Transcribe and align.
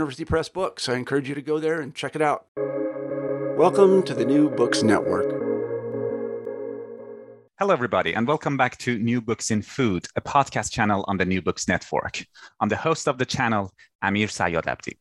Press 0.00 0.48
books. 0.48 0.88
I 0.88 0.94
encourage 0.94 1.28
you 1.28 1.34
to 1.34 1.42
go 1.42 1.58
there 1.58 1.80
and 1.80 1.94
check 1.94 2.16
it 2.16 2.22
out. 2.22 2.46
Welcome 3.56 4.02
to 4.04 4.14
the 4.14 4.24
New 4.24 4.48
Books 4.48 4.82
Network. 4.82 5.30
Hello, 7.58 7.74
everybody, 7.74 8.14
and 8.14 8.26
welcome 8.26 8.56
back 8.56 8.78
to 8.78 8.98
New 8.98 9.20
Books 9.20 9.50
in 9.50 9.60
Food, 9.60 10.06
a 10.16 10.22
podcast 10.22 10.72
channel 10.72 11.04
on 11.06 11.18
the 11.18 11.26
New 11.26 11.42
Books 11.42 11.68
Network. 11.68 12.24
I'm 12.60 12.70
the 12.70 12.76
host 12.76 13.08
of 13.08 13.18
the 13.18 13.26
channel, 13.26 13.74
Amir 14.00 14.28
Sayadabdi. 14.28 14.96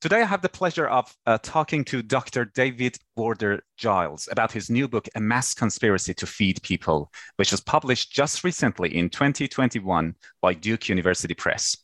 Today, 0.00 0.22
I 0.22 0.26
have 0.26 0.42
the 0.42 0.48
pleasure 0.48 0.86
of 0.86 1.12
uh, 1.26 1.38
talking 1.42 1.84
to 1.86 2.00
Dr. 2.00 2.44
David 2.44 2.96
Boarder 3.16 3.64
Giles 3.76 4.28
about 4.30 4.52
his 4.52 4.70
new 4.70 4.86
book, 4.86 5.08
A 5.16 5.20
Mass 5.20 5.54
Conspiracy 5.54 6.14
to 6.14 6.26
Feed 6.26 6.62
People, 6.62 7.10
which 7.36 7.50
was 7.50 7.60
published 7.60 8.12
just 8.12 8.44
recently 8.44 8.96
in 8.96 9.10
2021 9.10 10.14
by 10.40 10.54
Duke 10.54 10.88
University 10.88 11.34
Press. 11.34 11.76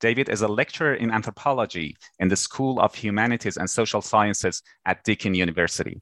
David 0.00 0.28
is 0.28 0.42
a 0.42 0.48
lecturer 0.48 0.94
in 0.94 1.10
anthropology 1.10 1.96
in 2.18 2.28
the 2.28 2.36
School 2.36 2.80
of 2.80 2.94
Humanities 2.94 3.56
and 3.56 3.68
Social 3.68 4.02
Sciences 4.02 4.62
at 4.84 5.02
Deakin 5.04 5.34
University 5.34 6.00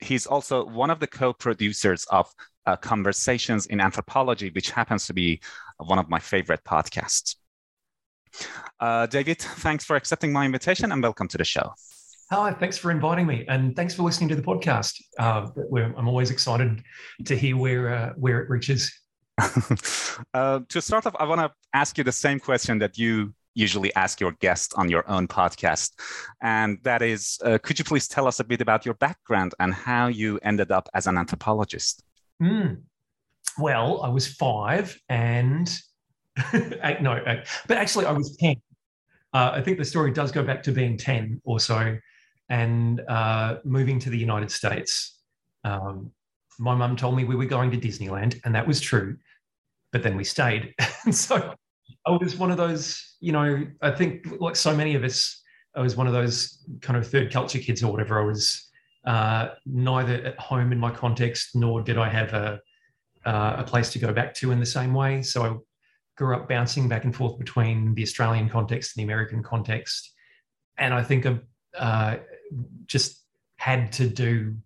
he's 0.00 0.26
also 0.26 0.64
one 0.64 0.90
of 0.90 1.00
the 1.00 1.06
co-producers 1.06 2.04
of 2.10 2.32
uh, 2.66 2.76
Conversations 2.76 3.66
in 3.66 3.80
Anthropology, 3.80 4.50
which 4.50 4.70
happens 4.70 5.06
to 5.06 5.14
be 5.14 5.40
one 5.78 5.98
of 5.98 6.08
my 6.08 6.18
favorite 6.18 6.62
podcasts. 6.64 7.36
Uh, 8.80 9.06
David, 9.06 9.38
thanks 9.38 9.84
for 9.84 9.96
accepting 9.96 10.32
my 10.32 10.44
invitation 10.44 10.92
and 10.92 11.02
welcome 11.02 11.28
to 11.28 11.38
the 11.38 11.44
show. 11.44 11.72
Hi, 12.30 12.52
thanks 12.52 12.76
for 12.76 12.90
inviting 12.90 13.26
me, 13.26 13.44
and 13.48 13.76
thanks 13.76 13.94
for 13.94 14.02
listening 14.02 14.28
to 14.30 14.36
the 14.36 14.42
podcast. 14.42 15.00
Uh, 15.16 15.46
I'm 15.96 16.08
always 16.08 16.32
excited 16.32 16.82
to 17.24 17.36
hear 17.36 17.56
where 17.56 17.94
uh, 17.94 18.12
where 18.16 18.40
it 18.40 18.50
reaches. 18.50 18.92
Uh, 20.32 20.60
to 20.68 20.80
start 20.80 21.06
off, 21.06 21.14
I 21.18 21.24
want 21.24 21.40
to 21.40 21.52
ask 21.74 21.98
you 21.98 22.04
the 22.04 22.12
same 22.12 22.40
question 22.40 22.78
that 22.78 22.96
you 22.96 23.34
usually 23.54 23.94
ask 23.94 24.20
your 24.20 24.32
guests 24.32 24.72
on 24.74 24.88
your 24.88 25.08
own 25.10 25.28
podcast. 25.28 25.92
And 26.42 26.78
that 26.84 27.02
is, 27.02 27.38
uh, 27.44 27.58
could 27.62 27.78
you 27.78 27.84
please 27.84 28.08
tell 28.08 28.26
us 28.26 28.40
a 28.40 28.44
bit 28.44 28.60
about 28.60 28.84
your 28.84 28.94
background 28.94 29.54
and 29.60 29.74
how 29.74 30.06
you 30.06 30.38
ended 30.42 30.70
up 30.70 30.88
as 30.94 31.06
an 31.06 31.18
anthropologist? 31.18 32.02
Mm. 32.42 32.82
Well, 33.58 34.02
I 34.02 34.08
was 34.08 34.26
five 34.26 34.98
and 35.08 35.68
eight, 36.54 37.00
no, 37.00 37.20
eight. 37.26 37.44
but 37.66 37.78
actually 37.78 38.06
I 38.06 38.12
was 38.12 38.36
10. 38.36 38.56
Uh, 39.32 39.50
I 39.54 39.60
think 39.62 39.78
the 39.78 39.84
story 39.84 40.12
does 40.12 40.32
go 40.32 40.42
back 40.42 40.62
to 40.64 40.72
being 40.72 40.96
10 40.96 41.40
or 41.44 41.60
so 41.60 41.96
and 42.48 43.00
uh, 43.08 43.56
moving 43.64 43.98
to 44.00 44.10
the 44.10 44.18
United 44.18 44.50
States. 44.50 45.18
Um, 45.64 46.12
my 46.58 46.74
mum 46.74 46.96
told 46.96 47.16
me 47.16 47.24
we 47.24 47.36
were 47.36 47.46
going 47.46 47.70
to 47.70 47.76
Disneyland, 47.76 48.40
and 48.44 48.54
that 48.54 48.66
was 48.66 48.80
true. 48.80 49.16
But 49.96 50.02
then 50.02 50.14
we 50.14 50.24
stayed. 50.24 50.74
so 51.10 51.54
I 52.04 52.10
was 52.10 52.36
one 52.36 52.50
of 52.50 52.58
those, 52.58 53.16
you 53.18 53.32
know, 53.32 53.66
I 53.80 53.90
think 53.92 54.26
like 54.40 54.54
so 54.54 54.76
many 54.76 54.94
of 54.94 55.04
us, 55.04 55.42
I 55.74 55.80
was 55.80 55.96
one 55.96 56.06
of 56.06 56.12
those 56.12 56.62
kind 56.82 56.98
of 56.98 57.08
third 57.08 57.32
culture 57.32 57.58
kids 57.58 57.82
or 57.82 57.90
whatever. 57.90 58.20
I 58.20 58.26
was 58.26 58.68
uh, 59.06 59.48
neither 59.64 60.16
at 60.16 60.38
home 60.38 60.70
in 60.70 60.78
my 60.78 60.90
context, 60.90 61.56
nor 61.56 61.80
did 61.80 61.96
I 61.96 62.10
have 62.10 62.34
a, 62.34 62.60
uh, 63.24 63.56
a 63.60 63.64
place 63.64 63.90
to 63.92 63.98
go 63.98 64.12
back 64.12 64.34
to 64.34 64.50
in 64.50 64.60
the 64.60 64.66
same 64.66 64.92
way. 64.92 65.22
So 65.22 65.42
I 65.46 65.56
grew 66.18 66.36
up 66.36 66.46
bouncing 66.46 66.90
back 66.90 67.04
and 67.04 67.16
forth 67.16 67.38
between 67.38 67.94
the 67.94 68.02
Australian 68.02 68.50
context 68.50 68.94
and 68.94 69.00
the 69.00 69.10
American 69.10 69.42
context. 69.42 70.12
And 70.76 70.92
I 70.92 71.02
think 71.02 71.24
I 71.24 71.38
uh, 71.78 72.18
just 72.84 73.22
had 73.56 73.92
to 73.92 74.10
do 74.10 74.56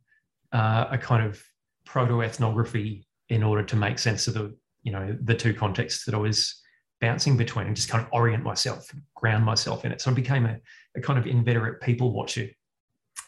uh, 0.51 0.87
a 0.91 0.99
kind 0.99 1.25
of 1.25 1.41
proto 1.85 2.21
ethnography 2.21 3.07
in 3.29 3.45
order 3.45 3.63
to 3.63 3.77
make 3.77 3.97
sense 3.97 4.27
of 4.27 4.35
the, 4.35 4.53
you 4.83 4.93
know, 4.93 5.17
the 5.23 5.35
two 5.35 5.55
contexts 5.55 6.05
that 6.05 6.15
I 6.15 6.19
was 6.19 6.61
bouncing 7.01 7.37
between 7.37 7.67
and 7.67 7.77
just 7.77 7.89
kind 7.89 8.05
of 8.05 8.11
orient 8.13 8.45
myself, 8.45 8.91
ground 9.15 9.45
myself 9.45 9.85
in 9.85 9.93
it. 9.93 10.01
So 10.01 10.11
I 10.11 10.15
became 10.15 10.47
a, 10.47 10.59
a 10.97 11.01
kind 11.01 11.19
of 11.19 11.27
inveterate 11.27 11.81
people 11.81 12.13
watcher. 12.13 12.49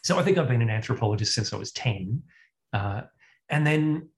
So 0.03 0.19
I 0.19 0.23
think 0.23 0.37
I've 0.37 0.47
been 0.47 0.61
an 0.61 0.69
anthropologist 0.69 1.33
since 1.33 1.53
I 1.53 1.57
was 1.57 1.71
10. 1.71 2.21
Uh, 2.71 3.01
and 3.49 3.65
then 3.65 4.09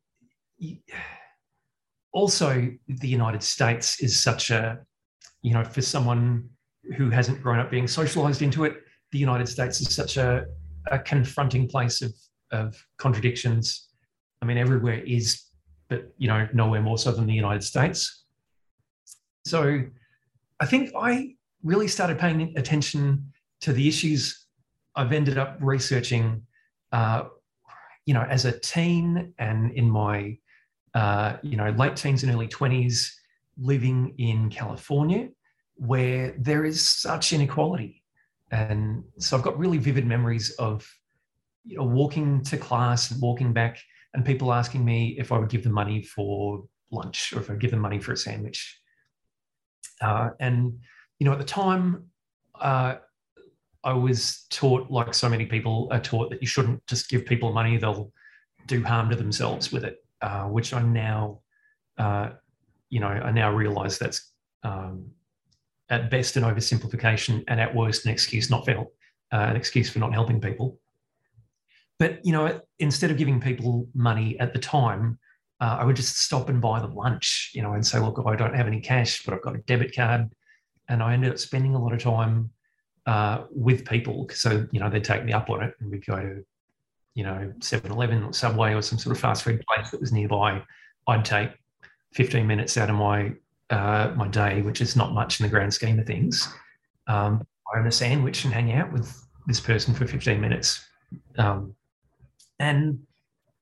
also, 2.12 2.72
the 2.88 3.07
United 3.07 3.44
States 3.44 4.00
is 4.02 4.17
such 4.17 4.50
a, 4.50 4.79
you 5.41 5.53
know, 5.53 5.63
for 5.63 5.81
someone 5.81 6.50
who 6.96 7.09
hasn't 7.09 7.41
grown 7.41 7.59
up 7.59 7.69
being 7.69 7.88
socialized 7.88 8.41
into 8.41 8.63
it, 8.63 8.78
the 9.12 9.19
United 9.19 9.47
States 9.47 9.81
is 9.81 9.94
such 9.94 10.17
a, 10.17 10.46
a 10.91 11.00
confronting 11.00 11.67
place 11.67 12.02
of, 12.02 12.13
of 12.52 12.75
contradictions. 12.97 13.90
I 14.41 14.46
mean, 14.46 14.57
everywhere 14.57 15.02
is, 15.06 15.41
but, 15.88 16.13
you 16.18 16.28
know, 16.28 16.47
nowhere 16.53 16.81
more 16.81 16.97
so 16.97 17.12
than 17.12 17.25
the 17.28 17.34
United 17.34 17.63
States. 17.63 18.23
So 19.46 19.84
I 20.59 20.66
think 20.66 20.91
I 20.97 21.35
really 21.63 21.88
started 21.88 22.18
paying 22.18 22.53
attention 22.57 23.31
to 23.62 23.73
the 23.73 23.88
issues 23.88 24.46
I've 24.96 25.12
ended 25.12 25.38
up 25.38 25.57
researching, 25.59 26.41
uh, 26.91 27.25
you 28.06 28.13
know, 28.13 28.25
as 28.29 28.46
a 28.46 28.57
teen 28.59 29.34
and 29.38 29.72
in 29.72 29.90
my, 29.90 30.38
uh, 30.94 31.38
you 31.41 31.57
know, 31.57 31.69
late 31.72 31.96
teens 31.96 32.23
and 32.23 32.31
early 32.34 32.47
20s, 32.47 33.12
living 33.57 34.13
in 34.17 34.50
California, 34.50 35.29
where 35.75 36.35
there 36.38 36.66
is 36.66 36.88
such 36.88 37.34
inequality. 37.34 38.03
And 38.52 39.03
so 39.19 39.35
I've 39.35 39.44
got 39.44 39.57
really 39.57 39.78
vivid 39.78 40.06
memories 40.06 40.52
of 40.52 40.88
you 41.66 41.78
know, 41.78 41.84
walking 41.84 42.41
to 42.44 42.57
class 42.57 43.12
and 43.12 43.22
walking 43.22 43.52
back 43.52 43.79
and 44.16 44.26
people 44.26 44.53
asking 44.53 44.84
me 44.84 45.16
if 45.20 45.32
I 45.32 45.38
would 45.38 45.50
give 45.50 45.64
them 45.64 45.73
money 45.73 46.02
for 46.02 46.64
lunch 46.90 47.34
or 47.34 47.41
if 47.41 47.50
I'd 47.50 47.59
give 47.59 47.72
them 47.72 47.82
money 47.82 48.00
for 48.00 48.14
a 48.14 48.17
sandwich. 48.17 48.79
Uh, 50.02 50.29
and 50.40 50.79
you 51.20 51.26
know, 51.26 51.34
at 51.34 51.38
the 51.38 51.46
time, 51.46 52.06
uh, 52.59 52.96
I 53.84 53.94
was 53.94 54.46
taught, 54.50 54.90
like 54.90 55.14
so 55.14 55.29
many 55.29 55.46
people 55.46 55.90
are 55.91 56.00
taught, 56.00 56.29
that 56.32 56.41
you 56.41 56.47
shouldn't 56.47 56.85
just 56.88 57.09
give 57.09 57.26
people 57.26 57.53
money; 57.53 57.78
they'll 57.78 58.12
do 58.67 58.84
harm 58.84 59.09
to 59.09 59.16
themselves 59.16 59.72
with 59.72 59.84
it. 59.84 59.97
Uh, 60.22 60.46
which 60.46 60.73
I 60.73 60.82
now, 60.82 61.41
uh, 61.97 62.29
you 62.90 63.00
know, 63.00 63.08
I 63.08 63.32
now 63.32 63.52
realise 63.52 63.97
that's 63.97 64.32
um, 64.64 65.11
at 65.90 66.09
best 66.09 66.35
an 66.35 66.44
oversimplification, 66.44 67.44
and 67.47 67.59
at 67.59 67.76
worst 67.76 68.06
an 68.06 68.11
excuse 68.11 68.50
not 68.50 68.66
for 68.66 68.72
uh, 68.72 68.85
an 69.32 69.56
excuse 69.56 69.90
for 69.90 70.00
not 70.00 70.14
helping 70.14 70.41
people. 70.41 70.79
But 72.00 72.26
you 72.26 72.32
know, 72.32 72.59
instead 72.80 73.12
of 73.12 73.18
giving 73.18 73.40
people 73.40 73.88
money 73.94 74.40
at 74.40 74.53
the 74.53 74.59
time, 74.59 75.18
uh, 75.62 75.78
I 75.80 75.86
would 75.86 75.96
just 75.96 76.18
stop 76.18 76.50
and 76.50 76.62
buy 76.62 76.80
them 76.80 76.96
lunch, 76.96 77.52
you 77.53 77.62
know, 77.62 77.74
and 77.74 77.86
say, 77.86 78.00
look, 78.00 78.22
I 78.26 78.36
don't 78.36 78.56
have 78.56 78.68
any 78.68 78.82
cash, 78.82 79.24
but 79.24 79.34
I've 79.34 79.42
got 79.42 79.56
a 79.56 79.59
debit 79.59 79.96
card. 79.96 80.30
And 80.90 81.02
I 81.02 81.14
ended 81.14 81.32
up 81.32 81.40
spending 81.40 81.74
a 81.74 81.82
lot 81.82 81.94
of 81.94 82.00
time 82.00 82.52
uh, 83.06 83.46
with 83.50 83.86
people. 83.86 84.28
So, 84.34 84.68
you 84.72 84.80
know, 84.80 84.90
they'd 84.90 85.03
take 85.03 85.24
me 85.24 85.34
up 85.34 85.50
on 85.50 85.64
it 85.64 85.74
and 85.80 85.90
we'd 85.90 86.06
go 86.06 86.18
to 86.18 86.46
you 87.16 87.24
know, 87.24 87.52
7 87.62 87.92
Eleven 87.92 88.24
or 88.24 88.34
Subway 88.34 88.74
or 88.74 88.82
some 88.82 89.00
sort 89.00 89.16
of 89.16 89.22
fast 89.22 89.44
food 89.44 89.64
place 89.68 89.90
that 89.90 90.02
was 90.02 90.12
nearby, 90.12 90.62
I'd 91.08 91.26
take 91.26 91.50
15 92.14 92.46
minutes 92.46 92.78
out 92.78 92.90
of 92.90 92.96
my 92.96 93.32
uh, 93.72 94.14
my 94.16 94.28
day, 94.28 94.62
which 94.62 94.80
is 94.80 94.96
not 94.96 95.14
much 95.14 95.40
in 95.40 95.46
the 95.46 95.50
grand 95.50 95.74
scheme 95.74 95.97
of 95.97 96.06
things. 96.06 96.53
Um, 97.08 97.47
I 97.74 97.80
own 97.80 97.88
a 97.88 97.92
sandwich 97.92 98.46
and 98.46 98.53
hang 98.53 98.74
out 98.74 98.94
with 98.94 99.26
this 99.47 99.59
person 99.59 99.96
for 99.96 100.06
15 100.06 100.40
minutes. 100.40 100.86
Um, 101.40 101.74
and, 102.59 102.99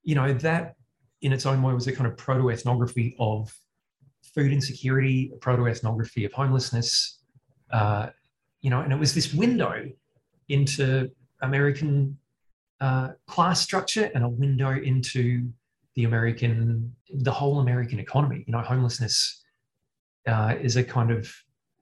you 0.04 0.16
know, 0.16 0.34
that 0.34 0.76
in 1.22 1.34
its 1.34 1.46
own 1.46 1.62
way 1.62 1.74
was 1.74 1.88
a 1.88 1.92
kind 1.92 2.08
of 2.08 2.18
proto 2.18 2.50
ethnography 2.50 3.16
of 3.20 3.54
food 4.36 4.52
insecurity, 4.52 5.32
a 5.34 5.38
proto 5.38 5.68
ethnography 5.68 6.26
of 6.26 6.34
homelessness, 6.34 7.20
uh, 7.72 8.08
you 8.62 8.70
know, 8.70 8.82
and 8.82 8.92
it 8.92 9.00
was 9.00 9.14
this 9.14 9.34
window 9.34 9.90
into 10.50 11.10
American 11.42 12.18
uh, 12.82 13.10
class 13.28 13.62
structure 13.62 14.10
and 14.14 14.24
a 14.24 14.30
window 14.30 14.72
into 14.72 15.50
the 15.96 16.06
American, 16.06 16.96
the 17.10 17.32
whole 17.32 17.60
American 17.60 18.00
economy. 18.00 18.44
You 18.48 18.54
know, 18.54 18.60
homelessness 18.60 19.44
uh, 20.28 20.56
is 20.62 20.76
a 20.76 20.84
kind 20.84 21.12
of 21.12 21.32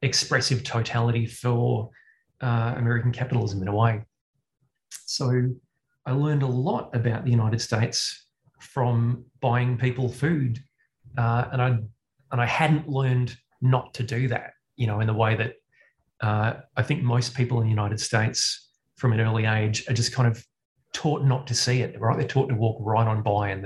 expressive 0.01 0.63
totality 0.63 1.25
for 1.25 1.89
uh, 2.41 2.73
American 2.77 3.11
capitalism 3.11 3.61
in 3.61 3.67
a 3.67 3.75
way. 3.75 4.03
So 5.05 5.49
I 6.05 6.11
learned 6.11 6.43
a 6.43 6.47
lot 6.47 6.95
about 6.95 7.25
the 7.25 7.31
United 7.31 7.61
States 7.61 8.25
from 8.59 9.25
buying 9.39 9.77
people 9.77 10.09
food, 10.09 10.59
uh, 11.17 11.45
and 11.51 11.61
I 11.61 11.67
and 12.31 12.41
I 12.41 12.45
hadn't 12.45 12.87
learned 12.87 13.35
not 13.61 13.93
to 13.95 14.03
do 14.03 14.27
that. 14.29 14.53
You 14.75 14.87
know, 14.87 14.99
in 14.99 15.07
the 15.07 15.13
way 15.13 15.35
that 15.35 15.53
uh, 16.21 16.53
I 16.75 16.83
think 16.83 17.03
most 17.03 17.35
people 17.35 17.59
in 17.59 17.65
the 17.65 17.69
United 17.69 17.99
States 17.99 18.69
from 18.95 19.13
an 19.13 19.19
early 19.19 19.45
age 19.45 19.87
are 19.89 19.93
just 19.93 20.13
kind 20.13 20.27
of 20.27 20.43
taught 20.93 21.23
not 21.23 21.47
to 21.47 21.55
see 21.55 21.81
it. 21.81 21.99
Right, 21.99 22.17
they're 22.17 22.27
taught 22.27 22.49
to 22.49 22.55
walk 22.55 22.77
right 22.79 23.07
on 23.07 23.21
by, 23.21 23.49
and 23.49 23.63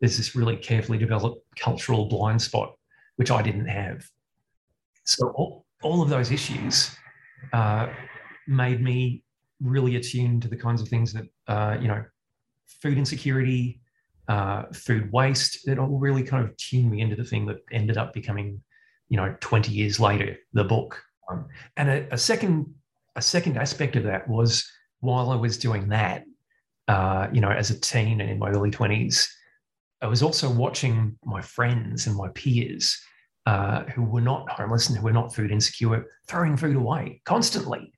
there's 0.00 0.16
this 0.16 0.34
really 0.34 0.56
carefully 0.56 0.98
developed 0.98 1.42
cultural 1.56 2.06
blind 2.06 2.42
spot, 2.42 2.74
which 3.16 3.30
I 3.30 3.40
didn't 3.40 3.68
have. 3.68 4.04
So 5.04 5.28
all, 5.28 5.66
all 5.82 6.02
of 6.02 6.08
those 6.08 6.30
issues 6.30 6.94
uh, 7.52 7.88
made 8.46 8.80
me 8.80 9.24
really 9.60 9.96
attuned 9.96 10.42
to 10.42 10.48
the 10.48 10.56
kinds 10.56 10.80
of 10.80 10.88
things 10.88 11.12
that 11.12 11.24
uh, 11.48 11.76
you 11.80 11.88
know, 11.88 12.04
food 12.80 12.98
insecurity, 12.98 13.80
uh, 14.28 14.64
food 14.72 15.10
waste. 15.12 15.68
It 15.68 15.78
all 15.78 15.98
really 15.98 16.22
kind 16.22 16.44
of 16.44 16.56
tuned 16.56 16.90
me 16.90 17.00
into 17.00 17.16
the 17.16 17.24
thing 17.24 17.46
that 17.46 17.58
ended 17.70 17.96
up 17.96 18.12
becoming, 18.12 18.60
you 19.08 19.16
know, 19.16 19.34
20 19.40 19.72
years 19.72 20.00
later, 20.00 20.36
the 20.52 20.64
book. 20.64 21.02
Um, 21.30 21.46
and 21.76 21.88
a, 21.88 22.14
a, 22.14 22.18
second, 22.18 22.72
a 23.16 23.22
second 23.22 23.56
aspect 23.56 23.96
of 23.96 24.04
that 24.04 24.28
was 24.28 24.68
while 25.00 25.30
I 25.30 25.36
was 25.36 25.58
doing 25.58 25.88
that, 25.88 26.24
uh, 26.88 27.28
you 27.32 27.40
know, 27.40 27.50
as 27.50 27.70
a 27.70 27.80
teen 27.80 28.20
and 28.20 28.30
in 28.30 28.38
my 28.38 28.50
early 28.50 28.70
20s, 28.70 29.28
I 30.00 30.06
was 30.06 30.22
also 30.22 30.50
watching 30.50 31.16
my 31.24 31.40
friends 31.40 32.06
and 32.06 32.16
my 32.16 32.28
peers 32.30 33.00
uh, 33.46 33.84
who 33.84 34.02
were 34.02 34.20
not 34.20 34.50
homeless 34.50 34.88
and 34.88 34.98
who 34.98 35.04
were 35.04 35.12
not 35.12 35.34
food 35.34 35.50
insecure 35.50 36.06
throwing 36.26 36.56
food 36.56 36.76
away 36.76 37.20
constantly. 37.24 37.92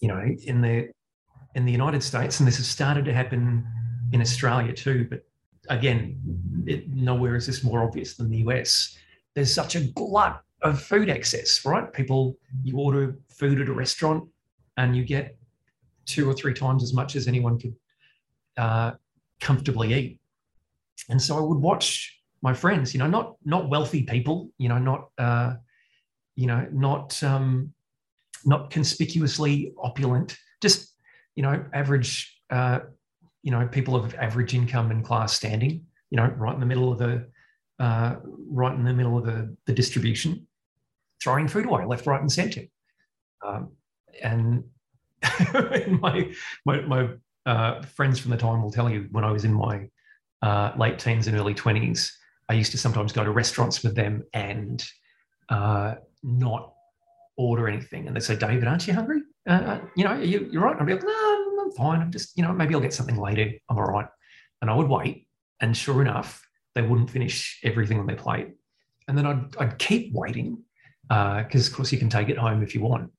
You 0.00 0.08
know, 0.08 0.22
in 0.44 0.60
the 0.60 0.88
in 1.56 1.64
the 1.64 1.72
United 1.72 2.02
States, 2.02 2.38
and 2.38 2.46
this 2.46 2.58
has 2.58 2.68
started 2.68 3.06
to 3.06 3.14
happen 3.14 3.66
in 4.12 4.20
Australia 4.20 4.72
too, 4.72 5.06
but 5.08 5.24
again, 5.70 6.20
it, 6.66 6.88
nowhere 6.90 7.34
is 7.34 7.46
this 7.46 7.64
more 7.64 7.82
obvious 7.82 8.14
than 8.14 8.30
the 8.30 8.38
US. 8.38 8.96
There's 9.34 9.52
such 9.52 9.74
a 9.74 9.80
glut 9.80 10.42
of 10.60 10.80
food 10.80 11.08
excess, 11.08 11.64
right? 11.64 11.90
People, 11.92 12.36
you 12.62 12.76
order 12.76 13.16
food 13.30 13.60
at 13.60 13.68
a 13.68 13.72
restaurant 13.72 14.28
and 14.76 14.94
you 14.94 15.02
get 15.02 15.36
two 16.04 16.28
or 16.28 16.34
three 16.34 16.52
times 16.52 16.82
as 16.82 16.92
much 16.92 17.16
as 17.16 17.26
anyone 17.26 17.58
could 17.58 17.74
uh, 18.58 18.92
comfortably 19.40 19.94
eat. 19.94 20.20
And 21.08 21.20
so 21.20 21.38
I 21.38 21.40
would 21.40 21.58
watch 21.58 22.20
my 22.42 22.52
friends, 22.52 22.92
you 22.92 22.98
know, 22.98 23.06
not 23.06 23.36
not 23.44 23.70
wealthy 23.70 24.02
people, 24.02 24.50
you 24.58 24.68
know, 24.68 24.78
not 24.78 25.08
uh, 25.18 25.54
you 26.34 26.46
know, 26.46 26.66
not 26.70 27.22
um, 27.22 27.72
not 28.44 28.70
conspicuously 28.70 29.72
opulent, 29.82 30.36
just 30.60 30.95
you 31.36 31.42
know, 31.42 31.64
average, 31.72 32.40
uh, 32.50 32.80
you 33.42 33.50
know, 33.50 33.66
people 33.68 33.94
of 33.94 34.14
average 34.16 34.54
income 34.54 34.90
and 34.90 35.04
class 35.04 35.34
standing, 35.34 35.86
you 36.10 36.16
know, 36.16 36.26
right 36.36 36.54
in 36.54 36.60
the 36.60 36.66
middle 36.66 36.90
of 36.90 36.98
the, 36.98 37.26
uh, 37.78 38.16
right 38.48 38.74
in 38.74 38.84
the 38.84 38.92
middle 38.92 39.16
of 39.16 39.24
the, 39.24 39.54
the 39.66 39.72
distribution, 39.72 40.46
throwing 41.22 41.46
food 41.46 41.66
away 41.66 41.84
left, 41.84 42.06
right, 42.06 42.20
and 42.20 42.32
centre. 42.32 42.62
Um, 43.46 43.72
and 44.22 44.64
my 46.00 46.32
my, 46.64 46.80
my 46.80 47.08
uh, 47.44 47.82
friends 47.82 48.18
from 48.18 48.30
the 48.30 48.36
time 48.36 48.62
will 48.62 48.70
tell 48.70 48.90
you 48.90 49.08
when 49.12 49.24
I 49.24 49.30
was 49.30 49.44
in 49.44 49.52
my 49.52 49.88
uh, 50.42 50.72
late 50.76 50.98
teens 50.98 51.26
and 51.26 51.36
early 51.36 51.54
twenties, 51.54 52.16
I 52.48 52.54
used 52.54 52.72
to 52.72 52.78
sometimes 52.78 53.12
go 53.12 53.24
to 53.24 53.30
restaurants 53.30 53.82
with 53.82 53.94
them 53.94 54.24
and 54.32 54.84
uh, 55.48 55.96
not 56.22 56.72
order 57.36 57.68
anything. 57.68 58.06
And 58.06 58.16
they 58.16 58.20
say, 58.20 58.36
David, 58.36 58.66
aren't 58.66 58.86
you 58.86 58.94
hungry? 58.94 59.20
Uh, 59.48 59.52
uh, 59.52 59.80
you 59.96 60.04
know, 60.04 60.14
you, 60.14 60.48
you're 60.50 60.62
right. 60.62 60.76
I'd 60.78 60.86
be 60.86 60.94
like, 60.94 61.04
no, 61.04 61.25
fine. 61.76 62.00
I'm 62.00 62.10
just, 62.10 62.36
you 62.36 62.42
know, 62.42 62.52
maybe 62.52 62.74
I'll 62.74 62.80
get 62.80 62.94
something 62.94 63.16
later. 63.16 63.52
I'm 63.68 63.78
all 63.78 63.84
right. 63.84 64.08
And 64.60 64.70
I 64.70 64.74
would 64.74 64.88
wait. 64.88 65.26
And 65.60 65.76
sure 65.76 66.02
enough, 66.02 66.46
they 66.74 66.82
wouldn't 66.82 67.10
finish 67.10 67.60
everything 67.62 67.98
on 67.98 68.06
their 68.06 68.16
plate. 68.16 68.48
And 69.08 69.16
then 69.16 69.26
I'd, 69.26 69.56
I'd 69.58 69.78
keep 69.78 70.12
waiting 70.12 70.62
because, 71.08 71.68
uh, 71.68 71.70
of 71.70 71.76
course, 71.76 71.92
you 71.92 71.98
can 71.98 72.10
take 72.10 72.28
it 72.28 72.38
home 72.38 72.62
if 72.62 72.74
you 72.74 72.80
want. 72.80 73.10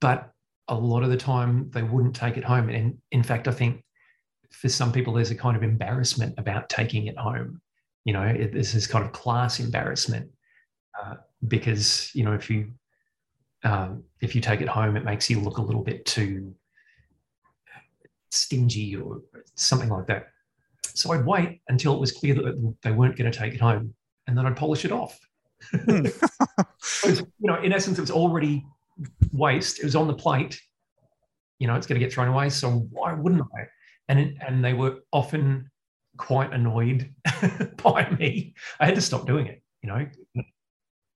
But 0.00 0.30
a 0.68 0.74
lot 0.74 1.02
of 1.02 1.10
the 1.10 1.16
time, 1.16 1.70
they 1.70 1.82
wouldn't 1.82 2.16
take 2.16 2.36
it 2.36 2.44
home. 2.44 2.68
And 2.68 2.98
in 3.12 3.22
fact, 3.22 3.46
I 3.46 3.52
think 3.52 3.84
for 4.50 4.68
some 4.68 4.92
people, 4.92 5.12
there's 5.12 5.30
a 5.30 5.36
kind 5.36 5.56
of 5.56 5.62
embarrassment 5.62 6.34
about 6.38 6.68
taking 6.68 7.06
it 7.06 7.18
home. 7.18 7.60
You 8.04 8.12
know, 8.12 8.22
it, 8.22 8.52
this 8.52 8.74
is 8.74 8.86
kind 8.86 9.04
of 9.04 9.12
class 9.12 9.60
embarrassment 9.60 10.30
uh, 11.00 11.14
because, 11.46 12.10
you 12.14 12.24
know, 12.24 12.32
if 12.32 12.48
you 12.50 12.72
um, 13.64 14.04
if 14.20 14.34
you 14.34 14.40
take 14.40 14.60
it 14.60 14.68
home, 14.68 14.96
it 14.96 15.04
makes 15.04 15.28
you 15.28 15.40
look 15.40 15.58
a 15.58 15.62
little 15.62 15.82
bit 15.82 16.04
too 16.06 16.54
stingy 18.30 18.96
or 18.96 19.20
something 19.54 19.88
like 19.88 20.06
that. 20.06 20.28
So 20.82 21.12
I'd 21.12 21.26
wait 21.26 21.60
until 21.68 21.94
it 21.94 22.00
was 22.00 22.12
clear 22.12 22.34
that 22.34 22.74
they 22.82 22.92
weren't 22.92 23.16
going 23.16 23.30
to 23.30 23.38
take 23.38 23.54
it 23.54 23.60
home, 23.60 23.94
and 24.26 24.36
then 24.36 24.46
I'd 24.46 24.56
polish 24.56 24.84
it 24.84 24.92
off. 24.92 25.18
Hmm. 25.72 26.06
was, 27.04 27.20
you 27.20 27.26
know, 27.40 27.60
in 27.62 27.72
essence, 27.72 27.98
it 27.98 28.02
was 28.02 28.10
already 28.10 28.64
waste. 29.32 29.80
It 29.80 29.84
was 29.84 29.96
on 29.96 30.06
the 30.06 30.14
plate. 30.14 30.60
You 31.58 31.66
know, 31.66 31.74
it's 31.74 31.86
going 31.86 32.00
to 32.00 32.04
get 32.04 32.12
thrown 32.12 32.28
away. 32.28 32.50
So 32.50 32.86
why 32.90 33.12
wouldn't 33.12 33.42
I? 33.42 33.62
And 34.08 34.18
it, 34.20 34.36
and 34.46 34.64
they 34.64 34.74
were 34.74 35.00
often 35.12 35.70
quite 36.16 36.52
annoyed 36.52 37.12
by 37.82 38.08
me. 38.18 38.54
I 38.80 38.86
had 38.86 38.94
to 38.94 39.00
stop 39.00 39.26
doing 39.26 39.46
it. 39.46 39.62
You 39.82 39.88
know, 39.90 40.06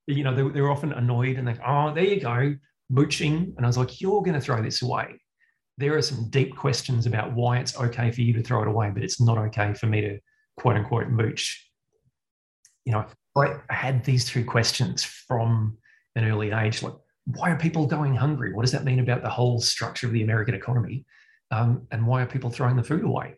you 0.07 0.23
know, 0.23 0.33
they, 0.33 0.47
they 0.53 0.61
were 0.61 0.71
often 0.71 0.93
annoyed 0.93 1.37
and 1.37 1.47
they 1.47 1.53
go, 1.53 1.63
oh, 1.65 1.93
there 1.93 2.03
you 2.03 2.19
go, 2.19 2.55
mooching. 2.89 3.53
And 3.57 3.65
I 3.65 3.67
was 3.67 3.77
like, 3.77 4.01
you're 4.01 4.21
going 4.21 4.33
to 4.33 4.41
throw 4.41 4.61
this 4.61 4.81
away. 4.81 5.19
There 5.77 5.97
are 5.97 6.01
some 6.01 6.29
deep 6.29 6.55
questions 6.55 7.05
about 7.05 7.33
why 7.33 7.59
it's 7.59 7.77
okay 7.79 8.11
for 8.11 8.21
you 8.21 8.33
to 8.33 8.43
throw 8.43 8.61
it 8.61 8.67
away, 8.67 8.91
but 8.93 9.03
it's 9.03 9.21
not 9.21 9.37
okay 9.37 9.73
for 9.73 9.87
me 9.87 10.01
to 10.01 10.19
quote 10.57 10.75
unquote 10.75 11.09
mooch. 11.09 11.67
You 12.85 12.93
know, 12.93 13.05
I 13.35 13.59
had 13.69 14.03
these 14.03 14.25
two 14.25 14.43
questions 14.43 15.03
from 15.03 15.77
an 16.15 16.25
early 16.25 16.51
age 16.51 16.83
like, 16.83 16.93
why 17.25 17.51
are 17.51 17.57
people 17.57 17.85
going 17.85 18.15
hungry? 18.15 18.53
What 18.53 18.63
does 18.63 18.71
that 18.71 18.83
mean 18.83 18.99
about 18.99 19.21
the 19.21 19.29
whole 19.29 19.61
structure 19.61 20.07
of 20.07 20.13
the 20.13 20.23
American 20.23 20.55
economy? 20.55 21.05
Um, 21.51 21.87
and 21.91 22.05
why 22.07 22.21
are 22.23 22.25
people 22.25 22.49
throwing 22.49 22.75
the 22.75 22.83
food 22.83 23.03
away? 23.03 23.35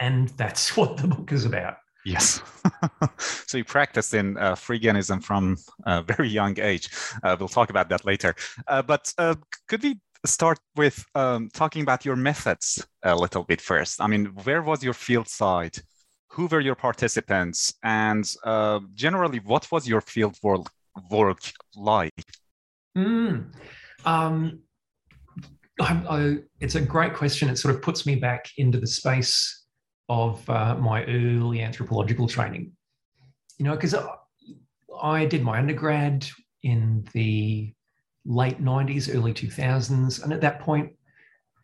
And 0.00 0.28
that's 0.30 0.76
what 0.76 0.96
the 0.96 1.08
book 1.08 1.32
is 1.32 1.44
about. 1.44 1.76
Yes. 2.04 2.40
so 3.18 3.58
you 3.58 3.64
practiced 3.64 4.14
in 4.14 4.38
uh, 4.38 4.54
Freeganism 4.54 5.22
from 5.22 5.56
a 5.84 6.02
very 6.02 6.28
young 6.28 6.58
age. 6.58 6.88
Uh, 7.22 7.36
we'll 7.38 7.48
talk 7.48 7.70
about 7.70 7.88
that 7.90 8.06
later. 8.06 8.34
Uh, 8.66 8.80
but 8.80 9.12
uh, 9.18 9.34
could 9.66 9.82
we 9.82 10.00
start 10.24 10.58
with 10.76 11.04
um, 11.14 11.48
talking 11.52 11.82
about 11.82 12.04
your 12.04 12.16
methods 12.16 12.86
a 13.02 13.14
little 13.14 13.44
bit 13.44 13.60
first? 13.60 14.00
I 14.00 14.06
mean, 14.06 14.26
where 14.44 14.62
was 14.62 14.82
your 14.82 14.94
field 14.94 15.28
site? 15.28 15.82
Who 16.32 16.46
were 16.46 16.60
your 16.60 16.74
participants? 16.74 17.74
And 17.82 18.24
uh, 18.44 18.80
generally, 18.94 19.38
what 19.38 19.70
was 19.70 19.88
your 19.88 20.00
field 20.00 20.36
work, 20.42 20.66
work 21.10 21.40
like? 21.76 22.24
Mm. 22.96 23.52
Um, 24.04 24.60
I, 25.80 26.02
I, 26.08 26.36
it's 26.60 26.74
a 26.74 26.80
great 26.80 27.14
question. 27.14 27.48
It 27.48 27.56
sort 27.56 27.74
of 27.74 27.82
puts 27.82 28.06
me 28.06 28.16
back 28.16 28.46
into 28.56 28.78
the 28.78 28.86
space 28.86 29.64
of 30.08 30.48
uh, 30.48 30.74
my 30.76 31.04
early 31.04 31.60
anthropological 31.60 32.26
training. 32.26 32.72
You 33.58 33.64
know, 33.64 33.74
because 33.74 33.94
I 35.02 35.26
did 35.26 35.42
my 35.42 35.58
undergrad 35.58 36.26
in 36.62 37.06
the 37.12 37.72
late 38.28 38.62
90s, 38.62 39.12
early 39.12 39.32
2000s. 39.32 40.22
And 40.22 40.32
at 40.32 40.42
that 40.42 40.60
point, 40.60 40.92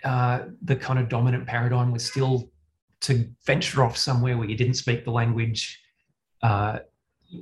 uh, 0.02 0.40
the 0.62 0.74
kind 0.74 0.98
of 0.98 1.08
dominant 1.08 1.46
paradigm 1.46 1.92
was 1.92 2.04
still 2.04 2.50
to 3.02 3.28
venture 3.46 3.84
off 3.84 3.96
somewhere 3.96 4.38
where 4.38 4.48
you 4.48 4.56
didn't 4.56 4.74
speak 4.74 5.04
the 5.04 5.10
language 5.10 5.78
uh, 6.42 6.78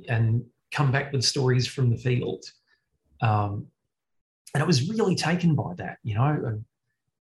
and 0.09 0.43
come 0.71 0.91
back 0.91 1.13
with 1.13 1.23
stories 1.23 1.65
from 1.65 1.89
the 1.89 1.97
field. 1.97 2.43
Um, 3.21 3.67
and 4.53 4.61
I 4.61 4.65
was 4.65 4.89
really 4.89 5.15
taken 5.15 5.55
by 5.55 5.73
that. 5.77 5.97
You 6.03 6.15
know, 6.15 6.63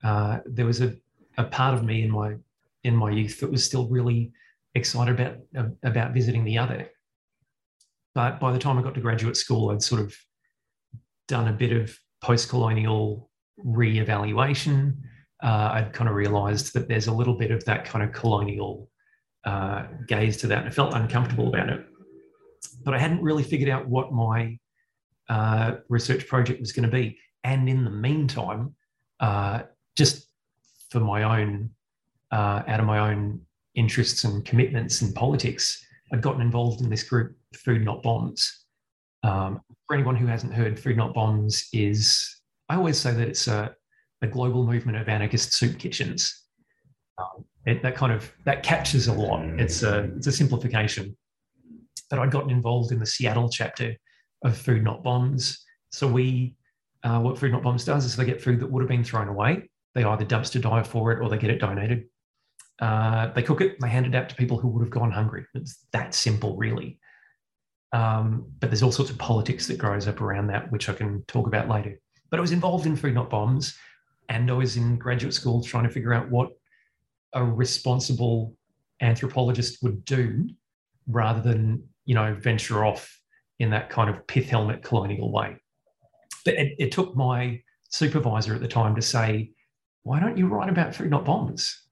uh, 0.05 0.39
there 0.47 0.67
was 0.67 0.81
a, 0.81 0.95
a 1.37 1.45
part 1.45 1.75
of 1.75 1.85
me 1.85 2.03
in 2.03 2.11
my 2.11 2.37
in 2.83 2.97
my 2.97 3.11
youth 3.11 3.41
that 3.41 3.51
was 3.51 3.63
still 3.63 3.87
really 3.89 4.33
excited 4.75 5.21
about 5.21 5.73
about 5.83 6.15
visiting 6.15 6.45
the 6.45 6.57
other. 6.57 6.89
But 8.15 8.41
by 8.41 8.53
the 8.53 8.59
time 8.59 8.79
I 8.79 8.83
got 8.83 8.95
to 8.95 9.01
graduate 9.01 9.37
school, 9.37 9.71
I'd 9.71 9.83
sort 9.83 10.01
of 10.01 10.17
done 11.31 11.49
a 11.49 11.53
bit 11.53 11.73
of 11.73 11.97
post-colonial 12.23 13.31
re-evaluation. 13.57 15.03
Uh, 15.43 15.71
I'd 15.75 15.93
kind 15.93 16.09
of 16.11 16.17
realised 16.17 16.75
that 16.75 16.89
there's 16.89 17.07
a 17.07 17.13
little 17.13 17.35
bit 17.35 17.51
of 17.51 17.65
that 17.65 17.85
kind 17.85 18.05
of 18.05 18.13
colonial 18.13 18.91
uh, 19.45 19.85
gaze 20.07 20.37
to 20.39 20.47
that, 20.49 20.59
and 20.59 20.69
I 20.69 20.71
felt 20.71 20.93
uncomfortable 20.95 21.49
about 21.49 21.71
it. 21.71 21.87
But 22.85 22.95
I 22.95 22.99
hadn't 22.99 23.23
really 23.23 23.43
figured 23.43 23.71
out 23.71 23.89
what 23.89 24.13
my 24.13 24.59
uh, 25.29 25.77
research 25.89 26.27
project 26.27 26.61
was 26.61 26.73
going 26.73 26.91
to 26.91 26.95
be. 26.95 27.19
And 27.45 27.69
in 27.69 27.85
the 27.85 27.91
meantime, 27.91 28.75
uh, 29.21 29.63
just 29.97 30.29
for 30.91 31.01
my 31.01 31.23
own, 31.23 31.71
uh, 32.33 32.63
out 32.67 32.81
of 32.81 32.87
my 32.87 32.99
own 33.11 33.41
interests 33.75 34.25
and 34.25 34.45
commitments 34.45 35.01
in 35.01 35.13
politics, 35.13 35.83
I'd 36.13 36.23
gotten 36.23 36.43
involved 36.43 36.83
in 36.83 36.91
this 36.91 37.05
group, 37.05 37.37
Food 37.55 37.85
Not 37.85 38.03
Bombs. 38.03 38.65
Um, 39.23 39.61
for 39.91 39.95
anyone 39.95 40.15
who 40.15 40.27
hasn't 40.27 40.55
heard, 40.55 40.79
Food 40.79 40.97
Not 40.97 41.15
Bombs 41.15 41.69
is, 41.73 42.41
I 42.69 42.77
always 42.77 42.97
say 42.97 43.13
that 43.13 43.27
it's 43.27 43.49
a, 43.49 43.75
a 44.23 44.29
global 44.29 44.65
movement 44.65 44.97
of 44.97 45.09
anarchist 45.09 45.53
soup 45.53 45.81
kitchens. 45.81 46.45
Um, 47.19 47.45
it, 47.67 47.83
that 47.83 47.97
kind 47.97 48.13
of 48.13 48.33
that 48.45 48.63
captures 48.63 49.09
a 49.09 49.13
lot. 49.13 49.45
It's 49.59 49.83
a 49.83 50.05
it's 50.17 50.29
a 50.29 50.33
simplification. 50.33 51.17
But 52.09 52.21
I'd 52.21 52.31
gotten 52.31 52.51
involved 52.51 52.93
in 52.93 53.01
the 53.01 53.07
Seattle 53.07 53.49
chapter 53.49 53.97
of 54.45 54.57
Food 54.57 54.85
Not 54.85 55.03
Bombs. 55.03 55.61
So 55.91 56.07
we, 56.07 56.55
uh, 57.03 57.19
what 57.19 57.37
Food 57.37 57.51
Not 57.51 57.65
Bombs 57.65 57.85
does 57.85 58.05
is 58.05 58.15
they 58.15 58.25
get 58.25 58.41
food 58.41 58.61
that 58.61 58.71
would 58.71 58.83
have 58.83 58.89
been 58.89 59.03
thrown 59.03 59.27
away. 59.27 59.69
They 59.97 60.05
either 60.05 60.25
dumpster 60.25 60.63
dive 60.63 60.87
for 60.87 61.11
it 61.11 61.21
or 61.21 61.29
they 61.29 61.37
get 61.37 61.51
it 61.51 61.59
donated. 61.59 62.05
Uh, 62.81 63.33
they 63.33 63.43
cook 63.43 63.61
it, 63.61 63.81
they 63.81 63.89
hand 63.89 64.07
it 64.07 64.15
out 64.15 64.29
to 64.29 64.37
people 64.37 64.57
who 64.57 64.69
would 64.69 64.83
have 64.83 64.91
gone 64.91 65.11
hungry. 65.11 65.47
It's 65.55 65.85
that 65.91 66.15
simple, 66.15 66.57
really. 66.57 67.01
Um, 67.93 68.47
but 68.61 68.71
there's 68.71 68.83
all 68.83 68.93
sorts 68.93 69.11
of 69.11 69.19
politics 69.19 69.67
that 69.67 69.79
grows 69.79 70.07
up 70.07 70.21
around 70.21 70.47
that, 70.49 70.71
which 70.71 70.89
I 70.89 70.93
can 70.93 71.25
talk 71.27 71.47
about 71.47 71.69
later. 71.69 71.99
But 72.31 72.39
I 72.39 72.41
was 72.41 72.53
involved 72.53 72.87
in 72.87 72.97
Food 72.97 73.15
Not 73.15 73.31
Bombs, 73.31 73.77
and 74.29 74.51
I 74.51 74.55
was 74.55 74.77
in 74.77 74.97
graduate 74.97 75.35
school 75.35 75.63
trying 75.63 75.85
to 75.85 75.91
figure 75.91 76.15
out 76.15 76.31
what 76.31 76.51
a 77.33 77.45
responsible 77.45 78.55
anthropologist 79.01 79.83
would 79.83 80.05
do 80.05 80.49
rather 81.09 81.41
than, 81.41 81.83
you 82.05 82.15
know, 82.15 82.35
venture 82.35 82.85
off 82.85 83.21
in 83.59 83.71
that 83.71 83.91
kind 83.91 84.09
of 84.09 84.27
pith 84.27 84.49
helmet 84.49 84.83
colonial 84.83 85.33
way. 85.33 85.57
But 86.45 86.55
it, 86.55 86.75
it 86.79 86.93
took 86.93 87.17
my 87.17 87.61
supervisor 87.89 88.55
at 88.55 88.61
the 88.61 88.69
time 88.69 88.95
to 88.95 89.03
say, 89.03 89.51
why 90.03 90.21
don't 90.21 90.39
you 90.39 90.47
write 90.47 90.71
about 90.71 90.95
food 90.95 91.11
not 91.11 91.25
bombs? 91.25 91.83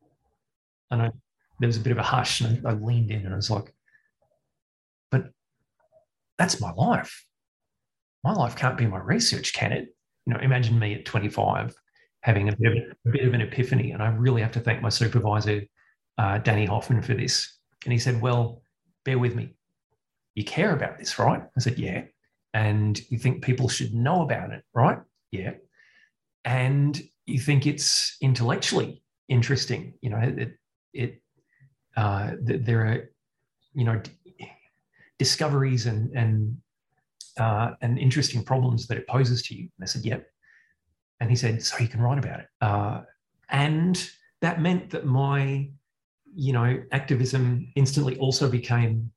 And 0.90 1.02
I, 1.02 1.10
there 1.60 1.66
was 1.66 1.76
a 1.76 1.80
bit 1.80 1.92
of 1.92 1.98
a 1.98 2.02
hush 2.02 2.40
and 2.40 2.66
I, 2.66 2.70
I 2.70 2.74
leaned 2.74 3.10
in 3.10 3.24
and 3.24 3.32
I 3.32 3.36
was 3.36 3.50
like, 3.50 3.74
but 5.10 5.30
that's 6.38 6.60
my 6.60 6.72
life. 6.72 7.24
My 8.24 8.32
life 8.32 8.56
can't 8.56 8.78
be 8.78 8.86
my 8.86 8.98
research, 8.98 9.52
can 9.52 9.72
it? 9.72 9.94
You 10.26 10.34
know, 10.34 10.40
imagine 10.40 10.78
me 10.78 10.94
at 10.94 11.04
25 11.04 11.74
having 12.22 12.48
a 12.48 12.56
bit 12.56 12.76
of, 12.76 12.96
a 13.06 13.10
bit 13.10 13.26
of 13.26 13.34
an 13.34 13.40
epiphany. 13.40 13.92
And 13.92 14.02
I 14.02 14.08
really 14.08 14.42
have 14.42 14.52
to 14.52 14.60
thank 14.60 14.82
my 14.82 14.88
supervisor, 14.88 15.62
uh, 16.18 16.38
Danny 16.38 16.66
Hoffman, 16.66 17.02
for 17.02 17.14
this. 17.14 17.58
And 17.84 17.92
he 17.92 17.98
said, 17.98 18.20
well, 18.20 18.62
bear 19.04 19.18
with 19.18 19.34
me 19.34 19.54
you 20.38 20.44
care 20.44 20.72
about 20.72 20.98
this, 20.98 21.18
right? 21.18 21.42
I 21.56 21.60
said, 21.60 21.80
yeah. 21.80 22.04
And 22.54 22.98
you 23.10 23.18
think 23.18 23.42
people 23.42 23.68
should 23.68 23.92
know 23.92 24.22
about 24.22 24.52
it, 24.52 24.62
right? 24.72 24.98
Yeah. 25.32 25.54
And 26.44 27.02
you 27.26 27.40
think 27.40 27.66
it's 27.66 28.16
intellectually 28.20 29.02
interesting, 29.28 29.94
you 30.00 30.10
know, 30.10 30.18
it, 30.18 30.56
it 30.94 31.20
uh, 31.96 32.34
there 32.40 32.86
are, 32.86 33.10
you 33.74 33.84
know, 33.84 34.00
discoveries 35.18 35.86
and, 35.86 36.10
and, 36.16 36.56
uh, 37.38 37.72
and 37.80 37.98
interesting 37.98 38.44
problems 38.44 38.86
that 38.86 38.98
it 38.98 39.06
poses 39.06 39.42
to 39.42 39.54
you. 39.54 39.62
And 39.62 39.82
I 39.82 39.86
said, 39.86 40.04
yep. 40.04 40.26
And 41.20 41.30
he 41.30 41.36
said, 41.36 41.62
so 41.62 41.78
you 41.78 41.88
can 41.88 42.00
write 42.00 42.18
about 42.18 42.40
it. 42.40 42.46
Uh, 42.60 43.02
and 43.50 44.10
that 44.40 44.60
meant 44.60 44.90
that 44.90 45.04
my, 45.04 45.68
you 46.34 46.52
know, 46.52 46.82
activism 46.92 47.72
instantly 47.74 48.16
also 48.18 48.48
became 48.48 49.10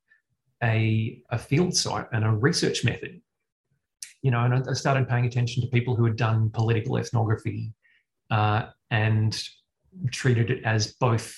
a, 0.62 1.22
a 1.30 1.38
field 1.38 1.76
site 1.76 2.06
and 2.12 2.24
a 2.24 2.30
research 2.30 2.84
method. 2.84 3.20
You 4.22 4.30
know, 4.30 4.44
and 4.44 4.68
I 4.68 4.72
started 4.72 5.08
paying 5.08 5.26
attention 5.26 5.62
to 5.62 5.68
people 5.68 5.96
who 5.96 6.04
had 6.04 6.16
done 6.16 6.50
political 6.50 6.96
ethnography 6.96 7.72
uh, 8.30 8.66
and 8.90 9.40
treated 10.10 10.50
it 10.50 10.64
as 10.64 10.94
both 10.94 11.36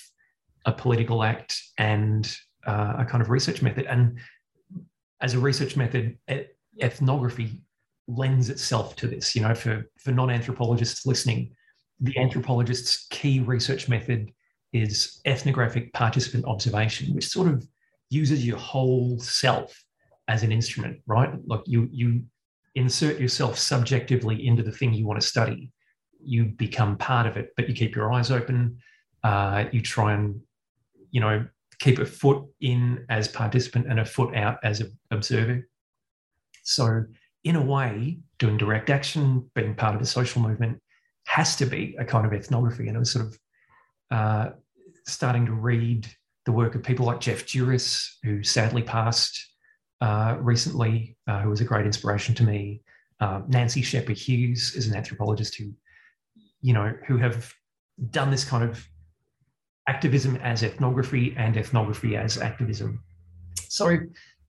a 0.65 0.71
political 0.71 1.23
act 1.23 1.59
and 1.77 2.35
uh, 2.65 2.93
a 2.99 3.05
kind 3.05 3.21
of 3.21 3.29
research 3.29 3.61
method. 3.61 3.85
And 3.85 4.19
as 5.21 5.33
a 5.33 5.39
research 5.39 5.77
method, 5.77 6.17
ethnography 6.81 7.61
lends 8.07 8.49
itself 8.49 8.95
to 8.97 9.07
this. 9.07 9.35
You 9.35 9.43
know, 9.43 9.55
for, 9.55 9.85
for 9.97 10.11
non 10.11 10.29
anthropologists 10.29 11.05
listening, 11.05 11.55
the 11.99 12.13
anthropologist's 12.13 13.07
key 13.09 13.39
research 13.39 13.87
method 13.87 14.31
is 14.73 15.21
ethnographic 15.25 15.93
participant 15.93 16.45
observation, 16.45 17.13
which 17.15 17.27
sort 17.27 17.47
of 17.47 17.65
uses 18.09 18.45
your 18.45 18.57
whole 18.57 19.19
self 19.19 19.81
as 20.27 20.43
an 20.43 20.51
instrument, 20.51 20.99
right? 21.07 21.31
Like 21.45 21.61
you 21.65 21.87
you 21.91 22.23
insert 22.75 23.19
yourself 23.19 23.57
subjectively 23.57 24.45
into 24.45 24.61
the 24.61 24.71
thing 24.71 24.93
you 24.93 25.05
want 25.05 25.21
to 25.21 25.25
study. 25.25 25.71
You 26.23 26.45
become 26.45 26.97
part 26.97 27.25
of 27.25 27.37
it, 27.37 27.51
but 27.55 27.69
you 27.69 27.75
keep 27.75 27.95
your 27.95 28.11
eyes 28.11 28.31
open. 28.31 28.77
Uh, 29.23 29.65
you 29.71 29.81
try 29.81 30.13
and 30.13 30.41
you 31.11 31.21
know 31.21 31.45
keep 31.79 31.99
a 31.99 32.05
foot 32.05 32.43
in 32.61 33.05
as 33.09 33.27
participant 33.27 33.87
and 33.89 33.99
a 33.99 34.05
foot 34.05 34.35
out 34.35 34.57
as 34.63 34.81
an 34.81 34.97
observer. 35.11 35.67
So 36.63 37.05
in 37.43 37.55
a 37.55 37.61
way, 37.61 38.19
doing 38.39 38.57
direct 38.57 38.89
action, 38.89 39.49
being 39.53 39.75
part 39.75 39.95
of 39.95 40.01
a 40.01 40.05
social 40.05 40.41
movement, 40.41 40.81
has 41.25 41.55
to 41.57 41.65
be 41.65 41.95
a 41.99 42.05
kind 42.05 42.25
of 42.25 42.33
ethnography. 42.33 42.87
And 42.87 42.97
I 42.97 42.99
was 42.99 43.11
sort 43.11 43.25
of 43.25 43.39
uh, 44.11 44.49
starting 45.07 45.45
to 45.45 45.53
read 45.53 46.07
the 46.45 46.51
work 46.51 46.75
of 46.75 46.83
people 46.83 47.05
like 47.05 47.19
Jeff 47.19 47.45
Juris, 47.45 48.17
who 48.23 48.43
sadly 48.43 48.83
passed 48.83 49.39
uh, 50.01 50.37
recently, 50.39 51.17
uh, 51.27 51.41
who 51.41 51.49
was 51.49 51.61
a 51.61 51.65
great 51.65 51.85
inspiration 51.85 52.35
to 52.35 52.43
me. 52.43 52.81
Um, 53.19 53.45
Nancy 53.47 53.81
Scheper 53.81 54.15
Hughes 54.15 54.75
is 54.75 54.87
an 54.87 54.95
anthropologist 54.95 55.55
who, 55.55 55.71
you 56.61 56.73
know, 56.73 56.93
who 57.07 57.17
have 57.17 57.53
done 58.09 58.29
this 58.29 58.43
kind 58.43 58.63
of 58.63 58.87
activism 59.87 60.35
as 60.37 60.63
ethnography 60.63 61.35
and 61.37 61.57
ethnography 61.57 62.15
as 62.17 62.37
activism. 62.37 62.99
So 63.69 63.97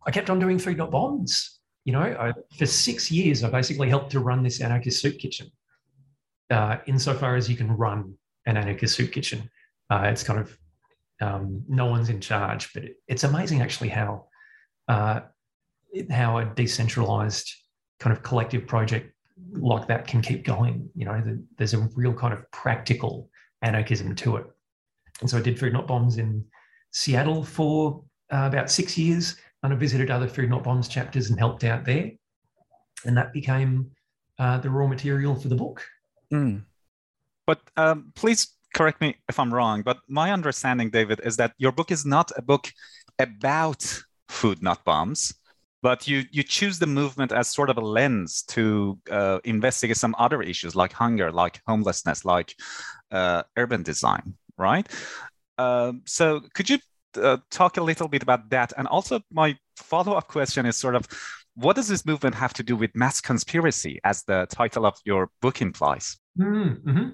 I 0.07 0.11
kept 0.11 0.31
on 0.31 0.39
doing 0.39 0.59
food 0.59 0.79
not 0.79 0.91
bombs. 0.91 1.61
You 1.85 1.93
know, 1.93 2.01
I, 2.01 2.33
for 2.59 2.67
six 2.67 3.11
years, 3.11 3.45
I 3.45 3.51
basically 3.51 3.89
helped 3.89 4.11
to 4.13 4.21
run 4.21 4.43
this 4.43 4.61
anarchist 4.61 5.01
soup 5.01 5.19
kitchen. 5.19 5.51
Uh, 6.51 6.79
insofar 6.87 7.37
as 7.37 7.49
you 7.49 7.57
can 7.57 7.71
run 7.77 8.15
an 8.47 8.57
anarchist 8.57 8.97
soup 8.97 9.13
kitchen, 9.13 9.51
uh, 9.91 10.03
it's 10.05 10.23
kind 10.23 10.41
of 10.41 10.59
um, 11.21 11.63
no 11.69 11.87
one's 11.87 12.09
in 12.09 12.21
charge. 12.21 12.73
But 12.73 12.85
it, 12.85 12.97
it's 13.09 13.25
amazing 13.25 13.63
actually 13.63 13.89
how 13.89 14.27
uh, 14.89 15.21
how 16.11 16.39
a 16.39 16.45
decentralized 16.45 17.51
kind 18.01 18.15
of 18.17 18.23
collective 18.23 18.67
project 18.67 19.13
like 19.53 19.87
that 19.89 20.07
can 20.07 20.23
keep 20.23 20.45
going. 20.45 20.89
You 20.95 21.07
know, 21.07 21.21
the, 21.21 21.43
there's 21.57 21.75
a 21.75 21.89
real 21.95 22.13
kind 22.13 22.33
of 22.33 22.51
practical 22.51 23.31
anarchism 23.63 24.15
to 24.17 24.37
it. 24.37 24.47
And 25.21 25.31
so 25.31 25.39
I 25.39 25.41
did 25.41 25.59
Food 25.59 25.73
Not 25.73 25.87
Bombs 25.87 26.19
in 26.19 26.45
Seattle 26.93 27.43
for 27.43 28.05
uh, 28.33 28.49
about 28.49 28.71
six 28.71 28.99
years, 28.99 29.37
and 29.63 29.73
I 29.73 29.77
visited 29.77 30.11
other 30.11 30.29
Food 30.29 30.51
Not 30.51 30.65
Bombs 30.65 30.89
chapters 30.89 31.31
and 31.31 31.39
helped 31.39 31.65
out 31.65 31.85
there. 31.85 32.11
And 33.05 33.17
that 33.17 33.33
became 33.33 33.91
uh, 34.39 34.59
the 34.59 34.71
raw 34.71 34.87
material 34.87 35.35
for 35.35 35.49
the 35.49 35.55
book. 35.55 35.85
Mm. 36.33 36.65
But 37.47 37.61
um, 37.77 38.13
please 38.15 38.49
correct 38.75 39.01
me 39.01 39.17
if 39.29 39.39
I'm 39.39 39.53
wrong, 39.53 39.83
but 39.83 39.99
my 40.09 40.33
understanding, 40.33 40.91
David, 40.91 41.21
is 41.25 41.37
that 41.37 41.55
your 41.59 41.73
book 41.73 41.91
is 41.91 42.05
not 42.05 42.31
a 42.37 42.43
book 42.43 42.71
about 43.19 44.03
food 44.29 44.63
not 44.63 44.85
bombs, 44.85 45.33
but 45.83 46.09
you 46.09 46.25
you 46.31 46.43
choose 46.43 46.79
the 46.79 46.87
movement 46.87 47.33
as 47.33 47.49
sort 47.49 47.71
of 47.71 47.79
a 47.79 47.81
lens 47.81 48.43
to 48.49 48.99
uh, 49.11 49.39
investigate 49.45 49.97
some 49.97 50.15
other 50.19 50.43
issues 50.43 50.75
like 50.75 50.93
hunger, 50.93 51.31
like 51.31 51.61
homelessness, 51.67 52.25
like 52.25 52.55
uh, 53.13 53.43
urban 53.57 53.83
design, 53.83 54.35
right? 54.59 54.87
Uh, 55.59 55.93
so 56.05 56.41
could 56.55 56.69
you 56.69 56.79
uh, 57.21 57.39
talk 57.51 57.77
a 57.77 57.83
little 57.83 58.09
bit 58.09 58.23
about 58.23 58.51
that? 58.51 58.73
And 58.77 58.87
also, 58.89 59.21
my 59.31 59.57
follow-up 59.77 60.29
question 60.29 60.67
is 60.67 60.77
sort 60.77 60.95
of, 60.95 61.07
what 61.55 61.77
does 61.77 61.89
this 61.89 62.05
movement 62.05 62.35
have 62.35 62.53
to 62.55 62.63
do 62.63 62.77
with 62.77 62.95
mass 62.95 63.21
conspiracy, 63.21 63.99
as 64.05 64.23
the 64.25 64.47
title 64.51 64.85
of 64.85 64.99
your 65.05 65.31
book 65.41 65.63
implies? 65.63 66.19
Mm-hmm. 66.39 67.09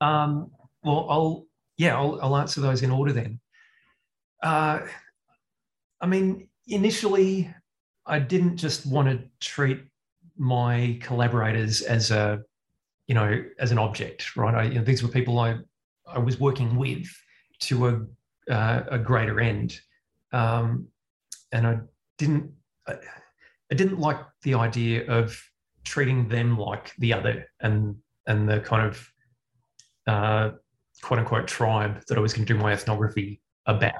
Um, 0.00 0.50
well, 0.82 1.06
I'll 1.08 1.46
yeah, 1.78 1.96
I'll, 1.96 2.18
I'll, 2.22 2.36
answer 2.36 2.60
those 2.60 2.82
in 2.82 2.90
order 2.90 3.12
then. 3.12 3.40
Uh, 4.42 4.80
I 6.00 6.06
mean, 6.06 6.48
initially, 6.66 7.52
I 8.06 8.18
didn't 8.18 8.56
just 8.56 8.86
want 8.86 9.08
to 9.08 9.24
treat 9.40 9.80
my 10.36 10.98
collaborators 11.00 11.82
as 11.82 12.10
a, 12.10 12.42
you 13.06 13.14
know, 13.14 13.44
as 13.58 13.72
an 13.72 13.78
object, 13.78 14.36
right? 14.36 14.54
I, 14.54 14.62
you 14.64 14.74
know, 14.74 14.84
these 14.84 15.02
were 15.02 15.08
people 15.08 15.38
I 15.38 15.58
I 16.06 16.18
was 16.18 16.38
working 16.40 16.76
with 16.76 17.06
to 17.60 17.88
a, 17.88 18.52
uh, 18.52 18.82
a 18.90 18.98
greater 18.98 19.40
end. 19.40 19.78
Um, 20.32 20.88
and 21.52 21.66
I 21.66 21.78
didn't, 22.18 22.50
I, 22.86 22.94
I 23.70 23.74
didn't 23.74 23.98
like 23.98 24.18
the 24.42 24.54
idea 24.54 25.06
of 25.06 25.38
treating 25.84 26.28
them 26.28 26.58
like 26.58 26.92
the 26.98 27.12
other 27.12 27.50
and 27.60 27.96
and 28.26 28.48
the 28.48 28.60
kind 28.60 28.86
of 28.86 29.08
uh, 30.06 30.50
quote 31.02 31.18
unquote 31.18 31.46
tribe 31.46 32.02
that 32.06 32.16
I 32.16 32.20
was 32.20 32.32
going 32.32 32.46
to 32.46 32.52
do 32.52 32.58
my 32.58 32.72
ethnography 32.72 33.40
about. 33.66 33.94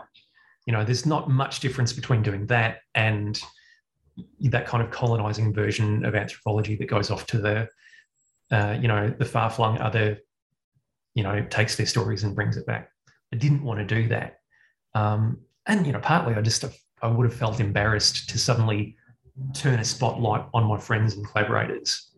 You 0.66 0.73
know, 0.73 0.85
there's 0.85 1.06
not 1.06 1.28
much 1.28 1.61
difference 1.61 1.92
between 1.92 2.23
doing 2.23 2.47
that 2.47 2.78
and 2.94 3.40
that 4.40 4.66
kind 4.66 4.82
of 4.82 4.90
colonizing 4.90 5.52
version 5.52 6.04
of 6.04 6.14
anthropology 6.14 6.76
that 6.76 6.87
goes 6.87 7.11
off 7.11 7.26
to 7.28 7.38
the, 7.38 7.68
uh, 8.50 8.76
you 8.80 8.87
know, 8.87 9.12
the 9.18 9.25
far 9.25 9.50
flung 9.50 9.78
other, 9.78 10.18
you 11.14 11.23
know, 11.23 11.45
takes 11.50 11.76
their 11.76 11.87
stories 11.87 12.25
and 12.25 12.35
brings 12.35 12.57
it 12.57 12.66
back. 12.66 12.90
I 13.33 13.37
didn't 13.37 13.62
want 13.62 13.78
to 13.81 13.95
do 13.95 14.09
that. 14.09 14.40
Um, 14.95 15.38
and, 15.66 15.87
you 15.87 15.92
know, 15.92 16.00
partly 16.00 16.35
I 16.35 16.40
just, 16.40 16.64
I 17.02 17.07
would 17.07 17.28
have 17.28 17.38
felt 17.38 17.61
embarrassed 17.61 18.28
to 18.31 18.38
suddenly 18.38 18.97
turn 19.54 19.81
a 19.81 19.85
spotlight 19.85 20.45
on 20.52 20.64
my 20.64 20.78
friends 20.78 21.14
and 21.14 21.26
collaborators. 21.26 22.11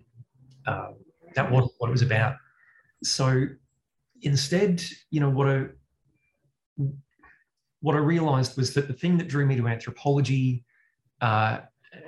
Um, 0.66 0.96
that 1.34 1.50
wasn't 1.50 1.72
what 1.78 1.88
it 1.88 1.92
was 1.92 2.02
about. 2.02 2.36
So 3.02 3.46
instead, 4.22 4.82
you 5.10 5.20
know, 5.20 5.30
what 5.30 5.48
I 5.48 5.66
what 7.80 7.94
I 7.94 7.98
realized 7.98 8.56
was 8.56 8.72
that 8.74 8.88
the 8.88 8.94
thing 8.94 9.18
that 9.18 9.28
drew 9.28 9.44
me 9.44 9.56
to 9.56 9.68
anthropology, 9.68 10.64
uh, 11.20 11.58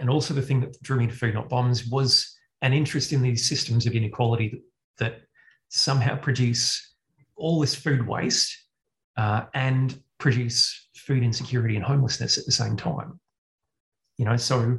and 0.00 0.08
also 0.08 0.32
the 0.32 0.40
thing 0.40 0.60
that 0.60 0.80
drew 0.82 0.96
me 0.96 1.06
to 1.06 1.12
Food 1.12 1.34
Not 1.34 1.50
Bombs, 1.50 1.86
was 1.88 2.34
an 2.62 2.72
interest 2.72 3.12
in 3.12 3.20
these 3.20 3.46
systems 3.46 3.86
of 3.86 3.92
inequality 3.92 4.48
that, 4.48 4.62
that 5.04 5.20
somehow 5.68 6.16
produce 6.16 6.94
all 7.36 7.60
this 7.60 7.74
food 7.74 8.06
waste 8.06 8.56
uh, 9.16 9.44
and 9.54 10.00
produce 10.18 10.88
food 10.94 11.22
insecurity 11.22 11.76
and 11.76 11.84
homelessness 11.84 12.38
at 12.38 12.46
the 12.46 12.52
same 12.52 12.76
time. 12.76 13.20
You 14.18 14.24
know, 14.24 14.36
so 14.36 14.78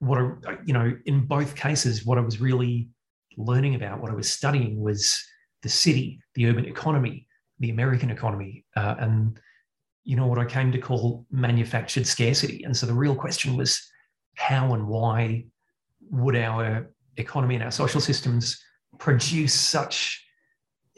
what 0.00 0.18
I, 0.18 0.58
you 0.64 0.72
know, 0.72 0.92
in 1.06 1.26
both 1.26 1.54
cases, 1.54 2.04
what 2.04 2.18
I 2.18 2.20
was 2.20 2.40
really 2.40 2.88
learning 3.36 3.74
about, 3.74 4.00
what 4.00 4.10
I 4.10 4.14
was 4.14 4.30
studying 4.30 4.80
was 4.80 5.22
the 5.62 5.68
city, 5.68 6.20
the 6.34 6.46
urban 6.46 6.66
economy, 6.66 7.26
the 7.60 7.70
American 7.70 8.10
economy, 8.10 8.64
uh, 8.76 8.96
and 8.98 9.38
you 10.04 10.16
know 10.16 10.26
what 10.26 10.38
I 10.38 10.44
came 10.44 10.70
to 10.72 10.78
call 10.78 11.26
manufactured 11.30 12.06
scarcity. 12.06 12.62
And 12.64 12.76
so 12.76 12.86
the 12.86 12.94
real 12.94 13.14
question 13.14 13.56
was 13.56 13.84
how 14.36 14.74
and 14.74 14.86
why 14.86 15.46
would 16.10 16.36
our 16.36 16.90
economy 17.16 17.56
and 17.56 17.64
our 17.64 17.70
social 17.70 18.00
systems 18.00 18.62
produce 18.98 19.54
such 19.54 20.24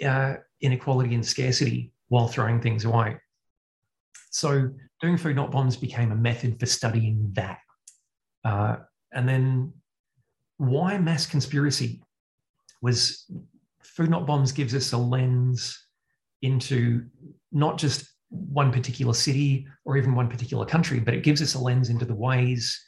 uh, 0.04 0.34
inequality 0.60 1.14
and 1.14 1.24
scarcity 1.24 1.92
while 2.08 2.28
throwing 2.28 2.60
things 2.60 2.84
away? 2.84 3.16
So 4.30 4.70
doing 5.00 5.16
food 5.16 5.36
not 5.36 5.50
bombs 5.50 5.76
became 5.76 6.12
a 6.12 6.16
method 6.16 6.58
for 6.60 6.66
studying 6.66 7.30
that. 7.34 7.58
Uh, 8.44 8.76
and 9.12 9.28
then 9.28 9.72
why 10.58 10.98
mass 10.98 11.26
conspiracy 11.26 12.02
was 12.82 13.26
Food 13.82 14.10
Not 14.10 14.26
Bombs 14.26 14.52
gives 14.52 14.74
us 14.74 14.92
a 14.92 14.96
lens 14.96 15.86
into 16.42 17.04
not 17.50 17.78
just 17.78 18.08
one 18.30 18.70
particular 18.70 19.14
city 19.14 19.66
or 19.84 19.96
even 19.96 20.14
one 20.14 20.28
particular 20.28 20.64
country, 20.66 21.00
but 21.00 21.14
it 21.14 21.24
gives 21.24 21.42
us 21.42 21.54
a 21.54 21.58
lens 21.58 21.88
into 21.88 22.04
the 22.04 22.14
ways 22.14 22.80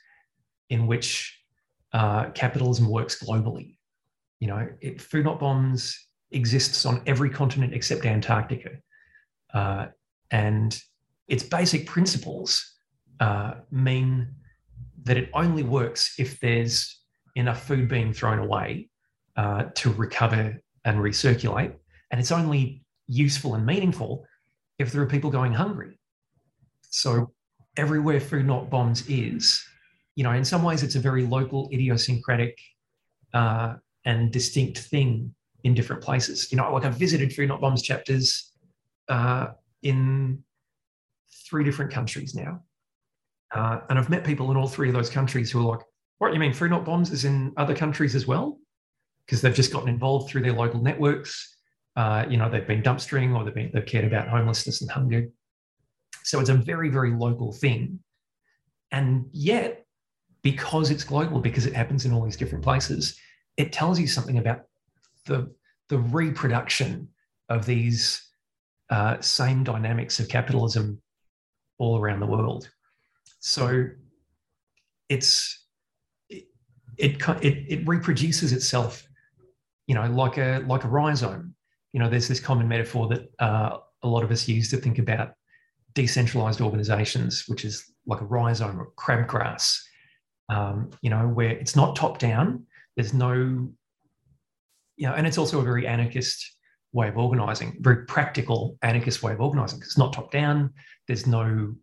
in 0.69 0.87
which 0.87 1.37
uh, 1.93 2.27
capitalism 2.31 2.89
works 2.89 3.23
globally. 3.23 3.77
You 4.41 4.49
know, 4.49 4.69
it, 4.81 5.01
Food 5.01 5.25
Not 5.25 5.39
Bombs 5.39 5.99
exists 6.33 6.85
on 6.87 7.03
every 7.07 7.31
continent 7.31 7.75
except 7.75 8.05
Antarctica. 8.05 8.71
Uh, 9.53 9.87
and 10.31 10.81
its 11.29 11.43
basic 11.43 11.87
principles 11.87 12.77
uh, 13.21 13.55
mean 13.71 14.35
that 15.05 15.17
it 15.17 15.31
only 15.35 15.63
works 15.63 16.15
if 16.19 16.41
there's 16.41 17.01
enough 17.37 17.67
food 17.67 17.89
being 17.89 18.13
thrown 18.13 18.39
away 18.39 18.89
uh, 19.37 19.65
to 19.75 19.93
recover 19.93 20.61
and 20.85 20.99
recirculate. 20.99 21.75
And 22.11 22.21
it's 22.21 22.33
only 22.33 22.83
useful 23.07 23.55
and 23.55 23.65
meaningful 23.65 24.27
if 24.79 24.93
there 24.93 25.03
are 25.03 25.07
people 25.07 25.31
going 25.31 25.53
hungry. 25.53 25.99
So 26.89 27.33
everywhere 27.77 28.21
Food 28.21 28.47
Not 28.47 28.71
Bombs 28.71 29.09
is, 29.09 29.63
you 30.17 30.25
know, 30.25 30.33
in 30.33 30.45
some 30.45 30.63
ways 30.63 30.83
it's 30.83 30.97
a 30.97 31.01
very 31.01 31.27
local, 31.27 31.69
idiosyncratic, 31.73 32.59
uh, 33.33 33.75
and 34.05 34.33
distinct 34.33 34.79
thing 34.79 35.35
in 35.65 35.75
different 35.75 36.03
places. 36.03 36.51
You 36.51 36.57
know, 36.57 36.73
like 36.73 36.85
I've 36.85 36.97
visited 36.97 37.33
Food 37.33 37.49
Not 37.49 37.61
Bombs 37.61 37.83
chapters 37.83 38.53
uh, 39.09 39.49
in 39.83 40.43
three 41.49 41.65
different 41.65 41.93
countries 41.93 42.35
now. 42.35 42.63
Uh, 43.55 43.81
and 43.89 43.99
I've 43.99 44.09
met 44.09 44.25
people 44.25 44.51
in 44.51 44.57
all 44.57 44.69
three 44.69 44.89
of 44.89 44.95
those 44.95 45.11
countries 45.11 45.51
who 45.51 45.61
are 45.61 45.77
like, 45.77 45.85
what, 46.19 46.33
you 46.33 46.39
mean 46.39 46.53
Food 46.53 46.71
Not 46.71 46.85
Bombs 46.85 47.11
is 47.11 47.25
in 47.25 47.53
other 47.57 47.75
countries 47.75 48.15
as 48.15 48.27
well? 48.27 48.61
because 49.31 49.43
they've 49.43 49.55
just 49.55 49.73
gotten 49.73 49.89
involved 49.89 50.29
through 50.29 50.43
their 50.43 50.53
local 50.53 50.83
networks. 50.83 51.57
Uh, 51.95 52.25
you 52.29 52.37
know, 52.37 52.51
they've 52.51 52.67
been 52.67 52.83
dumpstering 52.83 53.33
or 53.33 53.45
they've, 53.45 53.55
been, 53.55 53.71
they've 53.73 53.87
cared 53.87 54.05
about 54.05 54.27
homelessness 54.27 54.81
and 54.81 54.91
hunger. 54.91 55.29
So 56.25 56.41
it's 56.41 56.51
a 56.51 56.55
very, 56.55 56.89
very 56.89 57.13
local 57.13 57.53
thing. 57.53 58.01
And 58.91 59.27
yet, 59.31 59.87
because 60.43 60.91
it's 60.91 61.05
global, 61.05 61.39
because 61.39 61.65
it 61.65 61.75
happens 61.75 62.07
in 62.07 62.13
all 62.13 62.25
these 62.25 62.37
different 62.37 62.65
places, 62.65 63.21
it 63.61 63.73
tells 63.73 63.99
you 63.99 64.07
something 64.07 64.39
about 64.39 64.63
the, 65.27 65.53
the 65.89 65.99
reproduction 65.99 67.09
of 67.49 67.67
these 67.67 68.29
uh, 68.91 69.21
same 69.21 69.65
dynamics 69.65 70.19
of 70.19 70.29
capitalism 70.29 71.01
all 71.79 71.99
around 71.99 72.21
the 72.21 72.27
world. 72.27 72.69
So 73.41 73.87
it's 75.09 75.65
it, 76.29 76.47
it, 76.97 77.65
it, 77.69 77.89
reproduces 77.89 78.53
itself 78.53 79.07
you 79.91 79.97
know, 79.97 80.07
like 80.07 80.39
a 80.39 80.63
like 80.69 80.85
a 80.85 80.89
rhizome. 80.89 81.53
You 81.93 81.99
know, 81.99 82.09
there's 82.09 82.29
this 82.29 82.39
common 82.39 82.69
metaphor 82.69 83.09
that 83.09 83.29
uh, 83.41 83.79
a 84.05 84.09
lot 84.09 84.23
of 84.23 84.31
us 84.31 84.47
use 84.47 84.71
to 84.71 84.77
think 84.77 85.01
about 85.01 85.33
decentralized 85.95 86.61
organizations, 86.61 87.49
which 87.49 87.65
is 87.65 87.91
like 88.07 88.21
a 88.21 88.25
rhizome 88.25 88.81
or 88.81 88.93
crabgrass. 88.97 89.81
Um, 90.49 90.91
you 91.03 91.11
know, 91.11 91.27
where 91.27 91.51
it's 91.51 91.75
not 91.75 91.97
top 91.97 92.21
down. 92.21 92.67
There's 92.97 93.15
no, 93.15 93.33
you 94.97 95.07
know, 95.07 95.15
and 95.15 95.27
it's 95.27 95.39
also 95.39 95.61
a 95.61 95.63
very 95.63 95.87
anarchist 95.87 96.57
way 96.93 97.09
of 97.09 97.17
organizing, 97.17 97.77
very 97.81 98.05
practical 98.07 98.77
anarchist 98.83 99.23
way 99.23 99.33
of 99.33 99.41
organizing. 99.41 99.81
It's 99.81 99.99
not 99.99 100.13
top 100.13 100.31
down. 100.31 100.73
There's 101.07 101.27
no 101.27 101.75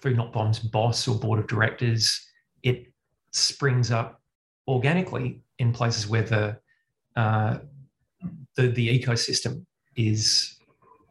food 0.00 0.16
not 0.16 0.32
bombs 0.32 0.58
boss 0.58 1.06
or 1.08 1.18
board 1.18 1.38
of 1.38 1.46
directors. 1.46 2.20
It 2.62 2.92
springs 3.32 3.90
up 3.90 4.20
organically 4.68 5.42
in 5.58 5.72
places 5.72 6.08
where 6.08 6.22
the 6.22 6.58
uh, 7.16 7.58
the, 8.56 8.68
the 8.68 8.98
ecosystem 8.98 9.64
is 9.96 10.58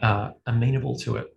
uh, 0.02 0.32
amenable 0.48 0.98
to 1.00 1.18
it. 1.18 1.36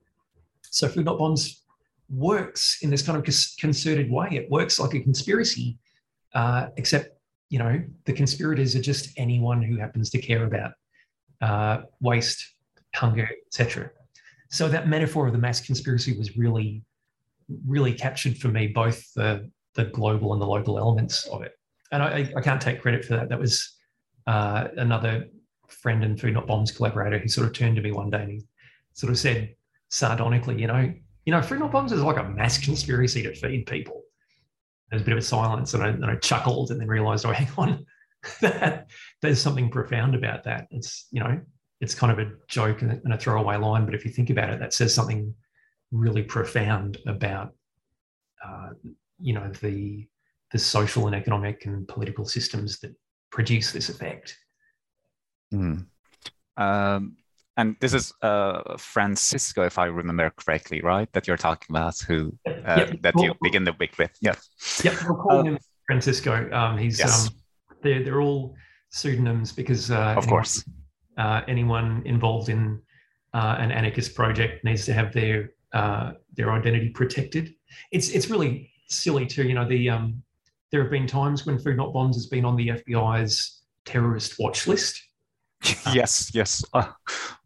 So 0.63 0.89
Food 0.89 1.07
Not 1.07 1.19
Bombs 1.19 1.63
works 2.11 2.79
in 2.83 2.91
this 2.91 3.03
kind 3.03 3.17
of 3.19 3.25
concerted 3.59 4.11
way. 4.11 4.29
It 4.33 4.51
works 4.51 4.79
like 4.79 4.95
a 4.95 5.01
conspiracy, 5.01 5.79
uh, 6.35 6.69
except 6.77 7.18
you 7.49 7.59
know 7.59 7.83
the 8.05 8.13
conspirators 8.13 8.77
are 8.77 8.83
just 8.83 9.11
anyone 9.17 9.63
who 9.63 9.77
happens 9.77 10.11
to 10.11 10.21
care 10.21 10.45
about 10.45 10.73
uh, 11.41 11.83
waste, 12.01 12.55
hunger, 12.95 13.29
etc. 13.47 13.91
So 14.51 14.69
that 14.69 14.89
metaphor 14.89 15.27
of 15.27 15.33
the 15.33 15.39
mass 15.39 15.61
conspiracy 15.61 16.17
was 16.17 16.37
really, 16.37 16.83
really 17.67 17.93
captured 17.93 18.39
for 18.39 18.49
me 18.49 18.69
both 18.69 19.13
the 19.15 19.51
the 19.75 19.85
global 19.87 20.33
and 20.33 20.43
the 20.43 20.47
local 20.47 20.79
elements 20.79 21.27
of 21.27 21.43
it. 21.43 21.53
And 21.93 22.03
I, 22.03 22.31
I 22.37 22.41
can't 22.41 22.61
take 22.61 22.83
credit 22.83 23.05
for 23.05 23.15
that. 23.15 23.29
That 23.29 23.39
was 23.39 23.77
uh, 24.27 24.69
another 24.77 25.27
friend 25.69 26.03
and 26.05 26.21
Food 26.21 26.35
Not 26.35 26.47
Bombs 26.47 26.73
collaborator 26.73 27.19
who 27.19 27.29
sort 27.29 27.47
of 27.47 27.53
turned 27.53 27.77
to 27.77 27.83
me 27.83 27.93
one 27.93 28.11
day 28.11 28.23
and 28.23 28.31
he 28.31 28.43
sort 28.93 29.11
of 29.11 29.19
said 29.19 29.55
sardonically, 29.89 30.61
you 30.61 30.67
know, 30.67 30.93
you 31.25 31.33
know, 31.33 31.41
Food 31.41 31.61
Not 31.61 31.73
Bombs 31.73 31.93
is 31.93 32.03
like 32.03 32.17
a 32.17 32.29
mass 32.29 32.59
conspiracy 32.59 33.23
to 33.23 33.35
feed 33.35 33.67
people. 33.67 33.98
There's 34.91 35.03
a 35.03 35.05
bit 35.05 35.13
of 35.13 35.19
a 35.19 35.23
silence, 35.23 35.75
and 35.75 35.83
I, 35.83 35.89
and 35.89 36.05
I 36.07 36.17
chuckled, 36.17 36.71
and 36.71 36.81
then 36.81 36.89
realised, 36.89 37.27
oh, 37.27 37.33
hang 37.33 37.49
on, 37.59 37.85
that 38.41 38.89
there's 39.23 39.41
something 39.41 39.71
profound 39.71 40.15
about 40.15 40.45
that. 40.45 40.67
It's 40.71 41.07
you 41.11 41.21
know, 41.21 41.41
it's 41.81 41.95
kind 41.95 42.13
of 42.13 42.19
a 42.19 42.33
joke 42.49 42.83
and 42.83 43.13
a 43.13 43.19
throwaway 43.19 43.57
line, 43.57 43.85
but 43.85 43.95
if 43.95 44.05
you 44.05 44.11
think 44.11 44.31
about 44.31 44.51
it, 44.51 44.61
that 44.61 44.73
says 44.73 44.95
something 44.95 45.35
really 45.91 46.23
profound 46.23 46.99
about, 47.07 47.55
uh, 48.45 48.71
you 49.21 49.35
know, 49.35 49.51
the 49.61 50.07
the 50.53 50.59
social 50.59 51.07
and 51.07 51.15
economic 51.15 51.67
and 51.67 51.87
political 51.87 52.25
systems 52.25 52.79
that 52.81 52.95
produce 53.31 53.71
this 53.71 53.91
effect. 53.91 54.37
Mm. 55.53 55.87
Um, 56.57 57.17
and 57.59 57.77
this 57.81 57.93
is 57.93 58.15
uh, 58.23 58.77
Francisco, 58.79 59.65
if 59.65 59.79
I 59.79 59.87
remember 59.87 60.31
correctly, 60.31 60.81
right? 60.81 61.13
That 61.13 61.27
you're 61.27 61.37
talking 61.37 61.67
about, 61.77 61.99
who 61.99 62.33
uh, 62.47 62.53
yep. 62.67 63.03
that 63.03 63.15
you 63.19 63.35
begin 63.43 63.65
the 63.65 63.75
week 63.81 63.99
with. 63.99 64.13
Yeah. 64.21 64.37
Yep, 64.85 64.95
we'll 65.05 65.17
call 65.17 65.41
uh, 65.41 65.43
him 65.43 65.59
Francisco. 65.87 66.49
Um, 66.53 66.79
he's 66.79 67.01
yes. 67.01 67.27
um, 67.27 67.35
they're 67.83 68.05
they're 68.05 68.21
all 68.21 68.55
pseudonyms 68.91 69.53
because 69.53 69.91
uh, 69.91 69.95
of 69.97 70.19
anyone, 70.19 70.29
course 70.29 70.65
uh, 71.19 71.43
anyone 71.49 72.03
involved 72.07 72.49
in 72.49 72.81
uh, 73.35 73.57
an 73.59 73.73
anarchist 73.73 74.15
project 74.15 74.65
needs 74.65 74.87
to 74.87 74.93
have 74.93 75.13
their 75.13 75.51
uh, 75.73 76.13
their 76.35 76.53
identity 76.53 76.91
protected. 76.91 77.55
It's 77.91 78.11
it's 78.11 78.31
really 78.31 78.71
silly 78.87 79.27
too. 79.27 79.43
You 79.43 79.55
know, 79.55 79.69
the 79.69 79.91
um, 79.91 80.23
there 80.71 80.81
have 80.81 80.93
been 80.93 81.09
times 81.09 81.45
when 81.45 81.59
Food 81.59 81.77
Not 81.77 81.93
Bombs 81.93 82.15
has 82.15 82.27
been 82.27 82.45
on 82.45 82.55
the 82.55 82.69
FBI's 82.69 83.63
terrorist 83.85 84.37
watch 84.39 84.69
list. 84.69 85.03
yes, 85.93 86.31
yes. 86.35 86.65
Uh, 86.73 86.91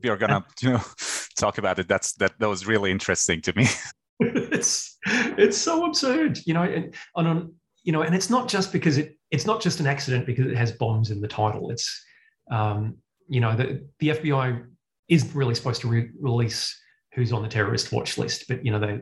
we 0.03 0.09
are 0.09 0.17
gonna 0.17 0.45
you 0.61 0.71
know 0.71 0.81
talk 1.37 1.59
about 1.59 1.79
it. 1.79 1.89
That's 1.89 2.13
that 2.15 2.39
that 2.39 2.49
was 2.49 2.67
really 2.67 2.91
interesting 2.91 3.41
to 3.43 3.53
me. 3.57 3.67
it's 4.21 4.99
it's 5.05 5.59
so 5.59 5.87
absurd, 5.87 6.39
you 6.47 6.55
know, 6.55 6.63
and, 6.63 6.95
on 7.15 7.55
you 7.85 7.93
know, 7.93 8.03
and 8.03 8.15
it's 8.15 8.31
not 8.31 8.49
just 8.49 8.73
because 8.73 8.99
it 8.99 9.19
it's 9.31 9.47
not 9.47 9.61
just 9.61 9.81
an 9.81 9.87
accident 9.87 10.27
because 10.27 10.47
it 10.47 10.57
has 10.57 10.73
bombs 10.73 11.11
in 11.11 11.21
the 11.21 11.29
title. 11.29 11.71
It's 11.71 12.05
um, 12.51 12.97
you 13.29 13.41
know, 13.41 13.57
the 13.57 13.85
the 13.99 14.09
FBI 14.09 14.65
is 15.09 15.35
really 15.35 15.55
supposed 15.55 15.81
to 15.83 15.89
re- 15.89 16.11
release 16.21 16.79
who's 17.15 17.33
on 17.33 17.43
the 17.43 17.49
terrorist 17.49 17.93
watch 17.93 18.19
list, 18.19 18.47
but 18.49 18.65
you 18.65 18.73
know, 18.73 18.79
they 18.79 19.01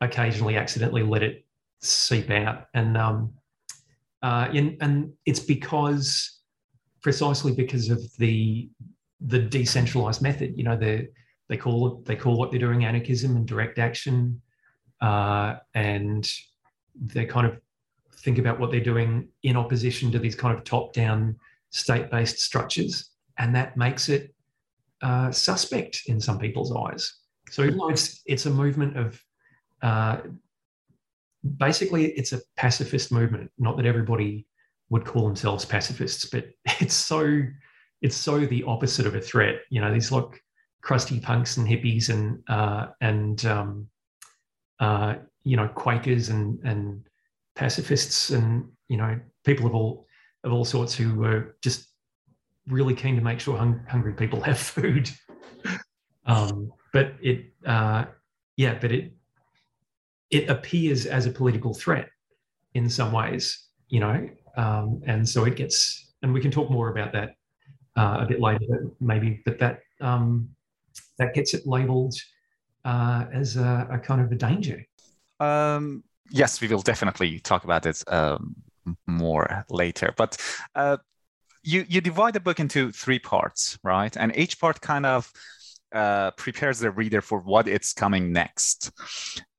occasionally 0.00 0.56
accidentally 0.56 1.02
let 1.02 1.22
it 1.22 1.44
seep 1.80 2.30
out, 2.30 2.66
and 2.74 2.96
um, 2.96 3.34
uh, 4.22 4.48
and, 4.52 4.76
and 4.80 5.12
it's 5.26 5.40
because 5.40 6.40
precisely 7.04 7.52
because 7.52 7.90
of 7.90 8.00
the 8.16 8.68
the 9.20 9.38
decentralized 9.38 10.22
method. 10.22 10.54
You 10.56 10.64
know, 10.64 10.76
they 10.76 11.08
they 11.48 11.58
call 11.58 11.86
it 11.86 12.04
they 12.06 12.16
call 12.16 12.36
what 12.36 12.50
they're 12.50 12.58
doing 12.58 12.84
anarchism 12.84 13.36
and 13.36 13.46
direct 13.46 13.78
action, 13.78 14.40
uh, 15.00 15.56
and 15.74 16.28
they 16.96 17.26
kind 17.26 17.46
of 17.46 17.60
think 18.24 18.38
about 18.38 18.58
what 18.58 18.70
they're 18.70 18.90
doing 18.92 19.28
in 19.42 19.54
opposition 19.56 20.10
to 20.12 20.18
these 20.18 20.34
kind 20.34 20.56
of 20.56 20.64
top-down 20.64 21.36
state-based 21.70 22.38
structures, 22.40 23.10
and 23.38 23.54
that 23.54 23.76
makes 23.76 24.08
it 24.08 24.34
uh, 25.02 25.30
suspect 25.30 26.02
in 26.06 26.18
some 26.18 26.38
people's 26.38 26.74
eyes. 26.74 27.20
So 27.50 27.62
even 27.62 27.76
though 27.76 27.90
it's 27.90 28.22
it's 28.24 28.46
a 28.46 28.50
movement 28.50 28.96
of 28.96 29.22
uh, 29.82 30.16
basically 31.58 32.12
it's 32.12 32.32
a 32.32 32.40
pacifist 32.56 33.12
movement. 33.12 33.50
Not 33.58 33.76
that 33.76 33.84
everybody 33.84 34.46
would 34.90 35.04
call 35.04 35.26
themselves 35.26 35.64
pacifists, 35.64 36.26
but 36.26 36.46
it's 36.80 36.94
so 36.94 37.42
it's 38.02 38.16
so 38.16 38.40
the 38.40 38.64
opposite 38.64 39.06
of 39.06 39.14
a 39.14 39.20
threat. 39.20 39.60
You 39.70 39.80
know, 39.80 39.92
these 39.92 40.12
like 40.12 40.42
crusty 40.82 41.18
punks 41.20 41.56
and 41.56 41.66
hippies 41.66 42.10
and 42.10 42.42
uh, 42.48 42.88
and 43.00 43.44
um, 43.46 43.88
uh, 44.80 45.14
you 45.42 45.56
know 45.56 45.68
Quakers 45.68 46.28
and 46.28 46.60
and 46.64 47.06
pacifists 47.56 48.30
and 48.30 48.68
you 48.88 48.96
know 48.96 49.18
people 49.44 49.66
of 49.66 49.74
all 49.74 50.06
of 50.44 50.52
all 50.52 50.64
sorts 50.64 50.94
who 50.94 51.14
were 51.14 51.56
just 51.62 51.88
really 52.68 52.94
keen 52.94 53.16
to 53.16 53.22
make 53.22 53.40
sure 53.40 53.56
hung, 53.56 53.80
hungry 53.88 54.12
people 54.12 54.40
have 54.42 54.58
food. 54.58 55.10
um, 56.26 56.72
but 56.92 57.14
it, 57.20 57.46
uh, 57.66 58.04
yeah, 58.56 58.78
but 58.80 58.92
it 58.92 59.12
it 60.30 60.48
appears 60.48 61.06
as 61.06 61.26
a 61.26 61.30
political 61.30 61.74
threat 61.74 62.08
in 62.74 62.88
some 62.88 63.12
ways, 63.12 63.68
you 63.88 64.00
know, 64.00 64.28
um, 64.56 65.02
and 65.06 65.28
so 65.28 65.44
it 65.44 65.56
gets, 65.56 66.12
and 66.22 66.32
we 66.32 66.40
can 66.40 66.50
talk 66.50 66.70
more 66.70 66.88
about 66.90 67.12
that 67.12 67.36
uh, 67.96 68.18
a 68.20 68.26
bit 68.26 68.40
later, 68.40 68.90
maybe, 69.00 69.42
but 69.44 69.58
that 69.58 69.80
um, 70.00 70.48
that 71.18 71.34
gets 71.34 71.54
it 71.54 71.66
labelled 71.66 72.14
uh, 72.84 73.24
as 73.32 73.56
a, 73.56 73.88
a, 73.90 73.98
kind 73.98 74.20
of 74.20 74.30
a 74.32 74.34
danger. 74.34 74.84
Um, 75.40 76.02
yes, 76.30 76.60
we 76.60 76.68
will 76.68 76.82
definitely 76.82 77.40
talk 77.40 77.64
about 77.64 77.86
it 77.86 78.02
um, 78.08 78.56
more 79.06 79.64
later, 79.70 80.12
but. 80.16 80.36
Uh, 80.74 80.98
you, 81.66 81.86
you 81.88 82.02
divide 82.02 82.34
the 82.34 82.40
book 82.40 82.60
into 82.60 82.92
three 82.92 83.18
parts, 83.18 83.78
right? 83.82 84.14
And 84.18 84.36
each 84.36 84.60
part 84.60 84.82
kind 84.82 85.06
of 85.06 85.32
uh, 85.94 86.32
prepares 86.32 86.80
the 86.80 86.90
reader 86.90 87.20
for 87.20 87.38
what 87.38 87.68
it's 87.68 87.92
coming 87.92 88.32
next, 88.32 88.90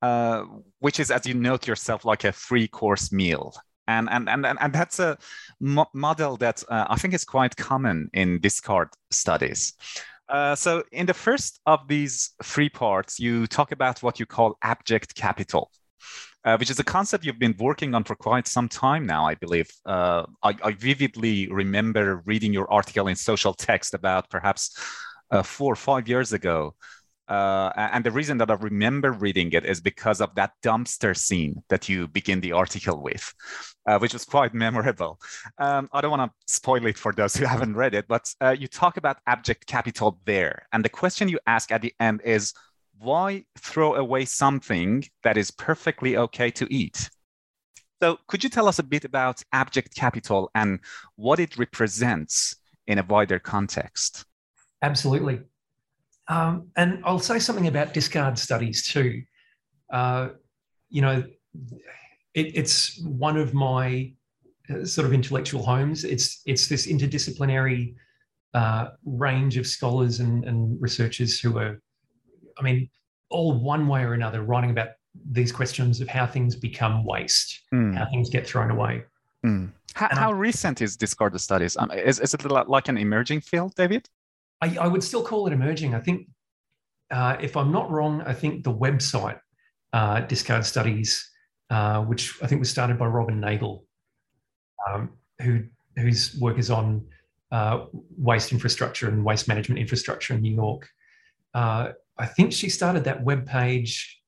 uh, 0.01 0.43
which 0.79 0.99
is, 0.99 1.09
as 1.09 1.25
you 1.25 1.33
note 1.33 1.65
yourself, 1.65 2.05
like 2.05 2.25
a 2.25 2.31
three 2.31 2.67
course 2.67 3.11
meal. 3.11 3.55
And, 3.87 4.09
and, 4.09 4.29
and, 4.29 4.45
and 4.45 4.73
that's 4.73 4.99
a 4.99 5.17
mo- 5.59 5.89
model 5.93 6.37
that 6.37 6.63
uh, 6.69 6.85
I 6.89 6.95
think 6.97 7.13
is 7.13 7.23
quite 7.23 7.55
common 7.55 8.09
in 8.13 8.39
discard 8.39 8.89
studies. 9.11 9.73
Uh, 10.27 10.55
so, 10.55 10.83
in 10.91 11.05
the 11.05 11.13
first 11.13 11.59
of 11.67 11.87
these 11.87 12.31
three 12.43 12.69
parts, 12.69 13.19
you 13.19 13.45
talk 13.45 13.71
about 13.71 14.01
what 14.01 14.19
you 14.19 14.25
call 14.25 14.57
abject 14.63 15.15
capital. 15.15 15.71
Uh, 16.43 16.55
which 16.57 16.69
is 16.69 16.79
a 16.79 16.83
concept 16.83 17.25
you've 17.25 17.39
been 17.39 17.55
working 17.57 17.95
on 17.95 18.03
for 18.03 18.15
quite 18.15 18.47
some 18.47 18.69
time 18.69 19.03
now, 19.03 19.25
I 19.25 19.33
believe. 19.33 19.67
Uh, 19.83 20.25
I, 20.43 20.53
I, 20.63 20.73
vividly 20.73 21.47
remember 21.49 22.21
reading 22.25 22.53
your 22.53 22.71
article 22.71 23.07
in 23.07 23.15
Social 23.15 23.51
Text 23.51 23.95
about 23.95 24.29
perhaps 24.29 24.77
uh, 25.31 25.41
four 25.41 25.73
or 25.73 25.75
five 25.75 26.07
years 26.07 26.33
ago. 26.33 26.75
Uh, 27.27 27.71
and 27.75 28.03
the 28.03 28.11
reason 28.11 28.37
that 28.37 28.51
I 28.51 28.53
remember 28.55 29.11
reading 29.11 29.51
it 29.51 29.65
is 29.65 29.81
because 29.81 30.21
of 30.21 30.35
that 30.35 30.51
dumpster 30.63 31.17
scene 31.17 31.63
that 31.69 31.89
you 31.89 32.07
begin 32.07 32.41
the 32.41 32.51
article 32.51 33.01
with, 33.01 33.33
uh, 33.87 33.97
which 33.97 34.13
was 34.13 34.25
quite 34.25 34.53
memorable. 34.53 35.19
Um, 35.57 35.89
I 35.91 36.01
don't 36.01 36.11
want 36.11 36.31
to 36.31 36.53
spoil 36.53 36.85
it 36.85 36.97
for 36.97 37.13
those 37.13 37.35
who 37.35 37.45
haven't 37.53 37.75
read 37.75 37.95
it, 37.95 38.07
but 38.07 38.33
uh, 38.41 38.55
you 38.57 38.67
talk 38.67 38.97
about 38.97 39.17
abject 39.25 39.65
capital 39.65 40.19
there. 40.25 40.67
And 40.71 40.85
the 40.85 40.89
question 40.89 41.27
you 41.27 41.39
ask 41.47 41.71
at 41.71 41.81
the 41.81 41.93
end 41.99 42.21
is 42.23 42.53
why 42.99 43.45
throw 43.57 43.95
away 43.95 44.25
something 44.25 45.03
that 45.23 45.37
is 45.37 45.51
perfectly 45.51 46.17
okay 46.17 46.51
to 46.51 46.67
eat? 46.73 47.09
So, 48.01 48.17
could 48.27 48.43
you 48.43 48.49
tell 48.49 48.67
us 48.67 48.79
a 48.79 48.83
bit 48.83 49.05
about 49.05 49.41
abject 49.51 49.95
capital 49.95 50.51
and 50.53 50.79
what 51.15 51.39
it 51.39 51.57
represents 51.57 52.55
in 52.87 52.99
a 52.99 53.03
wider 53.03 53.39
context? 53.39 54.25
Absolutely. 54.81 55.41
Um, 56.27 56.69
and 56.75 57.01
I'll 57.05 57.19
say 57.19 57.39
something 57.39 57.67
about 57.67 57.93
discard 57.93 58.37
studies 58.37 58.87
too. 58.87 59.23
Uh, 59.91 60.29
you 60.89 61.01
know, 61.01 61.23
it, 62.33 62.57
it's 62.57 62.99
one 63.03 63.37
of 63.37 63.53
my 63.53 64.13
uh, 64.69 64.85
sort 64.85 65.05
of 65.05 65.13
intellectual 65.13 65.63
homes. 65.63 66.03
It's 66.03 66.41
it's 66.45 66.67
this 66.67 66.87
interdisciplinary 66.87 67.95
uh, 68.53 68.89
range 69.05 69.57
of 69.57 69.67
scholars 69.67 70.19
and, 70.19 70.45
and 70.45 70.81
researchers 70.81 71.39
who 71.39 71.57
are, 71.57 71.81
I 72.57 72.63
mean, 72.63 72.89
all 73.29 73.59
one 73.59 73.87
way 73.87 74.01
or 74.03 74.13
another 74.13 74.43
writing 74.43 74.71
about 74.71 74.89
these 75.31 75.51
questions 75.51 76.01
of 76.01 76.07
how 76.07 76.25
things 76.25 76.55
become 76.55 77.03
waste, 77.03 77.61
mm. 77.73 77.95
how 77.95 78.05
things 78.09 78.29
get 78.29 78.47
thrown 78.47 78.71
away. 78.71 79.03
Mm. 79.45 79.71
How, 79.93 80.09
how 80.11 80.31
recent 80.33 80.81
is 80.81 80.97
discard 80.97 81.39
studies? 81.39 81.77
Um, 81.77 81.91
is, 81.91 82.19
is 82.19 82.33
it 82.33 82.45
like 82.45 82.87
an 82.87 82.97
emerging 82.97 83.41
field, 83.41 83.75
David? 83.75 84.09
I, 84.61 84.77
I 84.77 84.87
would 84.87 85.03
still 85.03 85.23
call 85.23 85.47
it 85.47 85.53
emerging. 85.53 85.93
I 85.93 85.99
think, 85.99 86.27
uh, 87.11 87.37
if 87.39 87.55
I'm 87.55 87.71
not 87.71 87.91
wrong, 87.91 88.21
I 88.21 88.33
think 88.33 88.63
the 88.63 88.73
website 88.73 89.39
uh, 89.93 90.21
Discard 90.21 90.65
Studies, 90.65 91.29
uh, 91.69 92.01
which 92.01 92.33
I 92.41 92.47
think 92.47 92.59
was 92.59 92.69
started 92.69 92.97
by 92.97 93.05
Robin 93.05 93.39
Nagle, 93.39 93.85
um, 94.87 95.11
who 95.41 95.63
whose 95.97 96.37
work 96.39 96.57
is 96.57 96.69
on 96.69 97.05
uh, 97.51 97.85
waste 98.17 98.51
infrastructure 98.51 99.07
and 99.07 99.23
waste 99.23 99.47
management 99.47 99.79
infrastructure 99.79 100.33
in 100.33 100.41
New 100.41 100.53
York. 100.53 100.89
Uh, 101.53 101.91
I 102.17 102.25
think 102.25 102.51
she 102.51 102.69
started 102.69 103.05
that 103.05 103.23
web 103.23 103.45
page, 103.45 104.21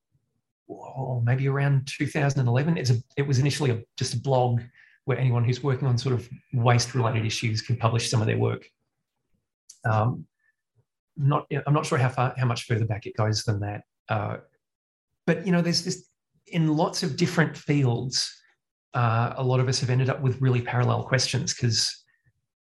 oh, 0.70 1.22
maybe 1.26 1.48
around 1.48 1.88
2011. 1.88 2.78
It's 2.78 2.90
a, 2.90 2.96
it 3.18 3.28
was 3.28 3.40
initially 3.40 3.72
a, 3.72 3.82
just 3.98 4.14
a 4.14 4.20
blog 4.20 4.62
where 5.06 5.18
anyone 5.18 5.44
who's 5.44 5.64
working 5.64 5.88
on 5.88 5.98
sort 5.98 6.16
of 6.16 6.30
waste 6.54 6.96
related 6.96 7.26
issues 7.26 7.62
can 7.62 7.76
publish 7.76 8.10
some 8.10 8.22
of 8.22 8.28
their 8.28 8.38
work. 8.38 8.70
Um, 9.86 10.26
not, 11.16 11.48
I'm 11.66 11.74
not 11.74 11.86
sure 11.86 11.98
how 11.98 12.10
far, 12.10 12.34
how 12.38 12.46
much 12.46 12.66
further 12.66 12.86
back 12.86 13.06
it 13.06 13.16
goes 13.16 13.44
than 13.44 13.60
that. 13.62 13.82
Uh, 14.10 14.38
but 15.26 15.46
you 15.46 15.52
know, 15.52 15.62
there's 15.62 15.84
this 15.84 16.08
in 16.48 16.76
lots 16.76 17.04
of 17.04 17.18
different 17.18 17.58
fields. 17.58 18.34
Uh, 18.94 19.34
a 19.36 19.44
lot 19.44 19.60
of 19.60 19.68
us 19.68 19.80
have 19.80 19.90
ended 19.90 20.10
up 20.10 20.22
with 20.22 20.42
really 20.42 20.62
parallel 20.62 21.04
questions 21.04 21.54
because, 21.54 22.04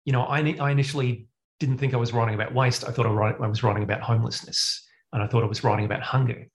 you 0.05 0.13
know, 0.13 0.23
I, 0.23 0.41
I 0.61 0.71
initially 0.71 1.29
didn't 1.61 1.79
think 1.79 1.95
I 1.95 1.97
was 1.97 2.13
writing 2.13 2.35
about 2.35 2.55
waste. 2.55 2.87
I 2.87 2.91
thought 2.91 3.07
I, 3.07 3.47
was 3.47 3.63
writing 3.63 3.83
about 3.83 4.01
homelessness, 4.01 4.87
and 5.13 5.23
I 5.23 5.27
thought 5.27 5.43
I 5.43 5.47
was 5.47 5.65
writing 5.65 5.85
about 5.85 6.03
hunger. 6.03 6.47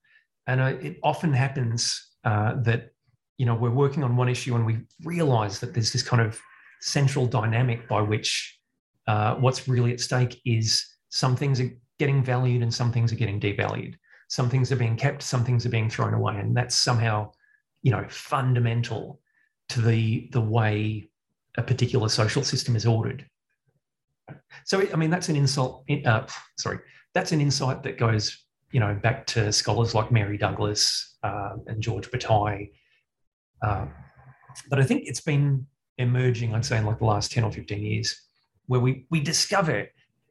And 0.48 0.62
I, 0.62 0.72
it 0.72 0.98
often 1.04 1.34
happens 1.34 2.12
uh, 2.24 2.56
that 2.64 2.90
you 3.38 3.46
know 3.46 3.56
we're 3.56 3.72
working 3.72 4.04
on 4.04 4.16
one 4.16 4.30
issue 4.30 4.56
and 4.56 4.66
we 4.66 4.80
realize 5.04 5.60
that 5.60 5.74
there's 5.74 5.92
this 5.92 6.04
kind 6.04 6.22
of 6.22 6.40
central 6.82 7.26
dynamic 7.26 7.88
by 7.88 8.02
which 8.02 8.60
uh, 9.08 9.36
what's 9.36 9.68
really 9.68 9.94
at 9.94 10.00
stake 10.00 10.42
is 10.46 10.86
some 11.10 11.36
things 11.36 11.60
are 11.60 11.72
getting 12.00 12.24
valued 12.24 12.62
and 12.62 12.74
some 12.74 12.92
things 12.92 13.12
are 13.12 13.16
getting 13.18 13.40
devalued. 13.40 13.96
Some 14.30 14.50
things 14.50 14.72
are 14.72 14.76
being 14.76 14.96
kept, 14.96 15.22
some 15.22 15.44
things 15.44 15.66
are 15.66 15.70
being 15.70 15.90
thrown 15.90 16.14
away, 16.14 16.38
and 16.38 16.56
that's 16.58 16.76
somehow, 16.76 17.32
you 17.84 17.92
know, 17.92 18.06
fundamental 18.10 19.20
to 19.70 19.82
the 19.82 20.30
the 20.32 20.42
way 20.42 21.08
a 21.58 21.64
particular 21.64 22.10
social 22.10 22.44
system 22.44 22.76
is 22.76 22.86
ordered. 22.86 23.26
So, 24.66 24.82
I 24.92 24.96
mean, 24.96 25.12
that's 25.12 25.30
an 25.30 25.36
insult. 25.36 25.86
Uh, 26.06 26.26
sorry, 26.58 26.80
that's 27.14 27.32
an 27.32 27.42
insight 27.42 27.84
that 27.84 28.00
goes, 28.00 28.46
you 28.72 28.80
know, 28.80 28.96
back 28.96 29.28
to 29.28 29.52
scholars 29.52 29.94
like 29.94 30.12
Mary 30.12 30.38
Douglas 30.38 31.18
uh, 31.22 31.58
and 31.68 31.82
Georges 31.82 32.10
Bataille. 32.10 32.68
Uh, 33.62 33.86
but 34.70 34.80
I 34.80 34.84
think 34.84 35.04
it's 35.06 35.22
been 35.22 35.68
emerging, 35.98 36.56
I'd 36.56 36.66
say, 36.66 36.78
in 36.78 36.86
like 36.86 37.00
the 37.00 37.06
last 37.06 37.32
ten 37.32 37.44
or 37.44 37.52
fifteen 37.52 37.84
years 37.84 38.20
where 38.68 38.80
we 38.80 39.06
we 39.10 39.20
discover, 39.20 39.88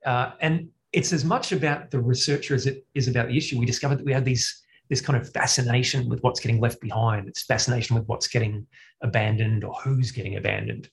uh, 0.06 0.32
and 0.40 0.68
it's 0.92 1.12
as 1.12 1.24
much 1.24 1.52
about 1.52 1.90
the 1.90 2.00
researcher 2.00 2.54
as 2.54 2.66
it 2.66 2.84
is 2.94 3.08
about 3.08 3.28
the 3.28 3.36
issue. 3.36 3.58
We 3.58 3.66
discovered 3.66 3.98
that 3.98 4.04
we 4.06 4.12
had 4.12 4.24
these 4.24 4.62
this 4.88 5.00
kind 5.00 5.20
of 5.20 5.32
fascination 5.32 6.08
with 6.08 6.22
what's 6.22 6.40
getting 6.40 6.60
left 6.60 6.80
behind. 6.80 7.28
It's 7.28 7.44
fascination 7.44 7.96
with 7.96 8.06
what's 8.08 8.28
getting 8.28 8.66
abandoned 9.02 9.64
or 9.64 9.74
who's 9.82 10.10
getting 10.10 10.36
abandoned. 10.36 10.90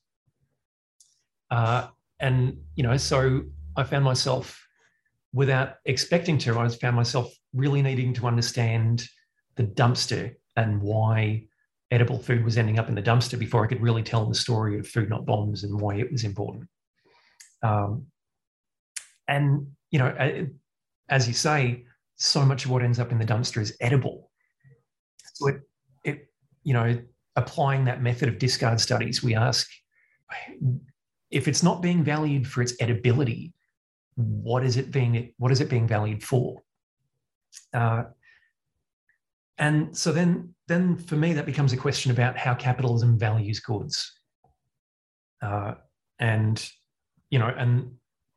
Uh, 1.52 1.88
and 2.19 2.58
you 2.75 2.84
know, 2.84 2.95
so 2.97 3.43
I 3.75 3.84
found 3.84 4.06
myself, 4.06 4.65
without 5.34 5.75
expecting 5.86 6.38
to, 6.39 6.58
I 6.60 6.67
found 6.69 6.95
myself 6.95 7.34
really 7.54 7.82
needing 7.82 8.13
to 8.15 8.28
understand 8.28 9.06
the 9.56 9.63
dumpster 9.63 10.36
and 10.56 10.82
why 10.82 11.45
edible 11.91 12.19
food 12.19 12.45
was 12.45 12.58
ending 12.58 12.78
up 12.80 12.88
in 12.88 12.95
the 12.95 13.02
dumpster 13.02 13.38
before 13.38 13.65
I 13.65 13.67
could 13.67 13.82
really 13.82 14.04
tell 14.04 14.25
the 14.25 14.36
story 14.36 14.78
of 14.78 14.88
food 14.88 15.10
not 15.10 15.25
bombs 15.25 15.63
and 15.63 15.80
why 15.80 15.95
it 15.95 16.12
was 16.12 16.23
important. 16.23 16.67
Um, 17.61 18.05
and 19.27 19.67
you 19.91 19.99
know, 19.99 20.47
as 21.09 21.27
you 21.27 21.33
say, 21.33 21.85
so 22.15 22.45
much 22.45 22.65
of 22.65 22.71
what 22.71 22.83
ends 22.83 22.99
up 22.99 23.11
in 23.11 23.19
the 23.19 23.25
dumpster 23.25 23.61
is 23.61 23.75
edible. 23.79 24.29
So 25.33 25.47
it, 25.47 25.61
it, 26.03 26.29
you 26.63 26.73
know, 26.73 26.99
applying 27.35 27.85
that 27.85 28.01
method 28.01 28.29
of 28.29 28.39
discard 28.39 28.79
studies, 28.79 29.23
we 29.23 29.35
ask 29.35 29.69
if 31.31 31.47
it's 31.47 31.63
not 31.63 31.81
being 31.81 32.03
valued 32.03 32.47
for 32.47 32.61
its 32.61 32.73
edibility, 32.81 33.53
what 34.15 34.63
is 34.63 34.77
it 34.77 34.91
being 34.91 35.33
what 35.37 35.51
is 35.51 35.61
it 35.61 35.69
being 35.69 35.87
valued 35.87 36.23
for? 36.23 36.61
Uh, 37.73 38.03
and 39.57 39.95
so 39.95 40.11
then, 40.11 40.53
then 40.67 40.95
for 40.95 41.15
me, 41.15 41.33
that 41.33 41.45
becomes 41.45 41.73
a 41.73 41.77
question 41.77 42.11
about 42.11 42.37
how 42.37 42.53
capitalism 42.53 43.19
values 43.19 43.59
goods. 43.59 44.19
Uh, 45.41 45.73
and 46.19 46.69
you 47.29 47.39
know, 47.39 47.53
and 47.57 47.91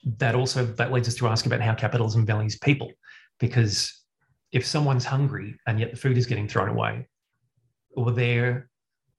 that 0.04 0.34
also 0.34 0.64
that 0.64 0.92
leads 0.92 1.08
us 1.08 1.14
to 1.14 1.28
ask 1.28 1.46
about 1.46 1.60
how 1.60 1.74
capitalism 1.74 2.26
values 2.26 2.58
people 2.58 2.90
because 3.38 4.02
if 4.50 4.66
someone's 4.66 5.04
hungry 5.04 5.56
and 5.66 5.78
yet 5.78 5.90
the 5.90 5.96
food 5.96 6.18
is 6.18 6.26
getting 6.26 6.48
thrown 6.48 6.68
away 6.68 7.06
or 7.94 8.10
their 8.10 8.68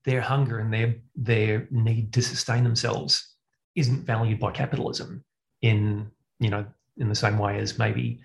their 0.04 0.20
hunger 0.20 0.58
and 0.58 0.72
their 0.72 0.94
their 1.16 1.66
need 1.70 2.12
to 2.12 2.22
sustain 2.22 2.62
themselves 2.64 3.34
isn't 3.74 4.04
valued 4.04 4.38
by 4.38 4.50
capitalism 4.50 5.24
in 5.62 6.10
you 6.38 6.50
know 6.50 6.64
in 6.98 7.08
the 7.08 7.14
same 7.14 7.38
way 7.38 7.58
as 7.58 7.78
maybe 7.78 8.20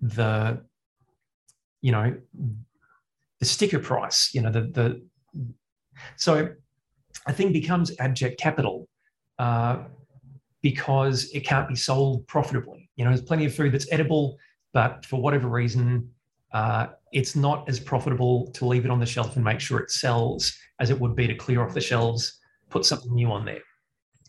the 0.00 0.62
you 1.80 1.92
know 1.92 2.14
the 3.40 3.44
sticker 3.44 3.78
price 3.78 4.34
you 4.34 4.42
know 4.42 4.50
the 4.50 4.62
the 4.62 5.02
so 6.16 6.48
a 7.26 7.32
thing 7.32 7.52
becomes 7.52 7.90
abject 7.98 8.38
capital 8.38 8.86
uh, 9.38 9.78
because 10.70 11.30
it 11.30 11.42
can't 11.44 11.68
be 11.68 11.76
sold 11.76 12.26
profitably. 12.26 12.90
You 12.96 13.04
know, 13.04 13.12
there's 13.12 13.22
plenty 13.22 13.44
of 13.44 13.54
food 13.54 13.70
that's 13.70 13.86
edible, 13.92 14.36
but 14.72 15.06
for 15.06 15.20
whatever 15.20 15.46
reason, 15.48 16.10
uh, 16.52 16.88
it's 17.12 17.36
not 17.36 17.68
as 17.68 17.78
profitable 17.78 18.50
to 18.50 18.66
leave 18.66 18.84
it 18.84 18.90
on 18.90 18.98
the 18.98 19.06
shelf 19.06 19.36
and 19.36 19.44
make 19.44 19.60
sure 19.60 19.78
it 19.78 19.92
sells 19.92 20.58
as 20.80 20.90
it 20.90 20.98
would 20.98 21.14
be 21.14 21.28
to 21.28 21.36
clear 21.36 21.62
off 21.62 21.72
the 21.72 21.80
shelves, 21.80 22.40
put 22.68 22.84
something 22.84 23.14
new 23.14 23.30
on 23.30 23.44
there. 23.44 23.62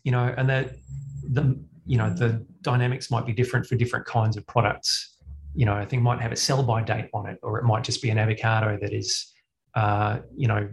You 0.04 0.12
know, 0.12 0.32
and 0.38 0.48
that 0.48 0.76
the 1.24 1.58
you 1.86 1.98
know 1.98 2.08
the 2.08 2.46
dynamics 2.62 3.10
might 3.10 3.26
be 3.26 3.32
different 3.32 3.66
for 3.66 3.74
different 3.74 4.06
kinds 4.06 4.36
of 4.36 4.46
products. 4.46 5.16
You 5.56 5.66
know, 5.66 5.74
I 5.74 5.84
think 5.84 6.04
might 6.04 6.20
have 6.20 6.30
a 6.30 6.36
sell 6.36 6.62
by 6.62 6.84
date 6.84 7.10
on 7.12 7.26
it, 7.26 7.40
or 7.42 7.58
it 7.58 7.64
might 7.64 7.82
just 7.82 8.00
be 8.00 8.10
an 8.10 8.18
avocado 8.18 8.78
that 8.80 8.92
is, 8.92 9.34
uh, 9.74 10.20
you 10.36 10.46
know, 10.46 10.68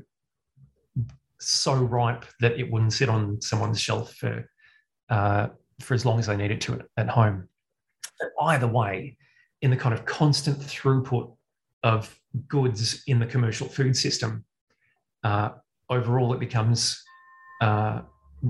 so 1.40 1.74
ripe 1.74 2.26
that 2.40 2.60
it 2.60 2.70
wouldn't 2.72 2.94
sit 2.94 3.10
on 3.10 3.42
someone's 3.42 3.82
shelf 3.82 4.14
for 4.14 4.48
uh, 5.10 5.48
for 5.82 5.94
as 5.94 6.06
long 6.06 6.20
as 6.20 6.28
they 6.28 6.38
needed 6.38 6.62
to 6.62 6.82
at 6.98 7.10
home. 7.10 7.48
Either 8.42 8.68
way, 8.68 9.18
in 9.62 9.70
the 9.70 9.78
kind 9.78 9.94
of 9.94 10.06
constant 10.06 10.58
throughput 10.60 11.36
of 11.84 12.18
goods 12.48 13.04
in 13.08 13.20
the 13.20 13.26
commercial 13.26 13.68
food 13.68 13.96
system, 13.96 14.46
uh, 15.24 15.50
overall 15.90 16.34
it 16.34 16.40
becomes, 16.40 17.02
uh, 17.62 18.02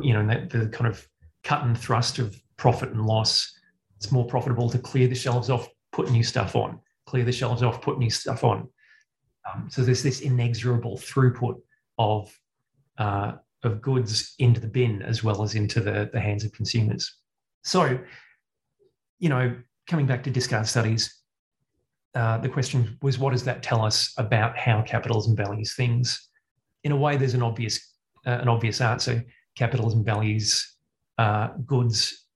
you 0.02 0.13
know, 0.13 0.26
the, 0.26 0.60
the 0.60 0.70
kind 0.70 0.88
of 0.88 1.08
cut 1.44 1.63
and 1.63 1.78
thrust 1.78 2.20
of 2.20 2.36
profit 2.58 2.89
and 2.89 3.06
loss. 3.06 3.52
It's 3.98 4.12
more 4.12 4.26
profitable 4.26 4.70
to 4.70 4.78
clear 4.78 5.08
the 5.08 5.15
shelves 5.15 5.50
off, 5.50 5.68
put 5.91 6.12
new 6.12 6.24
stuff 6.24 6.56
on, 6.56 6.80
clear 7.06 7.24
the 7.24 7.32
shelves 7.32 7.63
off, 7.63 7.82
put 7.82 7.98
new 7.98 8.10
stuff 8.10 8.44
on. 8.44 8.68
Um, 9.48 9.68
so 9.70 9.84
there's 9.84 10.04
this 10.04 10.22
inexorable 10.22 10.98
throughput 10.98 11.56
of 11.98 12.38
uh, 12.98 13.34
of 13.65 13.82
goods 13.82 14.36
into 14.39 14.60
the 14.60 14.67
bin 14.67 15.01
as 15.01 15.23
well 15.23 15.43
as 15.43 15.56
into 15.56 15.80
the, 15.80 16.10
the 16.13 16.19
hands 16.19 16.43
of 16.43 16.51
consumers. 16.54 17.15
So, 17.63 17.99
you 19.19 19.30
know, 19.30 19.56
coming 19.88 20.06
back 20.06 20.23
to 20.23 20.32
discard 20.32 20.67
studies, 20.67 21.21
uh, 22.13 22.38
the 22.38 22.49
question 22.49 22.97
was 23.01 23.19
what 23.19 23.32
does 23.32 23.43
that 23.43 23.62
tell 23.62 23.84
us 23.84 24.13
about 24.17 24.58
how 24.58 24.82
capitalism 24.82 25.36
values 25.36 25.75
things? 25.75 26.30
In 26.84 26.91
a 26.91 26.95
way, 26.95 27.17
there's 27.17 27.34
an 27.34 27.41
obvious 27.41 27.93
uh, 28.25 28.39
an 28.41 28.47
obvious 28.47 28.82
answer. 28.82 29.23
Capitalism 29.56 30.04
values 30.04 30.78
uh, 31.17 31.49
goods 31.65 32.28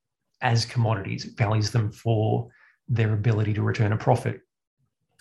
as 0.41 0.65
commodities. 0.65 1.25
It 1.25 1.37
values 1.37 1.71
them 1.71 1.91
for 1.91 2.49
their 2.87 3.13
ability 3.13 3.53
to 3.53 3.61
return 3.61 3.93
a 3.93 3.97
profit. 3.97 4.41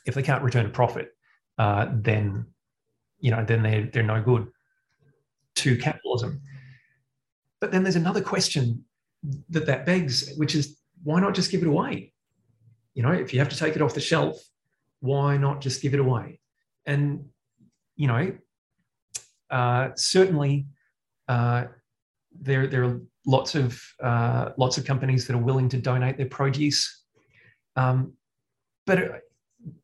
If 0.06 0.14
they 0.14 0.22
can't 0.22 0.42
return 0.42 0.66
a 0.66 0.70
profit, 0.70 1.10
uh, 1.58 1.86
then 1.92 2.46
you 3.20 3.30
know 3.30 3.44
then 3.44 3.62
they're 3.62 3.88
they're 3.92 4.02
no 4.02 4.22
good 4.22 4.48
to 5.58 5.76
capitalism. 5.76 6.40
But 7.60 7.72
then 7.72 7.82
there's 7.82 7.96
another 7.96 8.20
question 8.20 8.84
that 9.50 9.66
that 9.66 9.84
begs, 9.84 10.32
which 10.36 10.54
is 10.54 10.78
why 11.02 11.20
not 11.20 11.34
just 11.34 11.50
give 11.50 11.62
it 11.62 11.68
away? 11.68 12.12
You 12.94 13.02
know, 13.02 13.12
if 13.12 13.32
you 13.32 13.38
have 13.38 13.48
to 13.48 13.56
take 13.56 13.76
it 13.76 13.82
off 13.82 13.94
the 13.94 14.00
shelf, 14.00 14.36
why 15.00 15.36
not 15.36 15.60
just 15.60 15.82
give 15.82 15.94
it 15.94 16.00
away? 16.00 16.40
And 16.86 17.26
you 17.96 18.06
know, 18.06 18.32
uh, 19.50 19.90
certainly 19.96 20.66
uh, 21.28 21.64
there 22.40 22.66
there 22.66 22.84
are 22.84 23.00
lots 23.26 23.54
of 23.54 23.80
uh, 24.02 24.50
lots 24.56 24.78
of 24.78 24.84
companies 24.84 25.26
that 25.26 25.34
are 25.34 25.42
willing 25.42 25.68
to 25.70 25.78
donate 25.78 26.16
their 26.16 26.26
produce, 26.26 27.04
um, 27.76 28.12
but 28.86 29.22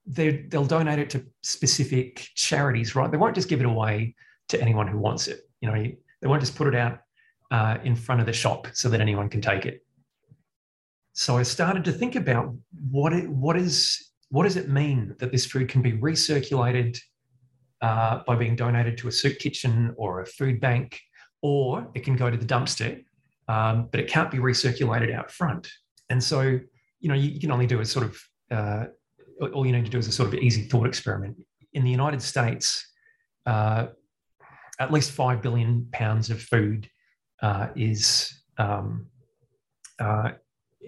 they'll 0.07 0.65
donate 0.65 0.99
it 0.99 1.11
to 1.11 1.27
specific 1.43 2.29
charities, 2.35 2.95
right? 2.95 3.11
They 3.11 3.17
won't 3.17 3.35
just 3.35 3.49
give 3.49 3.61
it 3.61 3.67
away 3.67 4.15
to 4.49 4.61
anyone 4.61 4.87
who 4.87 4.99
wants 4.99 5.29
it. 5.29 5.41
You 5.65 5.73
know, 5.73 5.83
they 6.21 6.29
won't 6.29 6.43
just 6.43 6.57
put 6.57 6.67
it 6.67 6.75
out 6.75 6.99
uh, 7.51 7.79
in 7.85 7.97
front 7.97 8.21
of 8.21 8.27
the 8.27 8.35
shop 8.35 8.67
so 8.75 8.91
that 8.91 9.01
anyone 9.01 9.31
can 9.31 9.41
take 9.41 9.65
it. 9.65 9.81
So 11.15 11.39
I 11.39 11.43
started 11.43 11.85
to 11.85 11.93
think 11.93 12.17
about 12.17 12.55
what 12.91 13.15
it, 13.15 13.27
what 13.27 13.57
is 13.57 14.11
what 14.29 14.45
does 14.45 14.57
it 14.57 14.69
mean 14.69 15.15
that 15.21 15.33
this 15.33 15.47
food 15.47 15.71
can 15.71 15.81
be 15.81 15.93
recirculated 15.93 16.99
uh, 17.81 18.21
by 18.27 18.35
being 18.37 18.57
donated 18.57 18.99
to 18.99 19.09
a 19.09 19.13
soup 19.13 19.39
kitchen 19.39 19.95
or 19.97 20.21
a 20.21 20.27
food 20.27 20.61
bank, 20.61 21.01
or 21.41 21.89
it 21.95 22.05
can 22.05 22.15
go 22.15 22.31
to 22.31 22.37
the 22.37 22.45
dumpster, 22.45 23.03
um, 23.49 23.89
but 23.91 24.01
it 24.01 24.07
can't 24.07 24.31
be 24.31 24.39
recirculated 24.39 25.15
out 25.15 25.31
front. 25.31 25.71
And 26.11 26.23
so, 26.23 26.43
you 27.01 27.09
know, 27.09 27.15
you, 27.15 27.31
you 27.31 27.41
can 27.41 27.53
only 27.53 27.67
do 27.67 27.81
a 27.81 27.87
sort 27.87 28.05
of 28.05 28.13
uh, 28.51 28.85
all 29.55 29.65
you 29.65 29.73
need 29.73 29.87
to 29.87 29.91
do 29.91 29.99
is 29.99 30.09
a 30.09 30.13
sort 30.13 30.29
of 30.29 30.35
easy 30.35 30.63
thought 30.65 30.87
experiment. 30.87 31.37
In 31.73 31.85
the 31.85 31.91
United 31.91 32.21
States, 32.21 32.87
uh, 33.47 33.87
at 34.81 34.93
least 34.93 35.13
five 35.13 35.43
billion 35.43 35.87
pounds 35.93 36.31
of 36.31 36.41
food 36.43 36.89
uh, 37.43 37.69
is 37.77 38.43
um, 38.59 39.07
uh, 39.99 40.31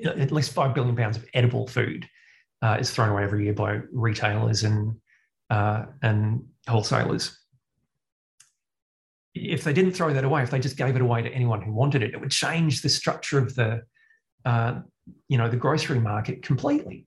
at 0.04 0.32
least 0.32 0.52
five 0.52 0.74
billion 0.74 0.96
pounds 0.96 1.16
of 1.16 1.24
edible 1.34 1.66
food 1.66 2.08
uh, 2.62 2.76
is 2.80 2.90
thrown 2.90 3.10
away 3.10 3.24
every 3.24 3.44
year 3.44 3.52
by 3.52 3.80
retailers 3.92 4.64
and 4.64 4.96
uh, 5.50 5.84
and 6.02 6.44
wholesalers. 6.68 7.38
If 9.34 9.62
they 9.64 9.72
didn't 9.72 9.92
throw 9.92 10.12
that 10.12 10.24
away, 10.24 10.42
if 10.42 10.50
they 10.50 10.58
just 10.58 10.76
gave 10.76 10.96
it 10.96 11.02
away 11.02 11.22
to 11.22 11.30
anyone 11.30 11.62
who 11.62 11.72
wanted 11.72 12.02
it, 12.02 12.14
it 12.14 12.20
would 12.20 12.30
change 12.30 12.82
the 12.82 12.88
structure 12.88 13.38
of 13.38 13.54
the 13.54 13.82
uh, 14.44 14.80
you 15.28 15.38
know 15.38 15.48
the 15.48 15.56
grocery 15.56 16.00
market 16.00 16.42
completely. 16.42 17.06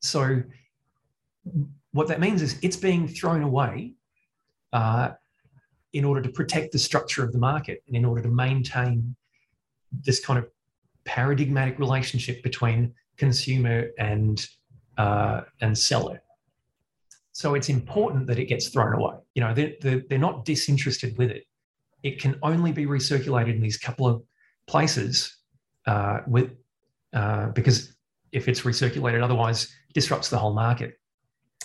So 0.00 0.42
what 1.92 2.08
that 2.08 2.20
means 2.20 2.42
is 2.42 2.58
it's 2.62 2.76
being 2.76 3.08
thrown 3.08 3.42
away 3.42 3.94
uh, 4.72 5.12
in 5.94 6.04
order 6.04 6.20
to 6.20 6.28
protect 6.28 6.72
the 6.72 6.78
structure 6.78 7.24
of 7.24 7.32
the 7.32 7.38
market 7.38 7.82
and 7.86 7.96
in 7.96 8.04
order 8.04 8.20
to 8.20 8.28
maintain 8.28 9.14
this 10.04 10.22
kind 10.24 10.38
of 10.38 10.46
paradigmatic 11.04 11.78
relationship 11.78 12.42
between 12.42 12.92
consumer 13.16 13.86
and 13.98 14.46
uh, 14.98 15.42
and 15.60 15.76
seller. 15.76 16.20
So 17.32 17.54
it's 17.54 17.68
important 17.68 18.26
that 18.28 18.38
it 18.38 18.46
gets 18.46 18.68
thrown 18.68 18.92
away. 18.92 19.16
You 19.34 19.42
know, 19.42 19.54
they're, 19.54 19.72
they're, 19.80 20.02
they're 20.08 20.18
not 20.18 20.44
disinterested 20.44 21.18
with 21.18 21.30
it. 21.30 21.44
It 22.04 22.20
can 22.20 22.38
only 22.42 22.70
be 22.70 22.86
recirculated 22.86 23.56
in 23.56 23.60
these 23.60 23.76
couple 23.76 24.06
of 24.06 24.22
places 24.68 25.36
uh, 25.86 26.20
with 26.28 26.52
uh, 27.12 27.46
because 27.48 27.96
if 28.30 28.46
it's 28.48 28.60
recirculated, 28.60 29.22
otherwise 29.22 29.72
disrupts 29.94 30.28
the 30.28 30.38
whole 30.38 30.54
market. 30.54 30.98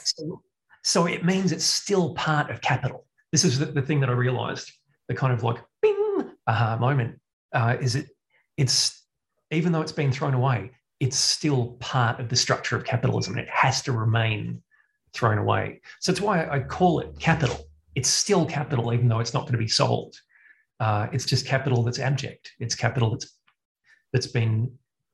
So, 0.03 0.41
so 0.83 1.05
it 1.05 1.23
means 1.23 1.51
it's 1.51 1.65
still 1.65 2.13
part 2.15 2.49
of 2.49 2.61
capital 2.61 3.05
this 3.31 3.43
is 3.43 3.59
the, 3.59 3.65
the 3.65 3.81
thing 3.81 3.99
that 3.99 4.09
I 4.09 4.13
realized, 4.13 4.71
the 5.07 5.15
kind 5.15 5.33
of 5.33 5.43
like 5.43 5.57
bing 5.81 6.31
aha 6.47 6.77
moment, 6.77 7.19
uh, 7.53 7.77
is 7.79 7.95
it 7.95 8.07
it's 8.57 9.03
even 9.51 9.71
though 9.71 9.81
it's 9.81 9.91
been 9.91 10.11
thrown 10.11 10.33
away, 10.33 10.71
it's 10.99 11.17
still 11.17 11.77
part 11.79 12.19
of 12.19 12.29
the 12.29 12.35
structure 12.35 12.75
of 12.75 12.83
capitalism. 12.83 13.33
and 13.33 13.41
It 13.41 13.49
has 13.49 13.81
to 13.83 13.91
remain 13.91 14.61
thrown 15.13 15.37
away. 15.37 15.81
So 15.99 16.11
it's 16.11 16.21
why 16.21 16.47
I 16.47 16.59
call 16.59 16.99
it 16.99 17.17
capital. 17.19 17.67
It's 17.95 18.09
still 18.09 18.45
capital, 18.45 18.93
even 18.93 19.07
though 19.07 19.19
it's 19.19 19.33
not 19.33 19.43
going 19.43 19.53
to 19.53 19.57
be 19.57 19.67
sold. 19.67 20.15
Uh, 20.79 21.07
it's 21.11 21.25
just 21.25 21.45
capital 21.45 21.83
that's 21.83 21.99
abject. 21.99 22.51
It's 22.59 22.75
capital 22.75 23.11
that's 23.11 23.37
that's 24.13 24.27
been 24.27 24.71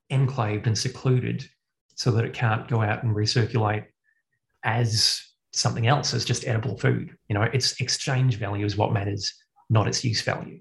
enclaved 0.09 0.67
and 0.67 0.77
secluded 0.77 1.47
so 1.95 2.11
that 2.11 2.25
it 2.25 2.33
can't 2.33 2.67
go 2.67 2.81
out 2.81 3.03
and 3.03 3.15
recirculate 3.15 3.85
as 4.63 5.21
something 5.59 5.87
else, 5.87 6.13
as 6.13 6.25
just 6.25 6.47
edible 6.47 6.77
food. 6.77 7.15
You 7.29 7.35
know, 7.35 7.43
its 7.43 7.79
exchange 7.79 8.37
value 8.37 8.65
is 8.65 8.77
what 8.77 8.93
matters, 8.93 9.33
not 9.69 9.87
its 9.87 10.03
use 10.03 10.21
value. 10.21 10.59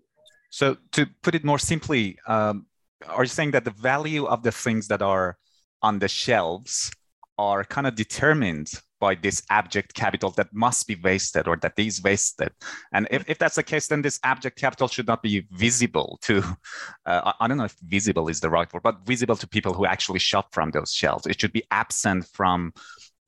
So 0.51 0.77
to 0.93 1.07
put 1.23 1.35
it 1.35 1.45
more 1.45 1.59
simply, 1.59 2.19
um, 2.27 2.67
are 3.09 3.25
you 3.25 3.29
saying 3.29 3.51
that 3.53 3.65
the 3.65 3.73
value 3.73 4.25
of 4.27 4.43
the 4.43 4.53
things 4.53 4.89
that 4.89 5.03
are 5.03 5.37
on 5.83 5.99
the 5.99 6.09
shelves 6.09 6.91
are 7.39 7.65
kind 7.65 7.87
of 7.87 7.95
determined 7.95 8.71
by 9.01 9.15
this 9.15 9.43
abject 9.51 9.93
capital 9.93 10.31
that 10.31 10.49
must 10.53 10.87
be 10.87 10.97
wasted 11.03 11.47
or 11.47 11.57
that 11.59 11.75
is 11.77 12.03
wasted. 12.03 12.51
And 12.93 13.07
if, 13.11 13.29
if 13.29 13.39
that's 13.39 13.57
the 13.57 13.63
case, 13.63 13.89
then 13.89 14.01
this 14.01 14.19
abject 14.25 14.59
capital 14.59 14.89
should 14.89 15.07
not 15.07 15.23
be 15.23 15.47
visible 15.51 16.19
to, 16.23 16.43
uh, 17.07 17.33
I 17.39 17.47
don't 17.47 17.59
know 17.59 17.65
if 17.65 17.77
visible 17.83 18.29
is 18.29 18.41
the 18.41 18.49
right 18.49 18.73
word, 18.73 18.83
but 18.83 19.05
visible 19.05 19.37
to 19.37 19.47
people 19.47 19.75
who 19.75 19.85
actually 19.85 20.21
shop 20.21 20.55
from 20.55 20.71
those 20.71 20.93
shelves. 20.93 21.27
It 21.27 21.39
should 21.39 21.53
be 21.53 21.65
absent 21.71 22.27
from 22.33 22.73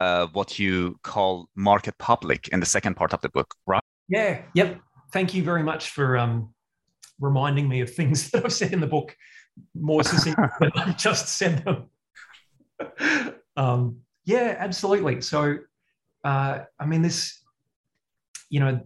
uh, 0.00 0.26
what 0.32 0.58
you 0.58 0.98
call 1.02 1.48
market 1.54 1.96
public 1.98 2.48
in 2.48 2.60
the 2.60 2.66
second 2.66 2.96
part 2.96 3.12
of 3.12 3.20
the 3.20 3.28
book, 3.28 3.54
right? 3.66 3.82
Yeah, 4.08 4.42
yep. 4.54 4.80
Thank 5.12 5.34
you 5.34 5.42
very 5.42 5.62
much 5.62 5.90
for 5.90 6.18
um, 6.18 6.54
reminding 7.20 7.68
me 7.68 7.80
of 7.80 7.92
things 7.92 8.30
that 8.32 8.44
I've 8.44 8.52
said 8.52 8.72
in 8.72 8.80
the 8.80 8.86
book 8.86 9.16
more 9.74 10.02
succinctly 10.02 10.44
than 10.60 10.72
I've 10.76 10.96
just 10.96 11.28
said 11.28 11.64
them. 11.64 11.90
um, 13.56 13.98
yeah, 14.24 14.56
absolutely. 14.58 15.20
So, 15.20 15.58
uh, 16.24 16.60
I 16.78 16.86
mean, 16.86 17.02
this, 17.02 17.40
you 18.50 18.60
know, 18.60 18.80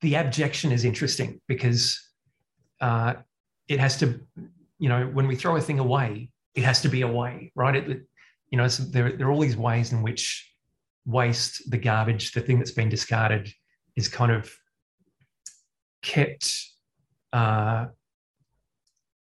the 0.00 0.14
abjection 0.14 0.72
is 0.72 0.84
interesting 0.84 1.40
because 1.46 2.00
uh, 2.80 3.14
it 3.68 3.80
has 3.80 3.96
to, 3.98 4.20
you 4.78 4.88
know, 4.88 5.06
when 5.06 5.26
we 5.26 5.36
throw 5.36 5.56
a 5.56 5.60
thing 5.60 5.78
away, 5.78 6.30
it 6.54 6.64
has 6.64 6.82
to 6.82 6.88
be 6.88 7.02
away, 7.02 7.52
right? 7.54 7.76
It, 7.76 8.06
you 8.50 8.58
know, 8.58 8.68
there, 8.68 9.16
there 9.16 9.26
are 9.26 9.32
all 9.32 9.40
these 9.40 9.56
ways 9.56 9.92
in 9.92 10.02
which 10.02 10.52
waste, 11.04 11.70
the 11.70 11.78
garbage, 11.78 12.32
the 12.32 12.40
thing 12.40 12.58
that's 12.58 12.72
been 12.72 12.88
discarded 12.88 13.52
is 13.96 14.08
kind 14.08 14.32
of 14.32 14.52
kept 16.02 16.64
uh, 17.32 17.86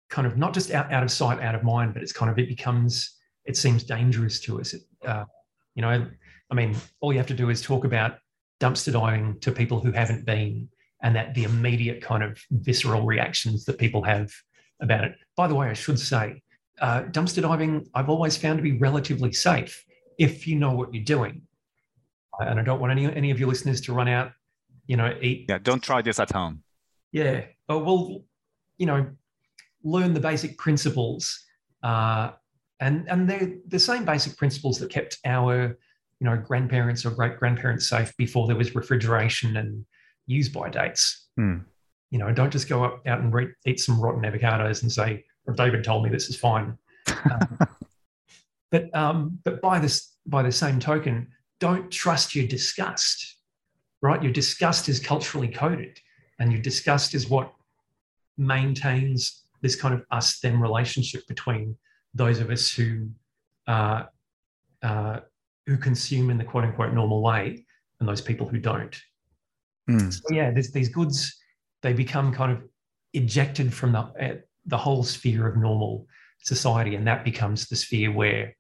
kind 0.10 0.28
of 0.28 0.38
not 0.38 0.54
just 0.54 0.72
out, 0.72 0.92
out 0.92 1.04
of 1.04 1.12
sight, 1.12 1.40
out 1.40 1.56
of 1.56 1.64
mind, 1.64 1.94
but 1.94 2.04
it's 2.04 2.12
kind 2.12 2.32
of, 2.32 2.38
it 2.38 2.48
becomes, 2.48 3.18
it 3.46 3.56
seems 3.56 3.84
dangerous 3.84 4.40
to 4.42 4.60
us. 4.60 4.74
It, 4.74 4.82
uh, 5.06 5.26
you 5.76 5.82
know, 5.82 6.08
I 6.50 6.54
mean, 6.54 6.76
all 7.00 7.14
you 7.14 7.20
have 7.20 7.28
to 7.28 7.34
do 7.34 7.50
is 7.50 7.62
talk 7.62 7.86
about 7.86 8.18
dumpster 8.60 8.92
diving 8.92 9.40
to 9.40 9.52
people 9.52 9.80
who 9.80 9.92
haven't 9.92 10.26
been, 10.26 10.70
and 11.02 11.16
that 11.16 11.34
the 11.34 11.46
immediate 11.46 12.02
kind 12.02 12.24
of 12.24 12.40
visceral 12.52 13.06
reactions 13.06 13.66
that 13.66 13.80
people 13.80 14.04
have 14.04 14.32
about 14.82 15.04
it. 15.04 15.16
By 15.36 15.48
the 15.48 15.56
way, 15.56 15.68
I 15.68 15.74
should 15.74 16.00
say, 16.00 16.44
uh, 16.80 17.04
dumpster 17.04 17.42
diving 17.42 17.88
I've 17.94 18.10
always 18.10 18.38
found 18.38 18.58
to 18.58 18.64
be 18.64 18.78
relatively 18.78 19.34
safe 19.34 19.84
if 20.18 20.48
you 20.48 20.56
know 20.56 20.72
what 20.72 20.94
you're 20.94 21.04
doing. 21.04 21.44
And 22.40 22.60
I 22.60 22.64
don't 22.64 22.80
want 22.80 22.92
any 22.92 23.06
any 23.14 23.32
of 23.32 23.40
your 23.40 23.50
listeners 23.50 23.82
to 23.82 23.94
run 23.94 24.08
out, 24.08 24.32
you 24.88 24.98
know, 24.98 25.16
eat. 25.22 25.46
Yeah, 25.50 25.60
don't 25.62 25.84
try 25.84 26.02
this 26.02 26.20
at 26.20 26.32
home. 26.32 26.64
Yeah, 27.12 27.44
but 27.68 27.80
we'll, 27.80 28.24
you 28.78 28.86
know, 28.86 29.08
learn 29.84 30.14
the 30.14 30.20
basic 30.20 30.58
principles 30.58 31.44
uh, 31.84 32.32
and 32.80 33.08
and 33.10 33.30
they're 33.30 33.54
the 33.68 33.80
same 33.80 34.06
basic 34.06 34.38
principles 34.38 34.80
that 34.80 34.90
kept 34.90 35.18
our 35.26 35.78
you 36.20 36.26
know 36.26 36.38
grandparents 36.38 37.06
or 37.06 37.12
great 37.12 37.38
grandparents 37.38 37.88
safe 37.88 38.16
before 38.18 38.48
there 38.48 38.56
was 38.56 38.76
refrigeration 38.76 39.58
and 39.58 39.86
use 40.28 40.50
by 40.50 40.70
dates. 40.70 41.28
Mm. 41.40 41.64
You 42.10 42.20
know, 42.20 42.32
don't 42.34 42.52
just 42.52 42.68
go 42.68 42.84
up, 42.84 43.02
out 43.08 43.22
and 43.22 43.34
re- 43.34 43.54
eat 43.66 43.80
some 43.80 44.00
rotten 44.00 44.24
avocados 44.24 44.82
and 44.82 44.92
say, 44.92 45.24
"Well, 45.52 45.68
David 45.68 45.84
told 45.84 46.04
me 46.04 46.10
this 46.10 46.30
is 46.30 46.38
fine." 46.38 46.78
um, 47.30 47.58
but 48.72 48.96
um, 48.96 49.40
but 49.44 49.62
by 49.62 49.80
this 49.80 50.16
by 50.26 50.44
the 50.44 50.52
same 50.52 50.80
token, 50.80 51.28
don't 51.60 51.92
trust 51.92 52.36
your 52.36 52.48
disgust. 52.48 53.38
Right, 54.02 54.22
your 54.24 54.32
disgust 54.32 54.90
is 54.90 55.00
culturally 55.00 55.48
coded, 55.48 56.00
and 56.40 56.52
your 56.52 56.62
disgust 56.62 57.14
is 57.14 57.30
what 57.30 57.54
maintains 58.38 59.44
this 59.62 59.76
kind 59.76 59.94
of 59.94 60.04
us 60.10 60.40
them 60.40 60.62
relationship 60.62 61.28
between 61.28 61.78
those 62.14 62.40
of 62.40 62.50
us 62.50 62.72
who 62.72 63.10
uh, 63.68 64.04
uh, 64.82 65.20
who 65.68 65.78
consume 65.78 66.30
in 66.30 66.38
the 66.38 66.44
quote 66.44 66.64
unquote 66.64 66.94
normal 66.94 67.22
way 67.22 67.66
and 68.00 68.10
those 68.10 68.22
people 68.22 68.48
who 68.48 68.58
don't. 68.58 69.00
Mm. 69.90 70.12
So 70.12 70.34
yeah, 70.34 70.52
these 70.52 70.90
goods 70.90 71.38
they 71.82 71.94
become 71.94 72.34
kind 72.34 72.52
of 72.52 72.64
ejected 73.14 73.74
from 73.74 73.92
the 73.92 74.00
uh, 74.00 74.36
the 74.66 74.78
whole 74.78 75.04
sphere 75.04 75.48
of 75.48 75.58
normal 75.58 76.08
society, 76.40 76.96
and 76.96 77.08
that 77.08 77.24
becomes 77.24 77.68
the 77.68 77.76
sphere 77.76 78.12
where 78.12 78.56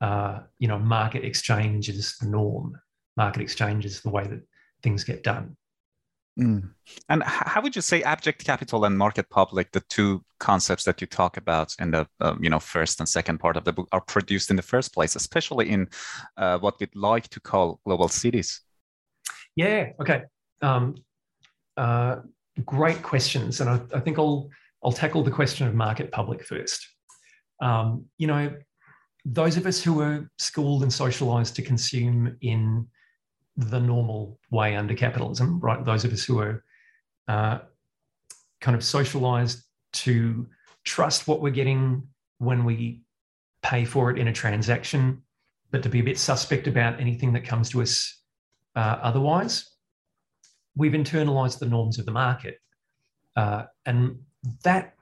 uh, 0.00 0.40
you 0.58 0.68
know 0.68 0.78
market 0.78 1.24
exchange 1.24 1.88
is 1.88 2.16
the 2.20 2.28
norm. 2.28 2.78
Market 3.16 3.42
exchange 3.42 3.84
is 3.84 4.00
the 4.00 4.10
way 4.10 4.24
that 4.24 4.40
things 4.82 5.04
get 5.04 5.22
done. 5.24 5.56
Mm. 6.38 6.70
And 7.08 7.22
how 7.24 7.60
would 7.60 7.74
you 7.74 7.82
say 7.82 8.02
abject 8.02 8.44
capital 8.44 8.84
and 8.84 8.96
market 8.96 9.28
public, 9.28 9.72
the 9.72 9.82
two 9.88 10.24
concepts 10.38 10.84
that 10.84 11.00
you 11.00 11.06
talk 11.08 11.36
about 11.36 11.74
in 11.80 11.90
the 11.90 12.06
um, 12.20 12.38
you 12.42 12.48
know 12.48 12.60
first 12.60 13.00
and 13.00 13.08
second 13.08 13.38
part 13.38 13.56
of 13.56 13.64
the 13.64 13.72
book, 13.72 13.88
are 13.90 14.00
produced 14.00 14.50
in 14.50 14.56
the 14.56 14.62
first 14.62 14.94
place, 14.94 15.16
especially 15.16 15.68
in 15.68 15.88
uh, 16.36 16.58
what 16.58 16.78
we'd 16.78 16.94
like 16.94 17.28
to 17.30 17.40
call 17.40 17.80
global 17.84 18.08
cities? 18.08 18.60
Yeah. 19.56 19.90
Okay. 20.00 20.22
Um, 20.62 20.94
uh, 21.76 22.16
great 22.64 23.02
questions, 23.02 23.60
and 23.60 23.68
I, 23.70 23.80
I, 23.96 24.00
think 24.00 24.18
I'll 24.18 24.48
I'll 24.84 24.92
tackle 24.92 25.22
the 25.22 25.30
question 25.30 25.66
of 25.66 25.74
market 25.74 26.12
public 26.12 26.44
first. 26.44 26.86
Um, 27.60 28.06
you 28.18 28.26
know, 28.26 28.54
those 29.24 29.56
of 29.56 29.66
us 29.66 29.82
who 29.82 30.00
are 30.00 30.30
schooled 30.38 30.82
and 30.82 30.92
socialized 30.92 31.56
to 31.56 31.62
consume 31.62 32.36
in 32.40 32.86
the 33.56 33.80
normal 33.80 34.38
way 34.50 34.76
under 34.76 34.94
capitalism, 34.94 35.58
right? 35.60 35.84
Those 35.84 36.04
of 36.04 36.12
us 36.12 36.24
who 36.24 36.38
are 36.38 36.64
uh, 37.26 37.58
kind 38.60 38.76
of 38.76 38.84
socialized 38.84 39.64
to 39.92 40.46
trust 40.84 41.26
what 41.26 41.40
we're 41.40 41.50
getting 41.50 42.06
when 42.38 42.64
we 42.64 43.02
pay 43.62 43.84
for 43.84 44.10
it 44.10 44.18
in 44.18 44.28
a 44.28 44.32
transaction, 44.32 45.22
but 45.70 45.82
to 45.82 45.88
be 45.88 46.00
a 46.00 46.04
bit 46.04 46.18
suspect 46.18 46.66
about 46.66 47.00
anything 47.00 47.32
that 47.32 47.44
comes 47.44 47.68
to 47.70 47.82
us 47.82 48.22
uh, 48.76 48.98
otherwise. 49.02 49.68
We've 50.76 50.92
internalized 50.92 51.58
the 51.58 51.66
norms 51.66 51.98
of 51.98 52.06
the 52.06 52.12
market, 52.12 52.58
uh, 53.36 53.64
and 53.84 54.20
that 54.64 54.94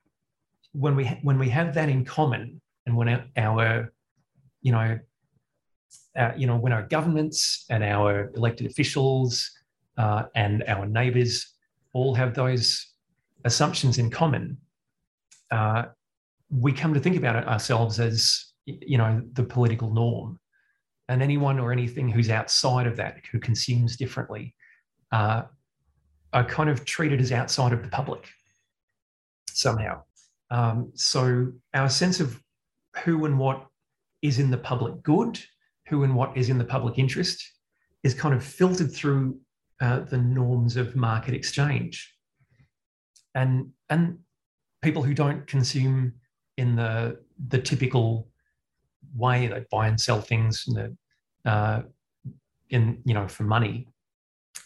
when 0.72 0.96
we 0.96 1.06
when 1.22 1.38
we 1.38 1.48
have 1.50 1.74
that 1.74 1.88
in 1.88 2.04
common, 2.04 2.60
and 2.86 2.96
when 2.96 3.24
our, 3.36 3.92
you 4.62 4.72
know 4.72 4.98
uh, 6.16 6.32
you 6.36 6.46
know, 6.46 6.56
when 6.56 6.72
our 6.72 6.82
governments 6.82 7.66
and 7.68 7.84
our 7.84 8.30
elected 8.34 8.66
officials 8.66 9.50
uh, 9.98 10.24
and 10.34 10.64
our 10.66 10.86
neighbours 10.86 11.52
all 11.92 12.14
have 12.14 12.34
those 12.34 12.86
assumptions 13.44 13.98
in 13.98 14.10
common, 14.10 14.56
uh, 15.50 15.84
we 16.50 16.72
come 16.72 16.94
to 16.94 17.00
think 17.00 17.16
about 17.16 17.36
it 17.36 17.46
ourselves 17.46 18.00
as, 18.00 18.46
you 18.64 18.96
know, 18.96 19.22
the 19.34 19.42
political 19.42 19.92
norm. 19.92 20.38
And 21.08 21.22
anyone 21.22 21.58
or 21.58 21.70
anything 21.70 22.08
who's 22.08 22.30
outside 22.30 22.86
of 22.86 22.96
that, 22.96 23.18
who 23.30 23.38
consumes 23.38 23.96
differently, 23.96 24.54
uh, 25.12 25.42
are 26.32 26.44
kind 26.44 26.68
of 26.68 26.84
treated 26.84 27.20
as 27.20 27.30
outside 27.30 27.72
of 27.72 27.82
the 27.82 27.88
public 27.88 28.28
somehow. 29.56 30.02
Um, 30.50 30.92
so 30.94 31.52
our 31.74 31.88
sense 31.88 32.20
of 32.20 32.40
who 33.04 33.24
and 33.24 33.38
what 33.38 33.66
is 34.22 34.38
in 34.38 34.50
the 34.50 34.58
public 34.58 35.02
good 35.02 35.38
who 35.88 36.02
and 36.04 36.14
what 36.14 36.36
is 36.36 36.48
in 36.48 36.58
the 36.58 36.64
public 36.64 36.98
interest 36.98 37.52
is 38.02 38.14
kind 38.14 38.34
of 38.34 38.44
filtered 38.44 38.92
through 38.92 39.38
uh, 39.80 40.00
the 40.00 40.18
norms 40.18 40.76
of 40.76 40.96
market 40.96 41.34
exchange. 41.34 42.14
And, 43.34 43.70
and 43.88 44.18
people 44.82 45.02
who 45.02 45.14
don't 45.14 45.46
consume 45.46 46.14
in 46.56 46.76
the, 46.76 47.18
the 47.48 47.58
typical 47.58 48.28
way 49.14 49.46
they 49.46 49.64
buy 49.70 49.88
and 49.88 50.00
sell 50.00 50.20
things 50.20 50.64
in, 50.66 50.74
the, 50.74 51.50
uh, 51.50 51.82
in 52.70 53.00
you 53.04 53.14
know 53.14 53.28
for 53.28 53.44
money, 53.44 53.88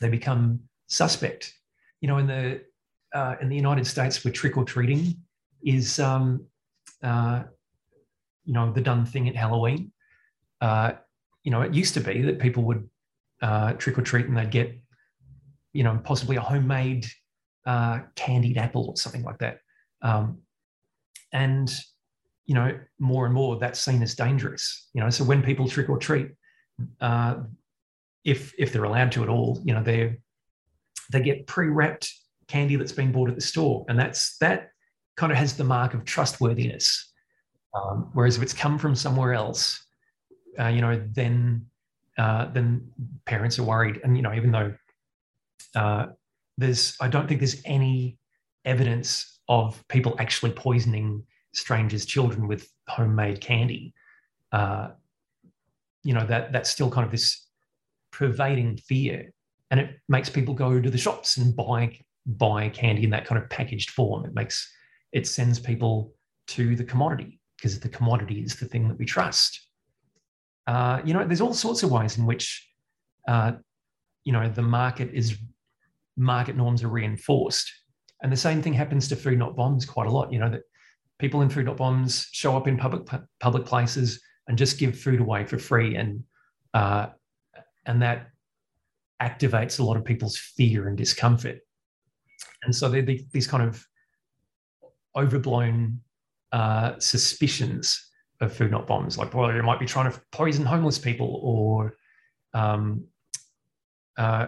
they 0.00 0.08
become 0.08 0.60
suspect. 0.86 1.52
You 2.00 2.08
know, 2.08 2.18
in 2.18 2.26
the 2.26 2.62
uh, 3.14 3.36
in 3.40 3.48
the 3.48 3.56
United 3.56 3.86
States, 3.86 4.24
where 4.24 4.32
trick 4.32 4.56
or 4.56 4.64
treating 4.64 5.16
is 5.64 5.98
um, 5.98 6.46
uh, 7.02 7.42
you 8.44 8.54
know 8.54 8.72
the 8.72 8.80
done 8.80 9.04
thing 9.04 9.28
at 9.28 9.36
Halloween. 9.36 9.92
Uh, 10.60 10.92
you 11.42 11.50
know, 11.50 11.62
it 11.62 11.72
used 11.72 11.94
to 11.94 12.00
be 12.00 12.22
that 12.22 12.38
people 12.38 12.64
would 12.64 12.88
uh, 13.42 13.72
trick 13.74 13.98
or 13.98 14.02
treat 14.02 14.26
and 14.26 14.36
they'd 14.36 14.50
get, 14.50 14.78
you 15.72 15.82
know, 15.82 15.98
possibly 16.04 16.36
a 16.36 16.40
homemade 16.40 17.06
uh, 17.66 18.00
candied 18.14 18.58
apple 18.58 18.88
or 18.88 18.96
something 18.96 19.22
like 19.22 19.38
that. 19.38 19.58
Um, 20.02 20.38
and 21.32 21.72
you 22.46 22.54
know, 22.54 22.76
more 22.98 23.26
and 23.26 23.34
more 23.34 23.56
that's 23.58 23.80
seen 23.80 24.02
as 24.02 24.16
dangerous. 24.16 24.88
You 24.92 25.00
know, 25.00 25.10
so 25.10 25.22
when 25.22 25.40
people 25.40 25.68
trick 25.68 25.88
or 25.88 25.98
treat, 25.98 26.32
uh, 27.00 27.36
if 28.24 28.52
if 28.58 28.72
they're 28.72 28.84
allowed 28.84 29.12
to 29.12 29.22
at 29.22 29.28
all, 29.28 29.60
you 29.64 29.72
know, 29.72 29.82
they 29.82 30.18
they 31.12 31.20
get 31.20 31.46
pre-wrapped 31.46 32.12
candy 32.50 32.76
that's 32.76 32.92
been 32.92 33.12
bought 33.12 33.28
at 33.28 33.34
the 33.34 33.40
store, 33.40 33.84
and 33.88 33.98
that's 33.98 34.36
that 34.38 34.70
kind 35.16 35.32
of 35.32 35.38
has 35.38 35.56
the 35.56 35.64
mark 35.64 35.94
of 35.94 36.04
trustworthiness. 36.04 37.12
Um, 37.74 38.10
whereas 38.14 38.36
if 38.36 38.42
it's 38.42 38.52
come 38.52 38.78
from 38.78 38.94
somewhere 38.94 39.32
else, 39.32 39.84
uh, 40.58 40.68
you 40.68 40.80
know, 40.80 41.00
then 41.12 41.66
uh, 42.18 42.46
then 42.52 42.90
parents 43.24 43.58
are 43.58 43.62
worried, 43.62 44.00
and 44.02 44.16
you 44.16 44.22
know, 44.22 44.34
even 44.34 44.50
though 44.50 44.74
uh, 45.74 46.06
there's, 46.58 46.96
I 47.00 47.08
don't 47.08 47.28
think 47.28 47.40
there's 47.40 47.62
any 47.64 48.18
evidence 48.64 49.38
of 49.48 49.82
people 49.88 50.16
actually 50.18 50.52
poisoning 50.52 51.24
strangers' 51.52 52.04
children 52.04 52.48
with 52.48 52.68
homemade 52.88 53.40
candy. 53.40 53.94
Uh, 54.52 54.88
you 56.02 56.14
know 56.14 56.26
that 56.26 56.52
that's 56.52 56.70
still 56.70 56.90
kind 56.90 57.04
of 57.04 57.10
this 57.10 57.46
pervading 58.10 58.76
fear, 58.76 59.32
and 59.70 59.78
it 59.78 60.00
makes 60.08 60.28
people 60.28 60.54
go 60.54 60.80
to 60.80 60.90
the 60.90 60.98
shops 60.98 61.36
and 61.36 61.54
buy 61.54 61.96
buy 62.38 62.68
candy 62.68 63.04
in 63.04 63.10
that 63.10 63.24
kind 63.24 63.42
of 63.42 63.48
packaged 63.50 63.90
form. 63.90 64.24
It 64.24 64.34
makes 64.34 64.70
it 65.12 65.26
sends 65.26 65.58
people 65.58 66.14
to 66.48 66.76
the 66.76 66.84
commodity 66.84 67.40
because 67.56 67.80
the 67.80 67.88
commodity 67.88 68.40
is 68.40 68.56
the 68.56 68.66
thing 68.66 68.88
that 68.88 68.98
we 68.98 69.04
trust. 69.04 69.68
Uh, 70.66 71.00
you 71.04 71.12
know, 71.12 71.24
there's 71.24 71.40
all 71.40 71.54
sorts 71.54 71.82
of 71.82 71.90
ways 71.90 72.16
in 72.16 72.26
which, 72.26 72.68
uh, 73.28 73.52
you 74.24 74.32
know, 74.32 74.48
the 74.48 74.62
market 74.62 75.10
is 75.12 75.36
market 76.16 76.56
norms 76.56 76.82
are 76.82 76.88
reinforced, 76.88 77.72
and 78.22 78.30
the 78.30 78.36
same 78.36 78.62
thing 78.62 78.72
happens 78.72 79.08
to 79.08 79.16
food 79.16 79.38
not 79.38 79.56
bombs 79.56 79.84
quite 79.84 80.06
a 80.06 80.10
lot. 80.10 80.32
You 80.32 80.38
know 80.38 80.50
that 80.50 80.62
people 81.18 81.42
in 81.42 81.50
food 81.50 81.66
not 81.66 81.76
bombs 81.76 82.28
show 82.32 82.56
up 82.56 82.68
in 82.68 82.76
public 82.76 83.02
public 83.40 83.64
places 83.64 84.20
and 84.48 84.58
just 84.58 84.78
give 84.78 84.98
food 84.98 85.20
away 85.20 85.44
for 85.44 85.58
free, 85.58 85.96
and 85.96 86.22
uh, 86.74 87.08
and 87.86 88.02
that 88.02 88.28
activates 89.20 89.80
a 89.80 89.82
lot 89.82 89.96
of 89.96 90.04
people's 90.04 90.36
fear 90.36 90.88
and 90.88 90.96
discomfort. 90.96 91.60
And 92.62 92.74
so 92.74 92.88
they're 92.88 93.02
these 93.02 93.46
kind 93.46 93.62
of 93.62 93.86
overblown 95.16 96.00
uh, 96.52 96.98
suspicions 96.98 98.10
of 98.40 98.52
food 98.54 98.70
not 98.70 98.86
bombs, 98.86 99.18
like 99.18 99.34
well, 99.34 99.54
you 99.54 99.62
might 99.62 99.80
be 99.80 99.86
trying 99.86 100.10
to 100.10 100.20
poison 100.32 100.64
homeless 100.64 100.98
people, 100.98 101.40
or 101.42 101.94
um, 102.54 103.04
uh, 104.16 104.46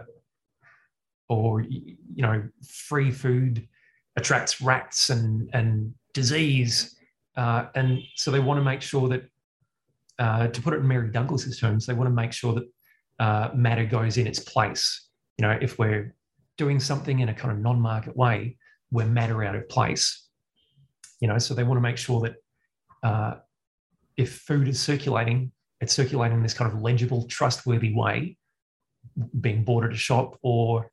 or 1.28 1.62
you 1.62 1.96
know, 2.16 2.42
free 2.66 3.10
food 3.10 3.68
attracts 4.16 4.60
rats 4.60 5.10
and 5.10 5.50
and 5.52 5.94
disease, 6.14 6.96
uh, 7.36 7.66
and 7.74 8.00
so 8.16 8.30
they 8.30 8.40
want 8.40 8.58
to 8.58 8.64
make 8.64 8.82
sure 8.82 9.08
that, 9.08 9.22
uh, 10.18 10.48
to 10.48 10.62
put 10.62 10.74
it 10.74 10.78
in 10.78 10.88
Mary 10.88 11.10
Douglas's 11.10 11.58
terms, 11.58 11.86
they 11.86 11.94
want 11.94 12.08
to 12.08 12.14
make 12.14 12.32
sure 12.32 12.54
that 12.54 12.64
uh, 13.18 13.50
matter 13.54 13.84
goes 13.84 14.16
in 14.16 14.26
its 14.26 14.38
place. 14.38 15.08
You 15.38 15.46
know, 15.46 15.58
if 15.60 15.78
we're 15.78 16.14
doing 16.58 16.80
something 16.80 17.20
in 17.20 17.28
a 17.28 17.34
kind 17.34 17.52
of 17.52 17.58
non-market 17.58 18.16
way, 18.16 18.56
we're 18.90 19.06
matter 19.06 19.42
out 19.42 19.54
of 19.54 19.68
place. 19.68 20.28
You 21.20 21.28
know, 21.28 21.38
so 21.38 21.54
they 21.54 21.62
want 21.62 21.78
to 21.78 21.82
make 21.82 21.96
sure 21.96 22.20
that 22.20 22.34
uh, 23.02 23.34
if 24.16 24.38
food 24.40 24.68
is 24.68 24.80
circulating, 24.80 25.52
it's 25.80 25.92
circulating 25.92 26.38
in 26.38 26.42
this 26.42 26.54
kind 26.54 26.72
of 26.72 26.80
legible, 26.80 27.26
trustworthy 27.28 27.92
way, 27.94 28.36
being 29.40 29.64
bought 29.64 29.84
at 29.84 29.92
a 29.92 29.96
shop, 29.96 30.38
or 30.42 30.90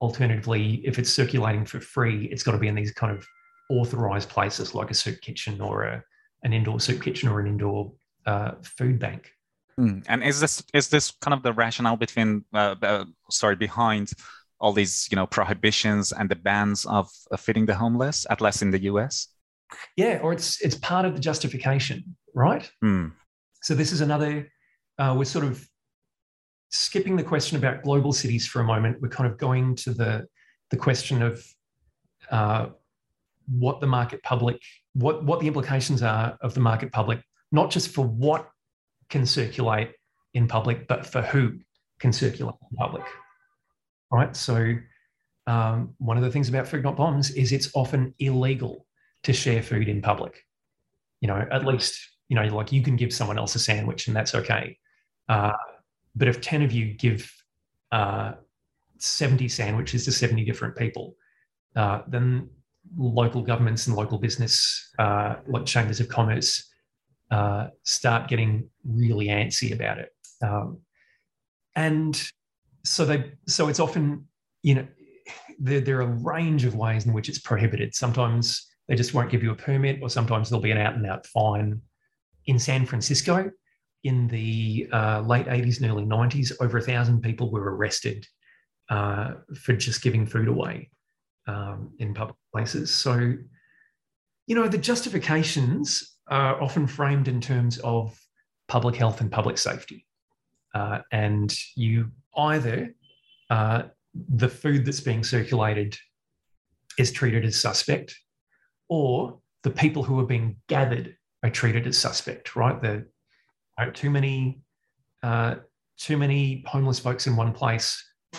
alternatively, 0.00 0.82
if 0.84 0.98
it's 0.98 1.10
circulating 1.10 1.64
for 1.64 1.80
free, 1.80 2.26
it's 2.26 2.42
got 2.42 2.52
to 2.52 2.58
be 2.58 2.68
in 2.68 2.74
these 2.74 2.92
kind 2.92 3.16
of 3.16 3.26
authorized 3.70 4.28
places 4.28 4.74
like 4.74 4.90
a 4.90 4.94
soup 4.94 5.20
kitchen 5.20 5.60
or 5.60 5.84
a, 5.84 6.02
an 6.42 6.52
indoor 6.52 6.80
soup 6.80 7.02
kitchen 7.02 7.28
or 7.28 7.40
an 7.40 7.46
indoor 7.46 7.92
uh, 8.26 8.52
food 8.62 8.98
bank. 8.98 9.32
Mm. 9.78 10.04
And 10.08 10.22
is 10.22 10.40
this 10.40 10.62
is 10.72 10.88
this 10.88 11.12
kind 11.20 11.34
of 11.34 11.42
the 11.42 11.52
rationale 11.52 11.96
between 11.96 12.44
uh, 12.54 12.76
uh, 12.82 13.04
sorry 13.30 13.56
behind 13.56 14.12
all 14.60 14.72
these 14.72 15.08
you 15.10 15.16
know 15.16 15.26
prohibitions 15.26 16.12
and 16.12 16.28
the 16.28 16.36
bans 16.36 16.86
of, 16.86 17.10
of 17.30 17.40
feeding 17.40 17.66
the 17.66 17.74
homeless, 17.74 18.26
at 18.30 18.40
least 18.40 18.62
in 18.62 18.70
the 18.70 18.82
U.S. 18.84 19.28
Yeah, 19.96 20.20
or 20.22 20.32
it's 20.32 20.60
it's 20.60 20.76
part 20.76 21.04
of 21.04 21.14
the 21.14 21.20
justification, 21.20 22.16
right? 22.34 22.70
Mm. 22.84 23.12
So 23.62 23.74
this 23.74 23.92
is 23.92 24.00
another. 24.00 24.50
Uh, 24.98 25.14
we're 25.16 25.24
sort 25.24 25.44
of 25.44 25.66
skipping 26.70 27.16
the 27.16 27.22
question 27.22 27.56
about 27.56 27.82
global 27.82 28.12
cities 28.12 28.46
for 28.46 28.60
a 28.60 28.64
moment. 28.64 29.00
We're 29.00 29.08
kind 29.08 29.30
of 29.30 29.38
going 29.38 29.76
to 29.76 29.92
the 29.92 30.26
the 30.70 30.76
question 30.76 31.22
of 31.22 31.44
uh, 32.30 32.66
what 33.48 33.80
the 33.80 33.86
market 33.86 34.22
public, 34.22 34.60
what 34.94 35.24
what 35.24 35.40
the 35.40 35.46
implications 35.46 36.02
are 36.02 36.36
of 36.40 36.54
the 36.54 36.60
market 36.60 36.92
public, 36.92 37.20
not 37.52 37.70
just 37.70 37.90
for 37.90 38.04
what 38.04 38.48
can 39.08 39.26
circulate 39.26 39.92
in 40.34 40.48
public, 40.48 40.88
but 40.88 41.06
for 41.06 41.22
who 41.22 41.58
can 41.98 42.12
circulate 42.12 42.56
in 42.70 42.76
public. 42.76 43.04
Right. 44.10 44.36
So 44.36 44.74
um, 45.46 45.94
one 45.98 46.16
of 46.16 46.22
the 46.22 46.30
things 46.30 46.48
about 46.48 46.68
food 46.68 46.82
not 46.82 46.96
bombs 46.96 47.30
is 47.30 47.52
it's 47.52 47.70
often 47.74 48.14
illegal 48.18 48.86
to 49.24 49.32
share 49.32 49.62
food 49.62 49.88
in 49.88 50.00
public. 50.00 50.44
You 51.20 51.28
know, 51.28 51.46
at 51.50 51.64
least 51.64 51.98
you 52.28 52.36
know, 52.36 52.44
like 52.54 52.72
you 52.72 52.82
can 52.82 52.96
give 52.96 53.12
someone 53.12 53.38
else 53.38 53.54
a 53.54 53.58
sandwich 53.58 54.06
and 54.08 54.16
that's 54.16 54.34
okay. 54.34 54.78
Uh, 55.28 55.52
but 56.14 56.28
if 56.28 56.40
ten 56.40 56.62
of 56.62 56.72
you 56.72 56.94
give 56.94 57.30
uh, 57.92 58.32
seventy 58.98 59.48
sandwiches 59.48 60.04
to 60.04 60.12
seventy 60.12 60.44
different 60.44 60.76
people, 60.76 61.16
uh, 61.74 62.02
then 62.08 62.48
local 62.96 63.42
governments 63.42 63.86
and 63.86 63.96
local 63.96 64.18
business, 64.18 64.92
uh, 64.98 65.36
like 65.46 65.66
chambers 65.66 66.00
of 66.00 66.08
commerce, 66.08 66.72
uh, 67.30 67.68
start 67.82 68.28
getting 68.28 68.68
really 68.84 69.26
antsy 69.26 69.72
about 69.72 69.98
it. 69.98 70.14
Um, 70.42 70.78
and 71.74 72.30
so 72.86 73.04
they, 73.04 73.32
so 73.46 73.68
it's 73.68 73.80
often, 73.80 74.26
you 74.62 74.76
know, 74.76 74.86
there, 75.58 75.80
there 75.80 75.98
are 75.98 76.02
a 76.02 76.06
range 76.22 76.64
of 76.64 76.74
ways 76.74 77.06
in 77.06 77.12
which 77.12 77.28
it's 77.28 77.38
prohibited. 77.38 77.94
Sometimes 77.94 78.66
they 78.88 78.94
just 78.94 79.14
won't 79.14 79.30
give 79.30 79.42
you 79.42 79.50
a 79.50 79.56
permit, 79.56 79.98
or 80.00 80.08
sometimes 80.08 80.48
there'll 80.48 80.62
be 80.62 80.70
an 80.70 80.78
out 80.78 80.94
and 80.94 81.06
out 81.06 81.26
fine. 81.26 81.80
In 82.46 82.58
San 82.58 82.86
Francisco, 82.86 83.50
in 84.04 84.28
the 84.28 84.88
uh, 84.92 85.20
late 85.22 85.46
80s 85.46 85.80
and 85.80 85.90
early 85.90 86.04
90s, 86.04 86.52
over 86.60 86.78
a 86.78 86.82
thousand 86.82 87.22
people 87.22 87.50
were 87.50 87.74
arrested 87.74 88.24
uh, 88.88 89.32
for 89.60 89.72
just 89.72 90.02
giving 90.02 90.26
food 90.26 90.46
away 90.46 90.90
um, 91.48 91.92
in 91.98 92.14
public 92.14 92.36
places. 92.52 92.94
So, 92.94 93.34
you 94.46 94.54
know, 94.54 94.68
the 94.68 94.78
justifications 94.78 96.18
are 96.28 96.62
often 96.62 96.86
framed 96.86 97.26
in 97.26 97.40
terms 97.40 97.78
of 97.78 98.16
public 98.68 98.94
health 98.94 99.20
and 99.20 99.30
public 99.30 99.58
safety. 99.58 100.05
Uh, 100.76 101.00
and 101.10 101.56
you 101.74 102.10
either 102.36 102.94
uh, 103.48 103.82
the 104.42 104.48
food 104.48 104.84
that's 104.84 105.00
being 105.00 105.24
circulated 105.24 105.96
is 106.98 107.10
treated 107.12 107.44
as 107.46 107.58
suspect, 107.58 108.14
or 108.88 109.38
the 109.62 109.70
people 109.70 110.02
who 110.02 110.20
are 110.20 110.26
being 110.26 110.56
gathered 110.68 111.16
are 111.42 111.50
treated 111.50 111.86
as 111.86 111.96
suspect. 111.96 112.54
Right? 112.56 112.78
The 112.82 113.06
too 113.94 114.10
many 114.10 114.60
uh, 115.22 115.54
too 115.96 116.18
many 116.18 116.62
homeless 116.66 116.98
folks 116.98 117.26
in 117.26 117.36
one 117.36 117.52
place 117.52 117.88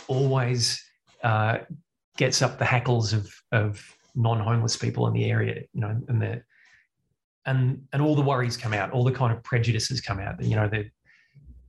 always 0.08 0.62
uh, 1.24 1.58
gets 2.18 2.44
up 2.44 2.60
the 2.60 2.66
hackles 2.66 3.14
of 3.14 3.24
of 3.52 3.84
non-homeless 4.14 4.78
people 4.78 5.08
in 5.08 5.14
the 5.14 5.26
area, 5.32 5.64
you 5.74 5.82
know, 5.82 6.00
and 6.08 6.22
the 6.22 6.44
and 7.48 7.82
and 7.94 8.02
all 8.04 8.16
the 8.16 8.22
worries 8.22 8.58
come 8.58 8.74
out, 8.74 8.92
all 8.92 9.04
the 9.04 9.18
kind 9.22 9.36
of 9.36 9.44
prejudices 9.44 10.02
come 10.02 10.20
out. 10.20 10.36
You 10.44 10.56
know, 10.56 10.70
that 10.70 10.86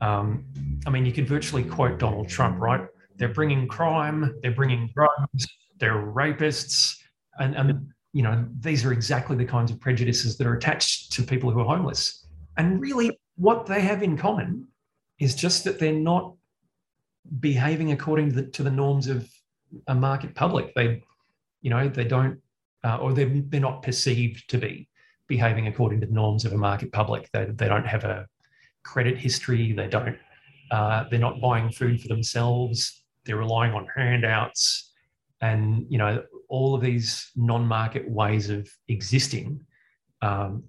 um, 0.00 0.44
I 0.86 0.90
mean, 0.90 1.04
you 1.04 1.12
could 1.12 1.26
virtually 1.26 1.64
quote 1.64 1.98
Donald 1.98 2.28
Trump, 2.28 2.60
right? 2.60 2.86
They're 3.16 3.32
bringing 3.32 3.66
crime, 3.66 4.34
they're 4.42 4.52
bringing 4.52 4.90
drugs, 4.94 5.46
they're 5.78 6.06
rapists, 6.06 6.96
and 7.38 7.56
and 7.56 7.92
you 8.12 8.22
know, 8.22 8.46
these 8.60 8.84
are 8.84 8.92
exactly 8.92 9.36
the 9.36 9.44
kinds 9.44 9.70
of 9.70 9.80
prejudices 9.80 10.36
that 10.38 10.46
are 10.46 10.54
attached 10.54 11.12
to 11.12 11.22
people 11.22 11.50
who 11.50 11.60
are 11.60 11.76
homeless. 11.76 12.26
And 12.56 12.80
really, 12.80 13.18
what 13.36 13.66
they 13.66 13.80
have 13.80 14.02
in 14.02 14.16
common 14.16 14.66
is 15.18 15.34
just 15.34 15.64
that 15.64 15.78
they're 15.78 15.92
not 15.92 16.34
behaving 17.40 17.92
according 17.92 18.30
to 18.30 18.34
the, 18.36 18.42
to 18.50 18.62
the 18.62 18.70
norms 18.70 19.08
of 19.08 19.28
a 19.86 19.94
market 19.94 20.34
public. 20.34 20.74
They, 20.74 21.02
you 21.60 21.70
know, 21.70 21.88
they 21.88 22.04
don't, 22.04 22.40
uh, 22.82 22.96
or 22.96 23.12
they're, 23.12 23.30
they're 23.30 23.60
not 23.60 23.82
perceived 23.82 24.48
to 24.50 24.58
be 24.58 24.88
behaving 25.26 25.66
according 25.66 26.00
to 26.00 26.06
the 26.06 26.12
norms 26.12 26.44
of 26.44 26.52
a 26.52 26.58
market 26.58 26.90
public. 26.90 27.28
They, 27.32 27.44
they 27.44 27.68
don't 27.68 27.86
have 27.86 28.04
a 28.04 28.26
credit 28.92 29.18
history. 29.18 29.72
They 29.72 29.88
don't, 29.88 30.16
uh, 30.70 31.04
they're 31.10 31.18
not 31.18 31.40
buying 31.40 31.70
food 31.70 32.00
for 32.00 32.08
themselves. 32.08 33.04
They're 33.24 33.36
relying 33.36 33.72
on 33.74 33.86
handouts 33.94 34.92
and, 35.40 35.86
you 35.88 35.98
know, 35.98 36.22
all 36.48 36.74
of 36.74 36.80
these 36.80 37.30
non-market 37.36 38.08
ways 38.08 38.50
of 38.50 38.68
existing 38.88 39.60
um, 40.22 40.64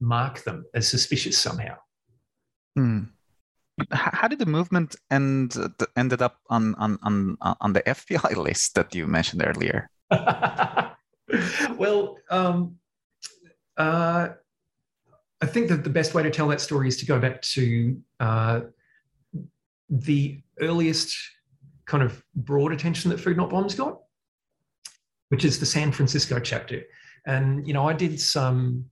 mark 0.00 0.42
them 0.44 0.64
as 0.74 0.88
suspicious 0.88 1.36
somehow. 1.38 1.76
Hmm 2.76 3.04
how 3.92 4.28
did 4.28 4.38
the 4.38 4.46
movement 4.46 4.96
end 5.10 5.56
ended 5.96 6.22
up 6.22 6.38
on 6.50 6.74
on 6.76 6.98
on 7.02 7.36
on 7.40 7.72
the 7.72 7.82
FBI 7.82 8.36
list 8.48 8.74
that 8.74 8.94
you 8.94 9.06
mentioned 9.06 9.42
earlier? 9.44 9.90
well, 11.76 12.16
um, 12.30 12.76
uh, 13.76 14.28
I 15.40 15.46
think 15.46 15.68
that 15.68 15.84
the 15.84 15.90
best 15.90 16.14
way 16.14 16.22
to 16.22 16.30
tell 16.30 16.48
that 16.48 16.60
story 16.60 16.88
is 16.88 16.96
to 16.98 17.06
go 17.06 17.18
back 17.18 17.40
to 17.42 18.00
uh, 18.18 18.60
the 19.88 20.42
earliest 20.60 21.16
kind 21.86 22.02
of 22.02 22.22
broad 22.34 22.72
attention 22.72 23.10
that 23.10 23.20
Food 23.20 23.36
Not 23.36 23.50
Bombs 23.50 23.74
got, 23.74 24.00
which 25.28 25.44
is 25.44 25.58
the 25.60 25.66
San 25.66 25.92
Francisco 25.92 26.40
chapter. 26.40 26.82
And 27.26 27.66
you 27.66 27.72
know, 27.72 27.88
I 27.88 27.92
did 27.92 28.20
some 28.20 28.84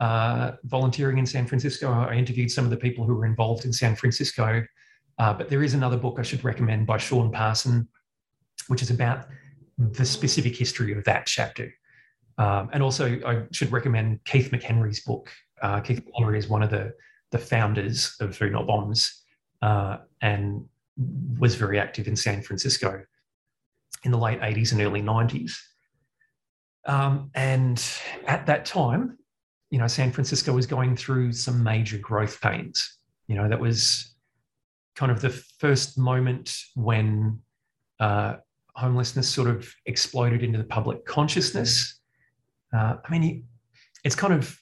uh, 0.00 0.52
volunteering 0.64 1.18
in 1.18 1.26
San 1.26 1.46
Francisco. 1.46 1.90
I 1.90 2.14
interviewed 2.14 2.50
some 2.50 2.64
of 2.64 2.70
the 2.70 2.76
people 2.76 3.04
who 3.04 3.14
were 3.14 3.26
involved 3.26 3.64
in 3.64 3.72
San 3.72 3.96
Francisco. 3.96 4.64
Uh, 5.18 5.32
but 5.34 5.48
there 5.48 5.64
is 5.64 5.74
another 5.74 5.96
book 5.96 6.18
I 6.18 6.22
should 6.22 6.44
recommend 6.44 6.86
by 6.86 6.98
Sean 6.98 7.32
Parson, 7.32 7.88
which 8.68 8.82
is 8.82 8.90
about 8.90 9.26
the 9.76 10.04
specific 10.04 10.54
history 10.54 10.96
of 10.96 11.04
that 11.04 11.26
chapter. 11.26 11.72
Um, 12.38 12.70
and 12.72 12.82
also, 12.82 13.18
I 13.26 13.42
should 13.50 13.72
recommend 13.72 14.22
Keith 14.24 14.50
McHenry's 14.52 15.00
book. 15.00 15.30
Uh, 15.62 15.80
Keith 15.80 16.02
McHenry 16.06 16.38
is 16.38 16.48
one 16.48 16.62
of 16.62 16.70
the, 16.70 16.94
the 17.30 17.38
founders 17.38 18.14
of 18.20 18.36
Food 18.36 18.52
Not 18.52 18.66
Bombs 18.66 19.22
uh, 19.62 19.98
and 20.20 20.64
was 21.38 21.54
very 21.54 21.78
active 21.78 22.08
in 22.08 22.16
San 22.16 22.42
Francisco 22.42 23.02
in 24.04 24.10
the 24.10 24.18
late 24.18 24.40
80s 24.40 24.72
and 24.72 24.80
early 24.80 25.02
90s. 25.02 25.52
Um, 26.86 27.30
and 27.34 27.84
at 28.26 28.46
that 28.46 28.64
time, 28.64 29.18
you 29.70 29.78
know, 29.78 29.86
San 29.86 30.12
Francisco 30.12 30.52
was 30.52 30.66
going 30.66 30.96
through 30.96 31.32
some 31.32 31.62
major 31.62 31.98
growth 31.98 32.40
pains. 32.40 32.98
You 33.26 33.36
know, 33.36 33.48
that 33.48 33.60
was 33.60 34.14
kind 34.96 35.12
of 35.12 35.20
the 35.20 35.30
first 35.30 35.98
moment 35.98 36.56
when 36.74 37.40
uh, 38.00 38.36
homelessness 38.74 39.28
sort 39.28 39.48
of 39.48 39.72
exploded 39.86 40.42
into 40.42 40.58
the 40.58 40.64
public 40.64 41.04
consciousness. 41.04 42.00
Uh, 42.74 42.96
I 43.04 43.10
mean, 43.10 43.44
it's 44.04 44.14
kind 44.14 44.32
of 44.32 44.58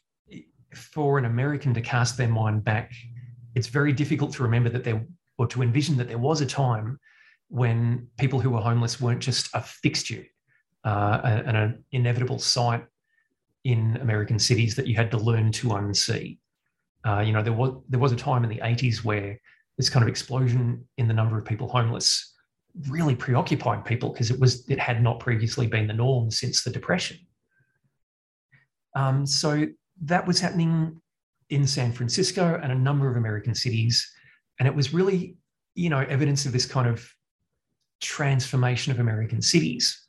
for 0.75 1.19
an 1.19 1.25
American 1.25 1.75
to 1.75 1.81
cast 1.81 2.17
their 2.17 2.29
mind 2.29 2.65
back, 2.65 2.93
it's 3.55 3.69
very 3.69 3.93
difficult 3.93 4.33
to 4.35 4.43
remember 4.43 4.69
that 4.71 4.85
there 4.85 5.07
or 5.39 5.47
to 5.47 5.63
envision 5.63 5.97
that 5.97 6.09
there 6.09 6.19
was 6.19 6.41
a 6.41 6.47
time 6.47 6.99
when 7.49 8.09
people 8.19 8.41
who 8.41 8.51
were 8.51 8.61
homeless 8.61 9.01
weren't 9.01 9.21
just 9.21 9.49
a 9.55 9.63
fixture 9.63 10.25
uh, 10.85 11.21
and 11.25 11.57
an 11.57 11.85
inevitable 11.93 12.39
sight 12.39 12.85
in 13.65 13.97
American 14.01 14.39
cities 14.39 14.75
that 14.77 14.87
you 14.87 14.95
had 14.95 15.11
to 15.11 15.19
learn 15.19 15.53
to 15.53 15.69
unsee. 15.69 16.39
Uh, 17.07 17.21
you 17.21 17.33
know, 17.33 17.43
there 17.43 17.53
was 17.53 17.73
there 17.89 18.01
was 18.01 18.13
a 18.13 18.17
time 18.17 18.45
in 18.45 18.51
the 18.51 18.61
80s 18.61 19.05
where 19.05 19.39
this 19.77 19.91
kind 19.91 20.03
of 20.03 20.09
explosion 20.09 20.87
in 20.97 21.09
the 21.09 21.15
number 21.15 21.39
of 21.39 21.45
people 21.45 21.69
homeless 21.69 22.35
really 22.89 23.15
preoccupied 23.15 23.85
people 23.85 24.11
because 24.11 24.31
it 24.31 24.39
was 24.39 24.69
it 24.69 24.79
had 24.79 25.03
not 25.03 25.21
previously 25.21 25.67
been 25.67 25.87
the 25.87 25.93
norm 25.93 26.31
since 26.31 26.63
the 26.63 26.71
depression. 26.71 27.19
Um, 28.95 29.27
so 29.27 29.67
that 30.03 30.27
was 30.27 30.41
happening 30.41 31.01
in 31.51 31.67
San 31.67 31.93
Francisco 31.93 32.59
and 32.63 32.73
a 32.73 32.75
number 32.75 33.09
of 33.09 33.17
American 33.17 33.55
cities, 33.55 34.11
and 34.59 34.67
it 34.69 34.75
was 34.75 34.93
really 34.93 35.37
you 35.75 35.91
know 35.91 36.01
evidence 36.01 36.47
of 36.47 36.53
this 36.53 36.67
kind 36.67 36.89
of 36.89 37.09
transformation 38.01 38.93
of 38.93 38.99
American 38.99 39.41
cities 39.41 40.07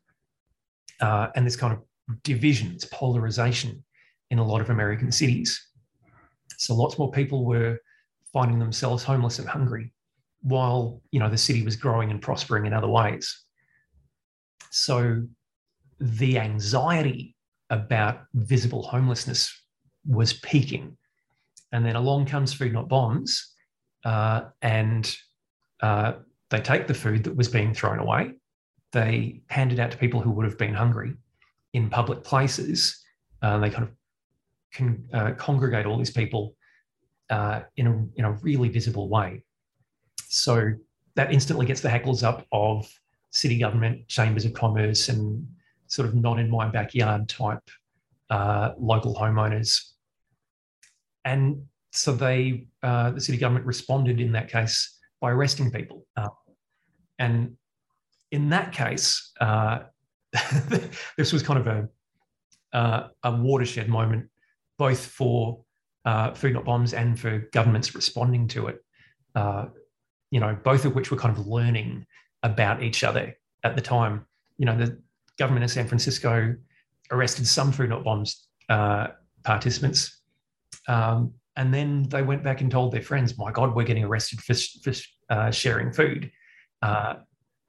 uh, 1.01 1.27
and 1.35 1.45
this 1.45 1.55
kind 1.55 1.73
of 1.73 1.79
division, 2.23 2.67
divisions, 2.69 2.85
polarization 2.85 3.83
in 4.29 4.39
a 4.39 4.43
lot 4.43 4.61
of 4.61 4.69
American 4.69 5.11
cities. 5.11 5.67
So 6.57 6.73
lots 6.75 6.97
more 6.97 7.11
people 7.11 7.45
were 7.45 7.77
finding 8.33 8.59
themselves 8.59 9.03
homeless 9.03 9.39
and 9.39 9.47
hungry 9.47 9.93
while 10.41 11.01
you 11.11 11.19
know 11.19 11.29
the 11.29 11.37
city 11.37 11.63
was 11.63 11.75
growing 11.75 12.11
and 12.11 12.21
prospering 12.21 12.65
in 12.65 12.73
other 12.73 12.87
ways. 12.87 13.43
So 14.71 15.23
the 15.99 16.39
anxiety 16.39 17.35
about 17.69 18.25
visible 18.33 18.83
homelessness 18.83 19.53
was 20.07 20.33
peaking. 20.33 20.97
And 21.71 21.85
then 21.85 21.95
along 21.95 22.27
comes 22.27 22.53
Food 22.53 22.73
Not 22.73 22.87
Bombs, 22.87 23.53
uh, 24.05 24.45
and 24.61 25.15
uh, 25.81 26.13
they 26.49 26.59
take 26.59 26.87
the 26.87 26.93
food 26.93 27.23
that 27.25 27.35
was 27.35 27.49
being 27.49 27.73
thrown 27.73 27.99
away, 27.99 28.33
they 28.93 29.41
hand 29.49 29.73
it 29.73 29.79
out 29.79 29.91
to 29.91 29.97
people 29.97 30.21
who 30.21 30.31
would 30.31 30.45
have 30.45 30.57
been 30.57 30.73
hungry, 30.73 31.13
in 31.73 31.89
public 31.89 32.23
places. 32.23 33.03
Uh, 33.41 33.57
they 33.59 33.69
kind 33.69 33.83
of 33.83 33.91
can 34.73 35.03
uh, 35.13 35.31
congregate 35.37 35.85
all 35.85 35.97
these 35.97 36.11
people 36.11 36.55
uh, 37.29 37.61
in, 37.75 37.87
a, 37.87 38.05
in 38.15 38.25
a 38.25 38.31
really 38.31 38.69
visible 38.69 39.09
way. 39.09 39.43
So 40.27 40.73
that 41.15 41.31
instantly 41.33 41.65
gets 41.65 41.81
the 41.81 41.89
hackles 41.89 42.23
up 42.23 42.45
of 42.51 42.89
city 43.31 43.57
government, 43.57 44.07
chambers 44.07 44.45
of 44.45 44.53
commerce, 44.53 45.09
and 45.09 45.47
sort 45.87 46.07
of 46.07 46.15
not 46.15 46.39
in 46.39 46.49
my 46.49 46.67
backyard 46.67 47.27
type 47.29 47.63
uh, 48.29 48.73
local 48.77 49.15
homeowners. 49.15 49.91
And 51.27 51.63
so 51.91 52.13
they, 52.13 52.67
uh, 52.81 53.11
the 53.11 53.19
city 53.21 53.37
government 53.37 53.65
responded 53.65 54.21
in 54.21 54.31
that 54.31 54.49
case 54.49 54.97
by 55.19 55.31
arresting 55.31 55.71
people. 55.71 56.05
Uh, 56.15 56.29
and 57.19 57.57
in 58.31 58.49
that 58.49 58.71
case, 58.71 59.33
this 61.17 61.33
was 61.33 61.43
kind 61.43 61.59
of 61.59 61.67
a 61.67 61.89
uh, 62.73 63.07
a 63.23 63.31
watershed 63.35 63.89
moment, 63.89 64.29
both 64.77 65.05
for 65.05 65.63
uh, 66.05 66.33
food 66.33 66.53
not 66.53 66.65
bombs 66.65 66.93
and 66.93 67.19
for 67.19 67.39
governments 67.51 67.95
responding 67.95 68.47
to 68.47 68.67
it. 68.67 68.83
Uh, 69.35 69.65
you 70.31 70.39
know, 70.39 70.57
both 70.63 70.85
of 70.85 70.95
which 70.95 71.11
were 71.11 71.17
kind 71.17 71.37
of 71.37 71.47
learning 71.47 72.05
about 72.43 72.83
each 72.83 73.03
other 73.03 73.35
at 73.63 73.75
the 73.75 73.81
time. 73.81 74.25
You 74.57 74.65
know, 74.65 74.77
the 74.77 75.01
government 75.37 75.63
of 75.63 75.71
San 75.71 75.87
Francisco 75.87 76.55
arrested 77.11 77.47
some 77.47 77.71
food 77.71 77.89
not 77.89 78.03
bombs 78.03 78.47
uh, 78.69 79.07
participants, 79.43 80.16
um, 80.87 81.33
and 81.55 81.73
then 81.73 82.03
they 82.09 82.21
went 82.21 82.43
back 82.43 82.61
and 82.61 82.69
told 82.69 82.91
their 82.91 83.01
friends, 83.01 83.37
"My 83.37 83.51
God, 83.51 83.75
we're 83.75 83.83
getting 83.83 84.03
arrested 84.03 84.41
for, 84.41 84.53
for 84.53 84.93
uh, 85.29 85.51
sharing 85.51 85.91
food." 85.91 86.31
Uh, 86.81 87.15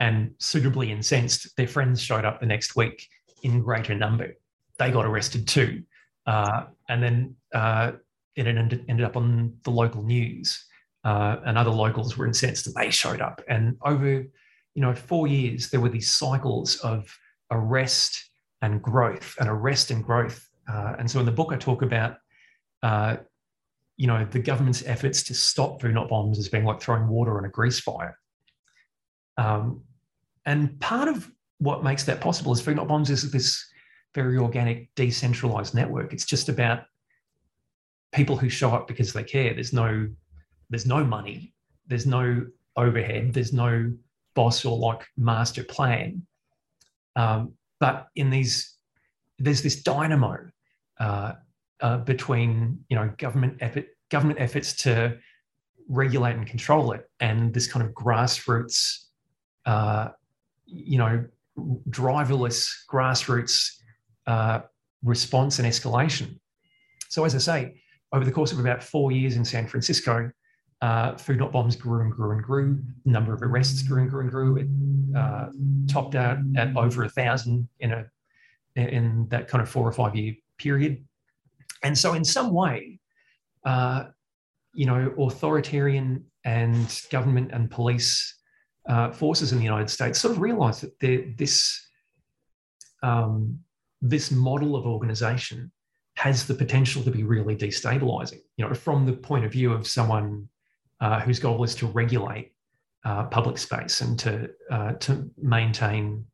and 0.00 0.32
suitably 0.38 0.92
incensed, 0.92 1.56
their 1.56 1.66
friends 1.66 2.00
showed 2.00 2.24
up 2.24 2.40
the 2.40 2.46
next 2.46 2.76
week 2.76 3.08
in 3.42 3.62
greater 3.62 3.94
number. 3.94 4.34
They 4.78 4.90
got 4.90 5.04
arrested 5.04 5.48
too. 5.48 5.82
Uh, 6.26 6.64
and 6.88 7.02
then 7.02 7.34
uh, 7.54 7.92
it 8.36 8.46
ended, 8.46 8.84
ended 8.88 9.04
up 9.04 9.16
on 9.16 9.54
the 9.64 9.70
local 9.70 10.02
news. 10.02 10.64
Uh, 11.04 11.36
and 11.46 11.56
other 11.56 11.70
locals 11.70 12.16
were 12.16 12.26
incensed 12.26 12.66
and 12.66 12.76
they 12.76 12.90
showed 12.90 13.20
up. 13.20 13.40
And 13.48 13.76
over, 13.84 14.06
you 14.06 14.82
know, 14.82 14.94
four 14.94 15.26
years, 15.26 15.70
there 15.70 15.80
were 15.80 15.88
these 15.88 16.10
cycles 16.10 16.76
of 16.76 17.16
arrest 17.50 18.30
and 18.62 18.82
growth 18.82 19.34
and 19.40 19.48
arrest 19.48 19.90
and 19.90 20.04
growth. 20.04 20.46
Uh, 20.70 20.94
and 20.98 21.10
so 21.10 21.18
in 21.18 21.26
the 21.26 21.32
book, 21.32 21.52
I 21.52 21.56
talk 21.56 21.82
about, 21.82 22.18
uh, 22.83 23.16
you 23.97 24.07
know, 24.07 24.24
the 24.24 24.39
government's 24.39 24.85
efforts 24.87 25.22
to 25.24 25.35
stop 25.35 25.81
food 25.81 25.95
not 25.95 26.09
bombs 26.09 26.39
as 26.39 26.49
being 26.49 26.64
like 26.64 26.81
throwing 26.81 27.09
water 27.09 27.37
on 27.37 27.45
a 27.45 27.49
grease 27.49 27.81
fire. 27.81 28.18
Um, 29.37 29.83
and 30.47 30.79
part 30.81 31.09
of 31.09 31.31
what 31.59 31.85
makes 31.85 32.05
that 32.05 32.20
possible 32.20 32.53
is 32.53 32.61
Food 32.61 32.76
Not 32.76 32.89
Bombs 32.89 33.11
is 33.11 33.31
this 33.31 33.64
very 34.14 34.39
organic, 34.39 34.95
decentralized 34.95 35.74
network. 35.74 36.12
It's 36.12 36.24
just 36.24 36.49
about 36.49 36.85
people 38.12 38.37
who 38.37 38.49
show 38.49 38.70
up 38.70 38.89
because 38.89 39.12
they 39.12 39.24
care. 39.24 39.55
There's 39.55 39.72
no, 39.72 40.09
there's 40.70 40.87
no 40.87 41.05
money, 41.05 41.53
there's 41.87 42.07
no 42.07 42.47
overhead, 42.76 43.35
there's 43.35 43.53
no 43.53 43.93
boss 44.35 44.64
or 44.64 44.76
like 44.76 45.07
master 45.16 45.64
plan. 45.64 46.22
Um, 47.16 47.53
but 47.81 48.09
in 48.16 48.31
these, 48.31 48.74
there's 49.39 49.62
this 49.62 49.83
dynamo 49.83 50.39
uh, 50.99 51.33
uh, 51.81 51.99
between 51.99 52.85
you 52.89 52.97
know 52.97 53.12
government 53.18 53.57
effort, 53.61 53.87
government 54.11 54.41
efforts 54.41 54.72
to 54.74 55.18
regulate 55.89 56.37
and 56.37 56.47
control 56.47 56.93
it, 56.93 57.09
and 57.20 57.53
this 57.55 57.66
kind 57.66 57.85
of 57.85 57.93
grassroots 57.93 59.09
uh, 59.68 60.09
you 60.66 60.99
know, 60.99 61.24
driverless 61.91 62.70
grassroots 62.91 63.81
uh, 64.26 64.61
response 65.03 65.59
and 65.59 65.68
escalation. 65.68 66.39
So, 67.09 67.24
as 67.24 67.35
I 67.35 67.39
say, 67.39 67.81
over 68.12 68.24
the 68.24 68.33
course 68.33 68.53
of 68.53 68.61
about 68.61 68.83
four 68.83 69.12
years 69.12 69.37
in 69.37 69.45
San 69.45 69.66
Francisco, 69.66 70.31
uh, 70.81 71.16
food 71.16 71.39
not 71.39 71.53
bombs 71.53 71.76
grew 71.76 72.03
and 72.03 72.12
grew 72.12 72.33
and 72.33 72.43
grew. 72.43 72.81
The 73.05 73.11
number 73.11 73.35
of 73.35 73.43
arrests 73.43 73.83
grew 73.83 74.03
and 74.03 74.11
grew 74.11 74.22
and 74.22 74.31
grew. 74.31 74.57
It 74.57 74.68
uh, 75.16 75.49
topped 75.87 76.14
out 76.14 76.39
at 76.57 76.76
over 76.76 77.05
a 77.05 77.09
thousand 77.09 77.68
in 77.81 77.93
a 77.93 78.07
in 78.76 79.26
that 79.29 79.49
kind 79.49 79.61
of 79.61 79.68
four 79.68 79.89
or 79.89 79.93
five 79.93 80.14
year 80.14 80.35
period. 80.57 81.05
And 81.83 81.97
so, 81.97 82.14
in 82.14 82.24
some 82.24 82.53
way, 82.53 83.01
uh, 83.64 84.05
you 84.72 84.87
know, 84.87 85.14
authoritarian 85.18 86.24
and 86.45 87.03
government 87.11 87.51
and 87.53 87.70
police 87.70 88.35
uh, 88.89 89.11
forces 89.11 89.53
in 89.53 89.59
the 89.59 89.64
United 89.64 89.91
States 89.91 90.18
sort 90.18 90.35
of 90.35 90.41
realized 90.41 90.85
that 91.01 91.35
this 91.37 91.87
um, 93.03 93.59
this 94.01 94.31
model 94.31 94.76
of 94.76 94.87
organization 94.87 95.70
has 96.16 96.47
the 96.47 96.55
potential 96.55 97.03
to 97.03 97.11
be 97.11 97.22
really 97.22 97.57
destabilizing. 97.57 98.41
You 98.57 98.66
know, 98.66 98.74
from 98.74 99.07
the 99.07 99.12
point 99.12 99.45
of 99.45 99.53
view 99.53 99.72
of 99.72 99.87
someone 99.87 100.49
uh, 101.01 101.20
whose 101.20 101.39
goal 101.39 101.62
is 101.62 101.74
to 101.76 101.87
regulate 101.87 102.53
uh, 103.05 103.24
public 103.24 103.59
space 103.59 104.01
and 104.01 104.18
to 104.18 104.51
uh, 104.70 104.93
to 104.95 105.31
maintain 105.41 106.24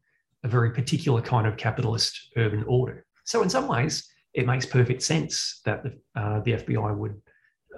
a 0.45 0.49
very 0.49 0.71
particular 0.71 1.21
kind 1.21 1.47
of 1.47 1.57
capitalist 1.57 2.33
urban 2.37 2.65
order. 2.67 3.05
So, 3.25 3.43
in 3.43 3.51
some 3.51 3.69
ways, 3.69 4.09
it 4.35 4.47
makes 4.47 4.67
perfect 4.67 5.03
sense 5.03 5.61
that 5.65 5.83
the, 5.83 5.97
uh, 6.17 6.41
the 6.41 6.53
FBI 6.53 6.97
would 6.97 7.21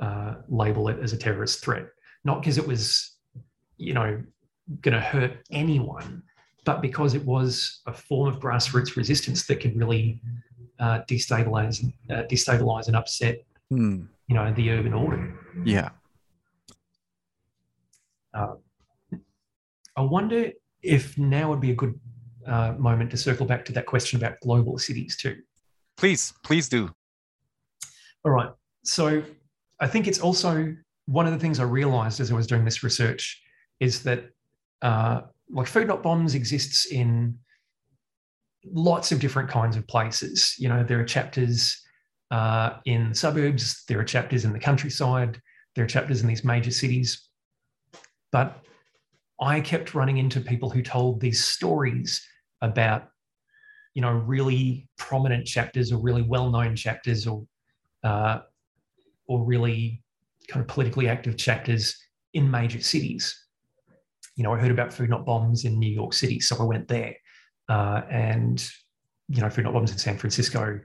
uh, 0.01 0.37
label 0.49 0.89
it 0.89 0.99
as 1.01 1.13
a 1.13 1.17
terrorist 1.17 1.63
threat, 1.63 1.87
not 2.25 2.41
because 2.41 2.59
it 2.59 2.67
was, 2.67 3.17
you 3.77 3.93
know, 3.95 4.23
going 4.81 4.95
to 4.95 5.01
hurt 5.01 5.39
anyone, 5.51 6.23
but 6.65 6.83
because 6.83 7.15
it 7.15 7.25
was 7.25 7.81
a 7.87 7.93
form 7.93 8.29
of 8.29 8.41
grassroots 8.41 8.97
resistance 8.97 9.47
that 9.47 9.61
could 9.61 9.77
really 9.77 10.21
uh, 10.81 11.01
destabilize, 11.09 11.85
uh, 12.11 12.23
destabilize 12.31 12.89
and 12.89 12.97
upset, 12.97 13.43
Hmm. 13.71 14.05
you 14.29 14.35
know, 14.37 14.53
the 14.55 14.71
urban 14.71 14.93
order. 14.93 15.35
Yeah. 15.65 15.91
Uh, 18.33 18.55
I 19.97 20.03
wonder 20.03 20.53
if 20.83 21.19
now 21.19 21.51
would 21.51 21.61
be 21.61 21.73
a 21.73 21.75
good 21.75 21.99
uh, 22.47 22.75
moment 22.79 23.11
to 23.11 23.17
circle 23.17 23.47
back 23.47 23.65
to 23.65 23.73
that 23.73 23.87
question 23.87 24.19
about 24.19 24.39
global 24.41 24.79
cities 24.79 25.17
too. 25.17 25.43
Please, 25.97 26.35
please 26.43 26.69
do. 26.69 26.91
All 28.25 28.33
right. 28.33 28.51
So 28.85 29.23
I 29.81 29.87
think 29.87 30.07
it's 30.07 30.21
also 30.21 30.75
one 31.07 31.27
of 31.27 31.33
the 31.33 31.39
things 31.39 31.61
I 31.61 31.65
realized 31.65 32.21
as 32.21 32.31
I 32.31 32.35
was 32.35 32.47
doing 32.47 32.65
this 32.65 32.83
research 32.83 33.41
is 33.81 34.03
that 34.03 34.31
uh, 34.83 35.23
like 35.51 35.67
food 35.67 35.87
not 35.87 36.03
bombs 36.03 36.35
exists 36.35 36.87
in 36.87 37.39
lots 38.65 39.13
of 39.13 39.21
different 39.21 39.49
kinds 39.49 39.77
of 39.77 39.87
places. 39.87 40.55
You 40.59 40.69
know, 40.69 40.83
there 40.83 41.01
are 41.01 41.05
chapters 41.05 41.81
uh, 42.31 42.75
in 42.85 43.11
the 43.11 43.15
suburbs, 43.15 43.85
there 43.87 44.01
are 44.01 44.05
chapters 44.05 44.45
in 44.45 44.53
the 44.53 44.59
countryside, 44.59 45.41
there 45.75 45.85
are 45.85 45.89
chapters 45.89 46.21
in 46.21 46.27
these 46.27 46.45
major 46.45 46.73
cities. 46.73 47.29
But 48.33 48.59
I 49.41 49.61
kept 49.61 49.95
running 49.95 50.19
into 50.19 50.41
people 50.41 50.71
who 50.71 50.83
told 50.83 51.21
these 51.21 51.45
stories 51.45 52.27
about, 52.61 53.09
you 53.97 54.03
know, 54.03 54.13
really 54.13 54.87
prominent 54.99 55.47
chapters 55.47 55.91
or 55.91 55.99
really 55.99 56.21
well-known 56.21 56.77
chapters 56.77 57.27
or 57.27 57.47
uh, 58.05 58.41
or 59.27 59.43
really 59.43 60.03
kind 60.49 60.61
of 60.61 60.69
politically 60.69 61.09
active 61.09 61.39
chapters 61.39 61.97
in 62.35 62.49
major 62.51 62.83
cities. 62.83 63.47
You 64.37 64.45
know, 64.45 64.53
I 64.53 64.59
heard 64.59 64.71
about 64.71 64.93
food 64.93 65.09
not 65.09 65.25
bombs 65.25 65.65
in 65.65 65.79
New 65.79 65.91
York 65.91 66.13
City, 66.13 66.41
so 66.41 66.59
I 66.61 66.65
went 66.65 66.89
there, 66.89 67.17
uh, 67.71 68.03
and 68.11 68.63
you 69.29 69.41
know, 69.41 69.49
food 69.49 69.65
not 69.65 69.73
bombs 69.73 69.93
in 69.93 69.97
San 69.97 70.19
Francisco 70.19 70.79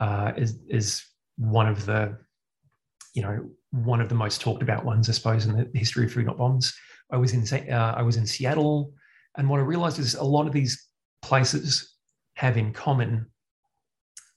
uh, 0.00 0.32
is 0.38 0.58
is 0.70 1.04
one 1.36 1.68
of 1.68 1.84
the, 1.84 2.16
you 3.12 3.20
know, 3.20 3.50
one 3.72 4.00
of 4.00 4.08
the 4.08 4.14
most 4.14 4.40
talked 4.40 4.62
about 4.62 4.82
ones, 4.82 5.10
I 5.10 5.12
suppose, 5.12 5.44
in 5.44 5.52
the 5.54 5.78
history 5.78 6.06
of 6.06 6.12
food 6.12 6.24
not 6.24 6.38
bombs. 6.38 6.74
I 7.12 7.18
was 7.18 7.34
in 7.34 7.70
uh, 7.70 7.94
I 7.94 8.00
was 8.00 8.16
in 8.16 8.26
Seattle, 8.26 8.94
and 9.36 9.46
what 9.46 9.60
I 9.60 9.62
realized 9.62 9.98
is 9.98 10.14
a 10.14 10.24
lot 10.24 10.46
of 10.46 10.54
these 10.54 10.88
places 11.20 11.95
have 12.36 12.56
in 12.56 12.72
common 12.72 13.26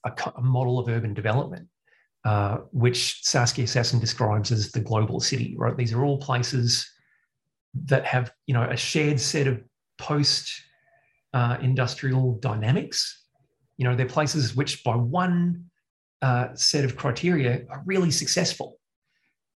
a, 0.04 0.12
a 0.36 0.42
model 0.42 0.78
of 0.78 0.88
urban 0.88 1.14
development, 1.14 1.68
uh, 2.24 2.58
which 2.72 3.20
Saskia 3.22 3.64
Sassen 3.64 4.00
describes 4.00 4.50
as 4.50 4.72
the 4.72 4.80
global 4.80 5.20
city. 5.20 5.54
Right, 5.56 5.76
these 5.76 5.92
are 5.92 6.04
all 6.04 6.18
places 6.18 6.90
that 7.86 8.04
have 8.04 8.32
you 8.46 8.54
know 8.54 8.64
a 8.64 8.76
shared 8.76 9.20
set 9.20 9.46
of 9.46 9.62
post 9.98 10.50
uh, 11.32 11.58
industrial 11.60 12.38
dynamics. 12.40 13.24
You 13.76 13.84
know, 13.84 13.94
they're 13.94 14.06
places 14.06 14.56
which, 14.56 14.82
by 14.84 14.96
one 14.96 15.64
uh, 16.22 16.48
set 16.54 16.84
of 16.84 16.96
criteria, 16.96 17.62
are 17.70 17.82
really 17.86 18.10
successful. 18.10 18.78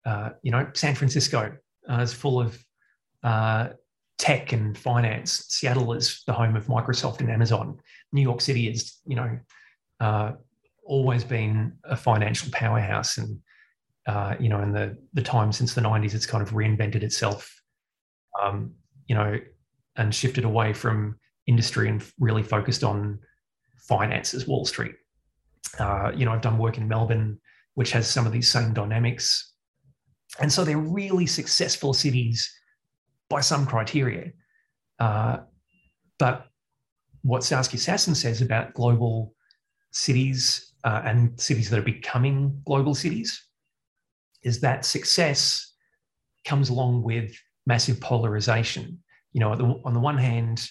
Uh, 0.04 0.30
you 0.42 0.50
know, 0.50 0.68
San 0.74 0.94
Francisco 0.94 1.56
uh, 1.88 2.00
is 2.00 2.12
full 2.12 2.40
of 2.40 2.62
uh, 3.22 3.68
tech 4.18 4.52
and 4.52 4.76
finance. 4.76 5.46
Seattle 5.48 5.92
is 5.92 6.22
the 6.26 6.32
home 6.32 6.56
of 6.56 6.66
Microsoft 6.66 7.20
and 7.20 7.30
Amazon. 7.30 7.78
New 8.12 8.22
York 8.22 8.40
City 8.40 8.68
has, 8.68 8.98
you 9.06 9.16
know, 9.16 9.38
uh, 10.00 10.32
always 10.84 11.24
been 11.24 11.72
a 11.84 11.96
financial 11.96 12.50
powerhouse, 12.52 13.18
and 13.18 13.38
uh, 14.06 14.34
you 14.40 14.48
know, 14.48 14.62
in 14.62 14.72
the 14.72 14.96
the 15.12 15.22
time 15.22 15.52
since 15.52 15.74
the 15.74 15.80
'90s, 15.80 16.14
it's 16.14 16.26
kind 16.26 16.42
of 16.42 16.50
reinvented 16.50 17.02
itself. 17.02 17.54
Um, 18.42 18.74
you 19.06 19.14
know, 19.14 19.38
and 19.96 20.14
shifted 20.14 20.44
away 20.44 20.72
from 20.72 21.18
industry 21.46 21.88
and 21.88 22.02
really 22.18 22.42
focused 22.42 22.84
on 22.84 23.18
finances, 23.88 24.46
Wall 24.46 24.64
Street. 24.64 24.94
Uh, 25.78 26.12
you 26.14 26.24
know, 26.24 26.32
I've 26.32 26.40
done 26.40 26.58
work 26.58 26.78
in 26.78 26.88
Melbourne, 26.88 27.38
which 27.74 27.90
has 27.92 28.08
some 28.08 28.26
of 28.26 28.32
these 28.32 28.48
same 28.48 28.72
dynamics, 28.72 29.52
and 30.40 30.52
so 30.52 30.64
they're 30.64 30.78
really 30.78 31.26
successful 31.26 31.92
cities 31.92 32.50
by 33.28 33.40
some 33.40 33.66
criteria. 33.66 34.32
Uh, 34.98 35.38
but 36.18 36.49
what 37.22 37.44
Saskia 37.44 37.78
Sassen 37.78 38.16
says 38.16 38.42
about 38.42 38.74
global 38.74 39.34
cities 39.92 40.72
uh, 40.84 41.02
and 41.04 41.38
cities 41.38 41.68
that 41.70 41.78
are 41.78 41.82
becoming 41.82 42.60
global 42.64 42.94
cities 42.94 43.44
is 44.42 44.60
that 44.60 44.84
success 44.84 45.74
comes 46.44 46.70
along 46.70 47.02
with 47.02 47.34
massive 47.66 48.00
polarization. 48.00 48.98
You 49.32 49.40
know, 49.40 49.54
the, 49.54 49.64
on 49.84 49.92
the 49.94 50.00
one 50.00 50.16
hand, 50.16 50.68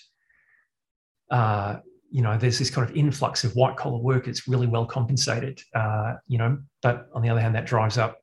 uh, 1.30 1.78
you 2.10 2.24
know, 2.24 2.38
there's 2.38 2.58
this 2.58 2.72
kind 2.72 2.90
of 2.90 2.96
influx 2.96 3.44
of 3.44 3.56
white 3.56 3.78
collar 3.78 4.00
workers, 4.00 4.48
really 4.48 4.66
well 4.66 4.86
compensated, 4.86 5.62
uh, 5.76 6.16
you 6.28 6.40
know, 6.40 6.58
but 6.82 7.08
on 7.14 7.22
the 7.22 7.30
other 7.30 7.40
hand, 7.40 7.54
that 7.54 7.68
drives 7.68 7.98
up 8.00 8.20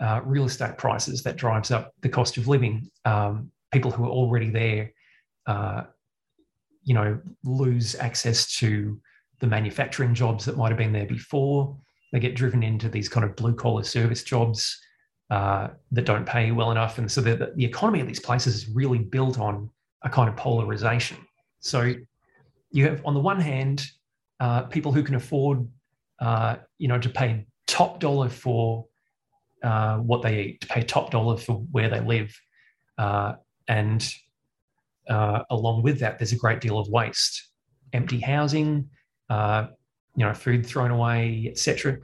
uh, 0.00 0.20
real 0.24 0.44
estate 0.44 0.76
prices, 0.76 1.22
that 1.22 1.36
drives 1.36 1.70
up 1.70 1.92
the 2.00 2.08
cost 2.08 2.36
of 2.36 2.48
living. 2.48 2.90
Um, 3.04 3.52
people 3.70 3.90
who 3.90 4.04
are 4.04 4.10
already 4.10 4.50
there, 4.50 4.92
uh, 5.46 5.84
you 6.84 6.94
know, 6.94 7.20
lose 7.44 7.94
access 7.94 8.56
to 8.58 9.00
the 9.40 9.46
manufacturing 9.46 10.14
jobs 10.14 10.44
that 10.44 10.56
might 10.56 10.68
have 10.68 10.78
been 10.78 10.92
there 10.92 11.06
before. 11.06 11.76
They 12.12 12.20
get 12.20 12.34
driven 12.34 12.62
into 12.62 12.88
these 12.88 13.08
kind 13.08 13.24
of 13.24 13.36
blue 13.36 13.54
collar 13.54 13.82
service 13.82 14.22
jobs 14.22 14.80
uh, 15.30 15.68
that 15.92 16.04
don't 16.04 16.24
pay 16.24 16.50
well 16.52 16.70
enough. 16.70 16.98
And 16.98 17.10
so 17.10 17.20
the, 17.20 17.52
the 17.54 17.64
economy 17.64 18.00
of 18.00 18.06
these 18.06 18.20
places 18.20 18.54
is 18.56 18.68
really 18.68 18.98
built 18.98 19.38
on 19.38 19.70
a 20.02 20.08
kind 20.08 20.28
of 20.28 20.36
polarization. 20.36 21.18
So 21.60 21.94
you 22.70 22.88
have, 22.88 23.02
on 23.04 23.14
the 23.14 23.20
one 23.20 23.40
hand, 23.40 23.86
uh, 24.40 24.62
people 24.62 24.92
who 24.92 25.02
can 25.02 25.16
afford, 25.16 25.68
uh, 26.20 26.56
you 26.78 26.88
know, 26.88 26.98
to 26.98 27.08
pay 27.08 27.46
top 27.66 28.00
dollar 28.00 28.28
for 28.28 28.86
uh, 29.62 29.98
what 29.98 30.22
they 30.22 30.42
eat, 30.42 30.60
to 30.62 30.66
pay 30.66 30.82
top 30.82 31.10
dollar 31.10 31.36
for 31.36 31.54
where 31.72 31.90
they 31.90 32.00
live. 32.00 32.34
Uh, 32.96 33.34
and 33.68 34.14
uh, 35.08 35.42
along 35.50 35.82
with 35.82 36.00
that, 36.00 36.18
there's 36.18 36.32
a 36.32 36.36
great 36.36 36.60
deal 36.60 36.78
of 36.78 36.88
waste, 36.88 37.50
empty 37.92 38.20
housing, 38.20 38.88
uh, 39.30 39.66
you 40.16 40.24
know, 40.24 40.34
food 40.34 40.66
thrown 40.66 40.90
away, 40.90 41.46
etc. 41.50 41.98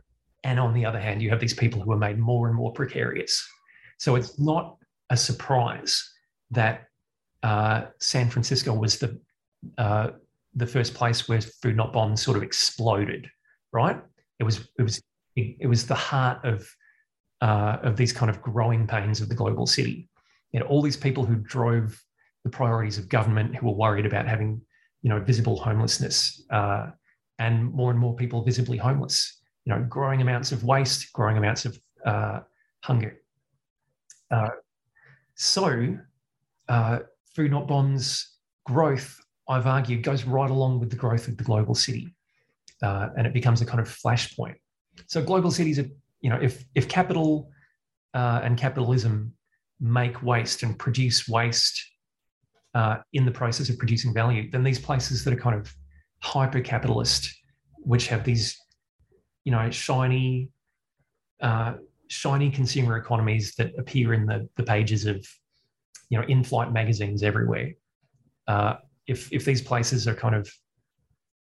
And 0.45 0.61
on 0.61 0.75
the 0.75 0.85
other 0.85 1.01
hand, 1.01 1.23
you 1.23 1.31
have 1.31 1.41
these 1.41 1.55
people 1.55 1.81
who 1.81 1.93
are 1.93 1.99
made 1.99 2.19
more 2.19 2.49
and 2.49 2.57
more 2.57 2.73
precarious. 2.73 3.47
So 3.99 4.17
it's 4.17 4.39
not 4.39 4.77
a 5.11 5.17
surprise 5.17 6.11
that 6.51 6.85
uh, 7.43 7.87
San 8.01 8.31
Francisco 8.31 8.73
was 8.73 8.99
the 8.99 9.21
uh, 9.79 10.11
the 10.55 10.67
first 10.67 10.95
place 10.95 11.29
where 11.29 11.41
food 11.41 11.77
not 11.77 11.93
bombs 11.93 12.23
sort 12.23 12.37
of 12.37 12.43
exploded. 12.43 13.29
Right? 13.73 14.01
It 14.39 14.45
was 14.45 14.69
it 14.79 14.83
was 14.83 15.03
it, 15.37 15.67
was 15.67 15.87
the 15.87 15.95
heart 15.95 16.45
of 16.45 16.69
uh, 17.41 17.79
of 17.83 17.97
these 17.97 18.13
kind 18.13 18.31
of 18.31 18.41
growing 18.41 18.87
pains 18.87 19.21
of 19.21 19.29
the 19.29 19.35
global 19.35 19.67
city. 19.67 20.09
You 20.53 20.61
know, 20.61 20.67
all 20.67 20.83
these 20.83 20.97
people 20.97 21.25
who 21.25 21.37
drove 21.37 22.01
the 22.45 22.51
priorities 22.51 22.99
of 22.99 23.09
government, 23.09 23.57
who 23.57 23.67
were 23.67 23.73
worried 23.73 24.07
about 24.07 24.29
having 24.29 24.61
you 25.03 25.11
know 25.11 25.21
visible 25.21 25.57
homelessness, 25.57 26.45
uh, 26.51 26.91
and 27.39 27.73
more 27.73 27.91
and 27.91 27.99
more 27.99 28.15
people 28.15 28.45
visibly 28.45 28.77
homeless 28.77 29.41
you 29.65 29.75
know, 29.75 29.83
growing 29.89 30.21
amounts 30.21 30.53
of 30.53 30.65
waste, 30.65 31.13
growing 31.13 31.39
amounts 31.39 31.65
of 31.65 31.79
uh, 32.05 32.41
hunger. 32.83 33.21
Uh, 34.31 34.51
so, 35.35 35.97
uh, 36.69 36.99
food 37.35 37.51
not 37.51 37.67
bombs 37.67 38.37
growth, 38.67 39.19
I've 39.49 39.67
argued, 39.67 40.03
goes 40.03 40.25
right 40.25 40.51
along 40.51 40.81
with 40.81 40.91
the 40.91 40.97
growth 40.97 41.29
of 41.29 41.37
the 41.37 41.45
global 41.45 41.75
city, 41.75 42.09
uh, 42.83 43.09
and 43.17 43.27
it 43.27 43.33
becomes 43.33 43.61
a 43.61 43.67
kind 43.67 43.81
of 43.81 43.89
flashpoint. 43.89 44.57
So, 45.07 45.23
global 45.23 45.51
cities 45.51 45.79
are, 45.79 45.89
you 46.21 46.31
know, 46.31 46.39
if 46.41 46.65
if 46.75 46.89
capital 46.89 47.51
uh, 48.13 48.41
and 48.43 48.57
capitalism 48.57 49.35
make 49.81 50.23
waste 50.23 50.63
and 50.63 50.79
produce 50.79 51.29
waste 51.29 51.83
uh, 52.75 52.97
in 53.13 53.25
the 53.25 53.31
process 53.31 53.69
of 53.69 53.79
producing 53.79 54.13
value, 54.13 54.51
than 54.51 54.63
these 54.63 54.79
places 54.79 55.25
that 55.25 55.33
are 55.33 55.41
kind 55.41 55.57
of 55.57 55.73
hyper 56.21 56.61
capitalist, 56.61 57.35
which 57.79 58.09
have 58.09 58.25
these 58.25 58.59
you 59.45 59.53
know 59.53 59.71
shiny 59.71 60.49
uh, 61.41 61.75
shiny 62.09 62.51
consumer 62.51 62.97
economies 62.97 63.55
that 63.57 63.73
appear 63.79 64.15
in 64.15 64.27
the, 64.27 64.49
the 64.57 64.63
pages 64.63 65.07
of 65.07 65.27
you 66.09 66.19
know 66.19 66.25
in-flight 66.27 66.73
magazines 66.73 67.23
everywhere 67.23 67.71
uh, 68.49 68.75
if 69.07 69.33
if 69.33 69.45
these 69.45 69.63
places 69.63 70.07
are 70.09 70.15
kind 70.15 70.35
of 70.35 70.51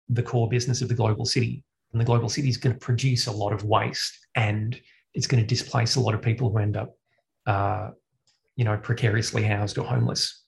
the 0.09 0.23
core 0.23 0.49
business 0.49 0.83
of 0.83 0.89
the 0.89 0.95
global 0.95 1.25
city 1.25 1.65
and 1.93 2.01
the 2.01 2.05
global 2.05 2.29
city 2.29 2.49
is 2.49 2.57
going 2.57 2.75
to 2.75 2.81
produce 2.81 3.27
a 3.27 3.33
lot 3.33 3.53
of 3.53 3.65
waste 3.65 4.27
and 4.35 4.81
it's 5.15 5.27
going 5.27 5.43
to 5.43 5.47
displace 5.47 5.97
a 5.97 6.01
lot 6.01 6.15
of 6.15 6.23
people 6.23 6.51
who 6.51 6.59
end 6.59 6.77
up 6.77 6.95
uh, 7.47 7.91
you 8.57 8.65
know 8.65 8.77
precariously 8.77 9.43
housed 9.43 9.79
or 9.79 9.85
homeless 9.85 10.40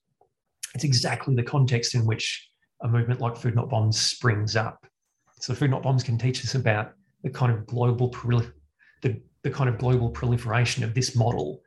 it's 0.74 0.84
exactly 0.84 1.34
the 1.34 1.42
context 1.42 1.94
in 1.94 2.06
which 2.06 2.48
a 2.82 2.88
movement 2.88 3.20
like 3.20 3.36
food 3.36 3.54
not 3.54 3.70
bombs 3.70 3.98
springs 3.98 4.56
up 4.56 4.86
so 5.40 5.54
food 5.54 5.70
not 5.70 5.82
bombs 5.82 6.02
can 6.02 6.18
teach 6.18 6.44
us 6.44 6.54
about 6.54 6.92
the 7.22 7.30
kind 7.30 7.52
of 7.52 7.66
global 7.66 8.08
the, 9.02 9.20
the 9.42 9.50
kind 9.50 9.68
of 9.68 9.78
global 9.78 10.10
proliferation 10.10 10.84
of 10.84 10.94
this 10.94 11.16
model 11.16 11.60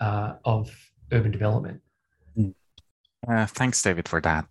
uh, 0.00 0.34
of 0.44 0.70
urban 1.12 1.30
development. 1.30 1.80
Uh, 3.28 3.46
thanks, 3.46 3.80
David, 3.82 4.08
for 4.08 4.20
that. 4.20 4.46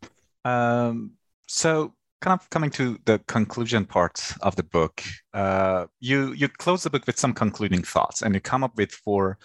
Um, 0.46 1.12
so, 1.48 1.94
kind 2.22 2.40
of 2.40 2.50
coming 2.50 2.70
to 2.72 2.98
the 3.06 3.20
conclusion 3.28 3.86
part 3.86 4.34
of 4.42 4.56
the 4.56 4.64
book, 4.64 5.04
uh, 5.34 5.88
you 6.00 6.32
you 6.34 6.48
close 6.48 6.84
the 6.84 6.90
book 6.90 7.06
with 7.06 7.20
some 7.20 7.34
concluding 7.34 7.84
thoughts, 7.84 8.22
and 8.22 8.34
you 8.34 8.40
come 8.40 8.64
up 8.64 8.78
with 8.78 8.92
four 8.92 9.38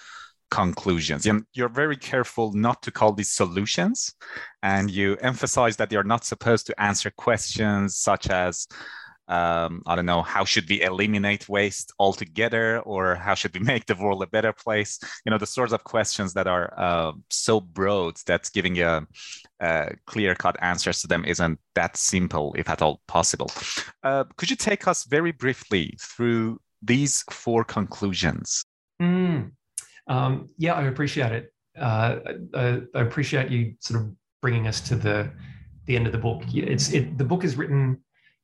conclusions. 0.50 1.26
And 1.26 1.44
you're 1.54 1.68
very 1.68 1.96
careful 1.96 2.52
not 2.52 2.82
to 2.82 2.90
call 2.90 3.12
these 3.12 3.30
solutions, 3.30 4.14
and 4.62 4.90
you 4.90 5.16
emphasize 5.16 5.76
that 5.76 5.92
you're 5.92 6.04
not 6.04 6.24
supposed 6.24 6.66
to 6.66 6.80
answer 6.80 7.10
questions 7.10 7.96
such 7.96 8.28
as 8.28 8.66
um, 9.28 9.82
I 9.86 9.96
don't 9.96 10.06
know, 10.06 10.22
how 10.22 10.44
should 10.44 10.68
we 10.68 10.82
eliminate 10.82 11.48
waste 11.48 11.92
altogether, 11.98 12.78
or 12.80 13.16
how 13.16 13.34
should 13.34 13.54
we 13.54 13.60
make 13.72 13.86
the 13.86 13.96
world 13.96 14.22
a 14.22 14.26
better 14.26 14.52
place? 14.52 14.98
You 15.24 15.30
know, 15.30 15.38
the 15.38 15.46
sorts 15.46 15.72
of 15.72 15.84
questions 15.84 16.32
that 16.34 16.46
are 16.46 16.72
uh, 16.76 17.12
so 17.30 17.60
broad 17.60 18.16
that 18.26 18.48
giving 18.54 18.80
a, 18.80 19.06
a 19.60 19.94
clear-cut 20.06 20.56
answers 20.62 21.00
to 21.00 21.08
them 21.08 21.24
isn't 21.24 21.58
that 21.74 21.96
simple, 21.96 22.54
if 22.56 22.68
at 22.68 22.82
all 22.82 23.00
possible. 23.08 23.50
Uh, 24.02 24.24
could 24.36 24.50
you 24.50 24.56
take 24.56 24.86
us 24.86 25.04
very 25.04 25.32
briefly 25.32 25.96
through 26.00 26.60
these 26.82 27.24
four 27.30 27.64
conclusions? 27.64 28.64
Mm. 29.02 29.50
Um, 30.06 30.50
yeah, 30.58 30.74
I 30.74 30.84
appreciate 30.84 31.32
it. 31.32 31.52
Uh, 31.78 32.16
I, 32.54 32.80
I 32.94 33.00
appreciate 33.00 33.50
you 33.50 33.74
sort 33.80 34.00
of 34.00 34.12
bringing 34.40 34.66
us 34.66 34.80
to 34.88 34.96
the 34.96 35.30
the 35.86 35.96
end 35.96 36.06
of 36.06 36.12
the 36.12 36.18
book. 36.18 36.42
It's 36.52 36.92
it, 36.92 37.16
the 37.16 37.24
book 37.24 37.44
is 37.44 37.56
written 37.56 37.98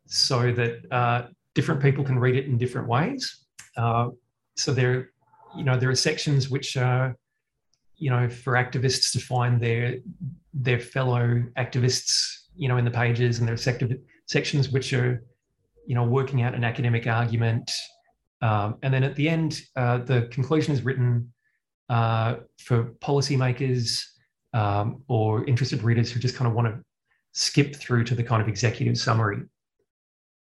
so 0.06 0.52
that 0.52 0.92
uh, 0.92 1.28
different 1.54 1.82
people 1.82 2.04
can 2.04 2.18
read 2.18 2.36
it 2.36 2.46
in 2.46 2.58
different 2.58 2.88
ways. 2.88 3.44
Uh, 3.76 4.10
so 4.56 4.72
there, 4.72 5.10
you 5.56 5.64
know, 5.64 5.76
there 5.76 5.90
are 5.90 5.94
sections 5.94 6.50
which 6.50 6.76
are, 6.76 7.16
you 7.96 8.10
know, 8.10 8.28
for 8.28 8.54
activists 8.54 9.12
to 9.12 9.20
find 9.20 9.60
their 9.60 9.96
their 10.54 10.78
fellow 10.78 11.42
activists, 11.56 12.48
you 12.56 12.68
know, 12.68 12.76
in 12.76 12.84
the 12.84 12.90
pages, 12.90 13.38
and 13.38 13.48
there 13.48 13.54
are 13.54 13.98
sections 14.26 14.68
which 14.70 14.92
are, 14.92 15.24
you 15.86 15.94
know, 15.94 16.04
working 16.04 16.42
out 16.42 16.54
an 16.54 16.64
academic 16.64 17.06
argument. 17.06 17.70
Um, 18.40 18.76
and 18.82 18.92
then 18.92 19.04
at 19.04 19.14
the 19.14 19.28
end, 19.28 19.62
uh, 19.76 19.98
the 19.98 20.28
conclusion 20.32 20.74
is 20.74 20.82
written 20.82 21.32
uh, 21.92 22.36
for 22.56 22.84
policymakers 23.00 24.02
um, 24.54 25.02
or 25.08 25.44
interested 25.44 25.82
readers 25.82 26.10
who 26.10 26.18
just 26.18 26.36
kind 26.36 26.48
of 26.48 26.54
want 26.54 26.66
to 26.66 26.82
skip 27.32 27.76
through 27.76 28.02
to 28.02 28.14
the 28.14 28.24
kind 28.24 28.40
of 28.40 28.48
executive 28.48 28.96
summary. 28.96 29.42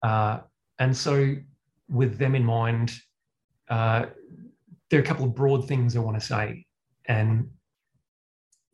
Uh, 0.02 0.40
and 0.78 0.94
so, 0.94 1.34
with 1.88 2.18
them 2.18 2.34
in 2.34 2.44
mind, 2.44 2.92
uh, 3.70 4.04
there 4.90 5.00
are 5.00 5.02
a 5.02 5.06
couple 5.06 5.24
of 5.24 5.34
broad 5.34 5.66
things 5.66 5.96
I 5.96 6.00
want 6.00 6.20
to 6.20 6.26
say. 6.26 6.66
And 7.06 7.48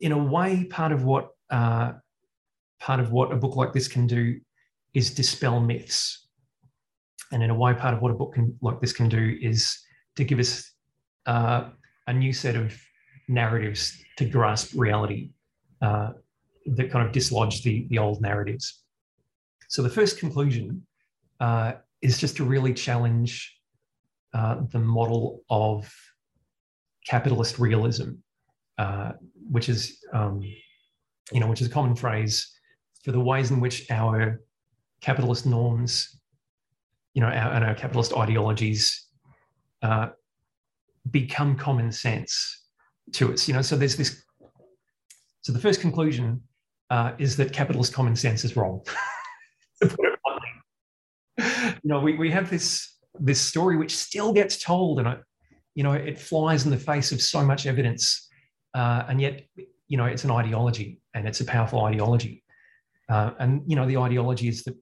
in 0.01 0.11
a 0.11 0.21
way, 0.21 0.65
part 0.65 0.91
of 0.91 1.05
what 1.05 1.29
uh, 1.49 1.93
part 2.81 2.99
of 2.99 3.09
what 3.13 3.31
a 3.31 3.37
book 3.37 3.55
like 3.55 3.71
this 3.71 3.87
can 3.87 4.05
do 4.05 4.37
is 4.93 5.13
dispel 5.13 5.61
myths. 5.61 6.27
And 7.31 7.41
in 7.41 7.51
a 7.51 7.55
way, 7.55 7.73
part 7.73 7.93
of 7.93 8.01
what 8.01 8.11
a 8.11 8.15
book 8.15 8.33
can, 8.33 8.57
like 8.61 8.81
this 8.81 8.91
can 8.91 9.07
do 9.07 9.37
is 9.41 9.79
to 10.17 10.25
give 10.25 10.39
us 10.39 10.73
uh, 11.25 11.69
a 12.07 12.13
new 12.13 12.33
set 12.33 12.55
of 12.55 12.73
narratives 13.27 14.03
to 14.17 14.25
grasp 14.25 14.73
reality 14.75 15.31
uh, 15.81 16.11
that 16.65 16.91
kind 16.91 17.05
of 17.05 17.11
dislodge 17.11 17.63
the, 17.63 17.87
the 17.89 17.97
old 17.97 18.21
narratives. 18.21 18.83
So 19.67 19.81
the 19.81 19.89
first 19.89 20.19
conclusion 20.19 20.85
uh, 21.39 21.73
is 22.01 22.17
just 22.17 22.37
to 22.37 22.43
really 22.43 22.73
challenge 22.73 23.57
uh, 24.33 24.57
the 24.71 24.79
model 24.79 25.41
of 25.49 25.91
capitalist 27.05 27.59
realism, 27.59 28.11
uh, 28.77 29.13
which 29.49 29.69
is, 29.69 29.99
um, 30.13 30.41
you 31.31 31.39
know, 31.39 31.47
which 31.47 31.61
is 31.61 31.67
a 31.67 31.71
common 31.71 31.95
phrase 31.95 32.51
for 33.03 33.11
the 33.11 33.19
ways 33.19 33.51
in 33.51 33.59
which 33.59 33.89
our 33.91 34.41
capitalist 35.01 35.45
norms, 35.45 36.19
you 37.13 37.21
know, 37.21 37.27
our, 37.27 37.53
and 37.53 37.63
our 37.63 37.75
capitalist 37.75 38.13
ideologies 38.13 39.07
uh, 39.83 40.07
become 41.11 41.55
common 41.55 41.91
sense 41.91 42.63
to 43.13 43.33
us. 43.33 43.47
You 43.47 43.53
know, 43.53 43.61
so 43.61 43.75
there's 43.75 43.95
this. 43.95 44.23
So 45.41 45.53
the 45.53 45.59
first 45.59 45.79
conclusion 45.79 46.41
uh, 46.89 47.13
is 47.17 47.37
that 47.37 47.53
capitalist 47.53 47.93
common 47.93 48.15
sense 48.15 48.43
is 48.43 48.55
wrong. 48.55 48.81
you 49.81 49.95
know, 51.83 51.99
we, 51.99 52.15
we 52.17 52.31
have 52.31 52.49
this 52.49 52.95
this 53.19 53.39
story 53.39 53.77
which 53.77 53.95
still 53.95 54.33
gets 54.33 54.61
told, 54.61 54.99
and 54.99 55.07
it, 55.07 55.19
you 55.73 55.83
know, 55.83 55.93
it 55.93 56.19
flies 56.19 56.65
in 56.65 56.71
the 56.71 56.77
face 56.77 57.11
of 57.11 57.21
so 57.21 57.43
much 57.43 57.65
evidence, 57.65 58.27
uh, 58.73 59.03
and 59.07 59.21
yet, 59.21 59.43
you 59.87 59.97
know, 59.97 60.05
it's 60.05 60.23
an 60.23 60.31
ideology, 60.31 60.99
and 61.13 61.27
it's 61.27 61.39
a 61.39 61.45
powerful 61.45 61.83
ideology, 61.85 62.43
uh, 63.09 63.31
and 63.39 63.61
you 63.67 63.75
know, 63.75 63.85
the 63.85 63.97
ideology 63.97 64.47
is 64.47 64.63
that 64.63 64.75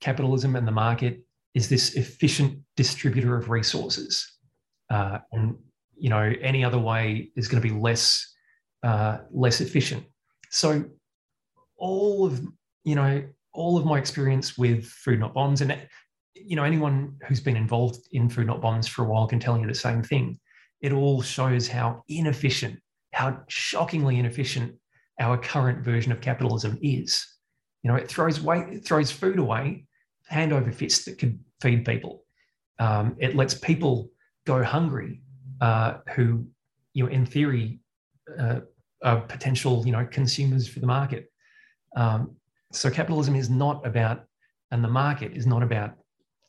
capitalism 0.00 0.56
and 0.56 0.66
the 0.66 0.72
market 0.72 1.20
is 1.54 1.68
this 1.68 1.94
efficient 1.94 2.58
distributor 2.76 3.36
of 3.36 3.50
resources, 3.50 4.38
uh, 4.90 5.18
and 5.32 5.56
you 6.00 6.10
know, 6.10 6.32
any 6.40 6.64
other 6.64 6.78
way 6.78 7.30
is 7.36 7.48
going 7.48 7.62
to 7.62 7.68
be 7.68 7.74
less 7.74 8.26
uh, 8.82 9.18
less 9.30 9.60
efficient. 9.60 10.04
So, 10.50 10.84
all 11.76 12.26
of 12.26 12.40
you 12.84 12.94
know 12.94 13.22
all 13.52 13.76
of 13.76 13.84
my 13.84 13.98
experience 13.98 14.56
with 14.56 14.86
food 14.86 15.18
not 15.18 15.34
bombs 15.34 15.60
and 15.60 15.76
you 16.44 16.56
know, 16.56 16.64
anyone 16.64 17.16
who's 17.26 17.40
been 17.40 17.56
involved 17.56 18.08
in 18.12 18.28
Food 18.28 18.46
Not 18.46 18.60
Bombs 18.60 18.88
for 18.88 19.04
a 19.04 19.08
while 19.08 19.26
can 19.26 19.40
tell 19.40 19.58
you 19.58 19.66
the 19.66 19.74
same 19.74 20.02
thing. 20.02 20.38
It 20.80 20.92
all 20.92 21.22
shows 21.22 21.68
how 21.68 22.04
inefficient, 22.08 22.80
how 23.12 23.42
shockingly 23.48 24.18
inefficient 24.18 24.76
our 25.18 25.36
current 25.36 25.84
version 25.84 26.12
of 26.12 26.20
capitalism 26.20 26.78
is. 26.82 27.26
You 27.82 27.90
know, 27.90 27.96
it 27.96 28.08
throws 28.08 28.42
away, 28.42 28.66
it 28.70 28.84
throws 28.84 29.10
food 29.10 29.38
away, 29.38 29.86
hand 30.26 30.52
over 30.52 30.72
fist 30.72 31.04
that 31.06 31.18
could 31.18 31.38
feed 31.60 31.84
people. 31.84 32.24
Um, 32.78 33.16
it 33.18 33.36
lets 33.36 33.54
people 33.54 34.10
go 34.46 34.62
hungry, 34.62 35.20
uh, 35.60 35.98
who, 36.14 36.46
you 36.94 37.04
know, 37.04 37.10
in 37.10 37.26
theory, 37.26 37.80
uh, 38.38 38.60
are 39.02 39.20
potential, 39.22 39.82
you 39.86 39.92
know, 39.92 40.06
consumers 40.10 40.68
for 40.68 40.80
the 40.80 40.86
market. 40.86 41.30
Um, 41.96 42.36
so 42.72 42.90
capitalism 42.90 43.34
is 43.34 43.48
not 43.50 43.86
about, 43.86 44.24
and 44.70 44.84
the 44.84 44.88
market 44.88 45.32
is 45.32 45.46
not 45.46 45.62
about 45.62 45.94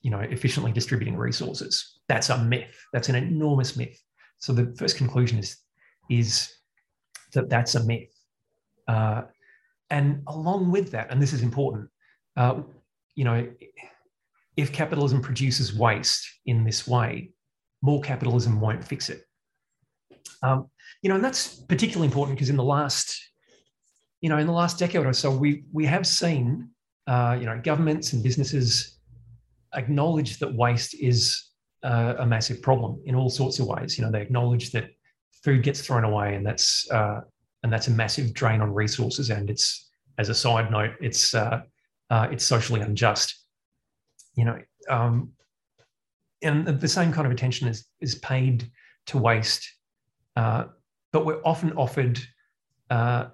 you 0.02 0.10
know, 0.10 0.20
efficiently 0.20 0.72
distributing 0.72 1.16
resources. 1.16 2.00
That's 2.08 2.30
a 2.30 2.38
myth. 2.44 2.76
That's 2.92 3.10
an 3.10 3.16
enormous 3.16 3.78
myth. 3.78 4.00
So 4.40 4.54
the 4.54 4.74
first 4.78 4.98
conclusion 4.98 5.38
is 5.38 5.58
is 6.10 6.52
that 7.34 7.50
that's 7.50 7.76
a 7.76 7.84
myth. 7.84 8.12
Uh, 8.88 9.22
and 9.90 10.24
along 10.28 10.72
with 10.72 10.92
that, 10.92 11.12
and 11.12 11.22
this 11.22 11.34
is 11.34 11.44
important, 11.44 11.90
uh, 12.36 12.62
you 13.16 13.24
know, 13.24 13.48
if 14.58 14.74
capitalism 14.74 15.22
produces 15.22 15.74
waste 15.74 16.28
in 16.46 16.64
this 16.64 16.88
way, 16.88 17.32
more 17.82 18.02
capitalism 18.02 18.60
won't 18.60 18.84
fix 18.84 19.10
it. 19.10 19.26
Um, 20.44 20.68
you 21.02 21.10
know, 21.10 21.16
and 21.16 21.24
that's 21.24 21.56
particularly 21.56 22.08
important 22.08 22.38
because 22.38 22.50
in 22.50 22.58
the 22.58 22.64
last, 22.64 23.20
you 24.22 24.30
know, 24.30 24.38
in 24.38 24.48
the 24.48 24.54
last 24.54 24.78
decade 24.78 25.06
or 25.06 25.14
so, 25.14 25.32
we 25.32 25.64
we 25.72 25.86
have 25.86 26.06
seen, 26.06 26.70
uh, 27.08 27.38
you 27.40 27.46
know, 27.46 27.60
governments 27.64 28.14
and 28.14 28.24
businesses 28.24 29.00
acknowledge 29.74 30.38
that 30.40 30.54
waste 30.54 30.94
is 31.00 31.52
uh, 31.84 32.16
a 32.20 32.26
massive 32.26 32.62
problem 32.62 33.02
in 33.06 33.16
all 33.16 33.30
sorts 33.30 33.60
of 33.60 33.68
ways. 33.68 33.98
You 33.98 34.06
know, 34.06 34.12
they 34.12 34.22
acknowledge 34.22 34.72
that 34.72 34.90
food 35.44 35.64
gets 35.64 35.82
thrown 35.82 36.04
away, 36.04 36.36
and 36.36 36.46
that's 36.46 36.90
uh, 36.92 37.22
and 37.64 37.72
that's 37.72 37.88
a 37.88 37.92
massive 37.92 38.34
drain 38.34 38.62
on 38.62 38.74
resources. 38.74 39.30
And 39.30 39.50
it's 39.50 39.90
as 40.18 40.30
a 40.30 40.36
side 40.36 40.72
note, 40.72 40.92
it's 41.02 41.34
uh, 41.34 41.62
uh 42.10 42.28
it's 42.32 42.46
socially 42.46 42.82
unjust. 42.82 43.36
You 44.36 44.46
know, 44.46 44.60
um, 44.90 45.32
and 46.44 46.68
the 46.68 46.88
same 46.88 47.12
kind 47.12 47.26
of 47.26 47.32
attention 47.32 47.68
is 47.68 47.86
is 48.00 48.16
paid 48.16 48.70
to 49.08 49.18
waste, 49.18 49.70
uh, 50.36 50.66
but 51.12 51.26
we're 51.26 51.42
often 51.44 51.74
offered 51.74 52.20
uh, 52.90 53.26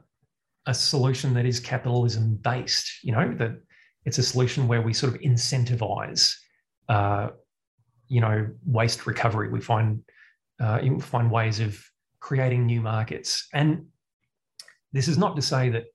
a 0.66 0.74
solution 0.74 1.34
that 1.34 1.46
is 1.46 1.60
capitalism 1.60 2.36
based. 2.36 3.04
You 3.04 3.14
know, 3.14 3.34
that 3.36 3.60
it's 4.06 4.18
a 4.18 4.24
solution 4.24 4.68
where 4.68 4.82
we 4.82 4.94
sort 4.94 5.14
of 5.14 5.22
incentivize, 5.22 6.34
uh, 6.90 7.30
you 8.08 8.22
know, 8.22 8.48
waste 8.66 9.06
recovery. 9.08 9.50
We 9.50 9.62
find 9.62 10.04
uh, 10.60 10.80
find 11.00 11.32
ways 11.32 11.60
of 11.60 11.82
creating 12.20 12.66
new 12.66 12.82
markets, 12.82 13.48
and 13.54 13.88
this 14.94 15.08
is 15.08 15.18
not 15.18 15.36
to 15.36 15.42
say 15.42 15.70
that, 15.70 15.86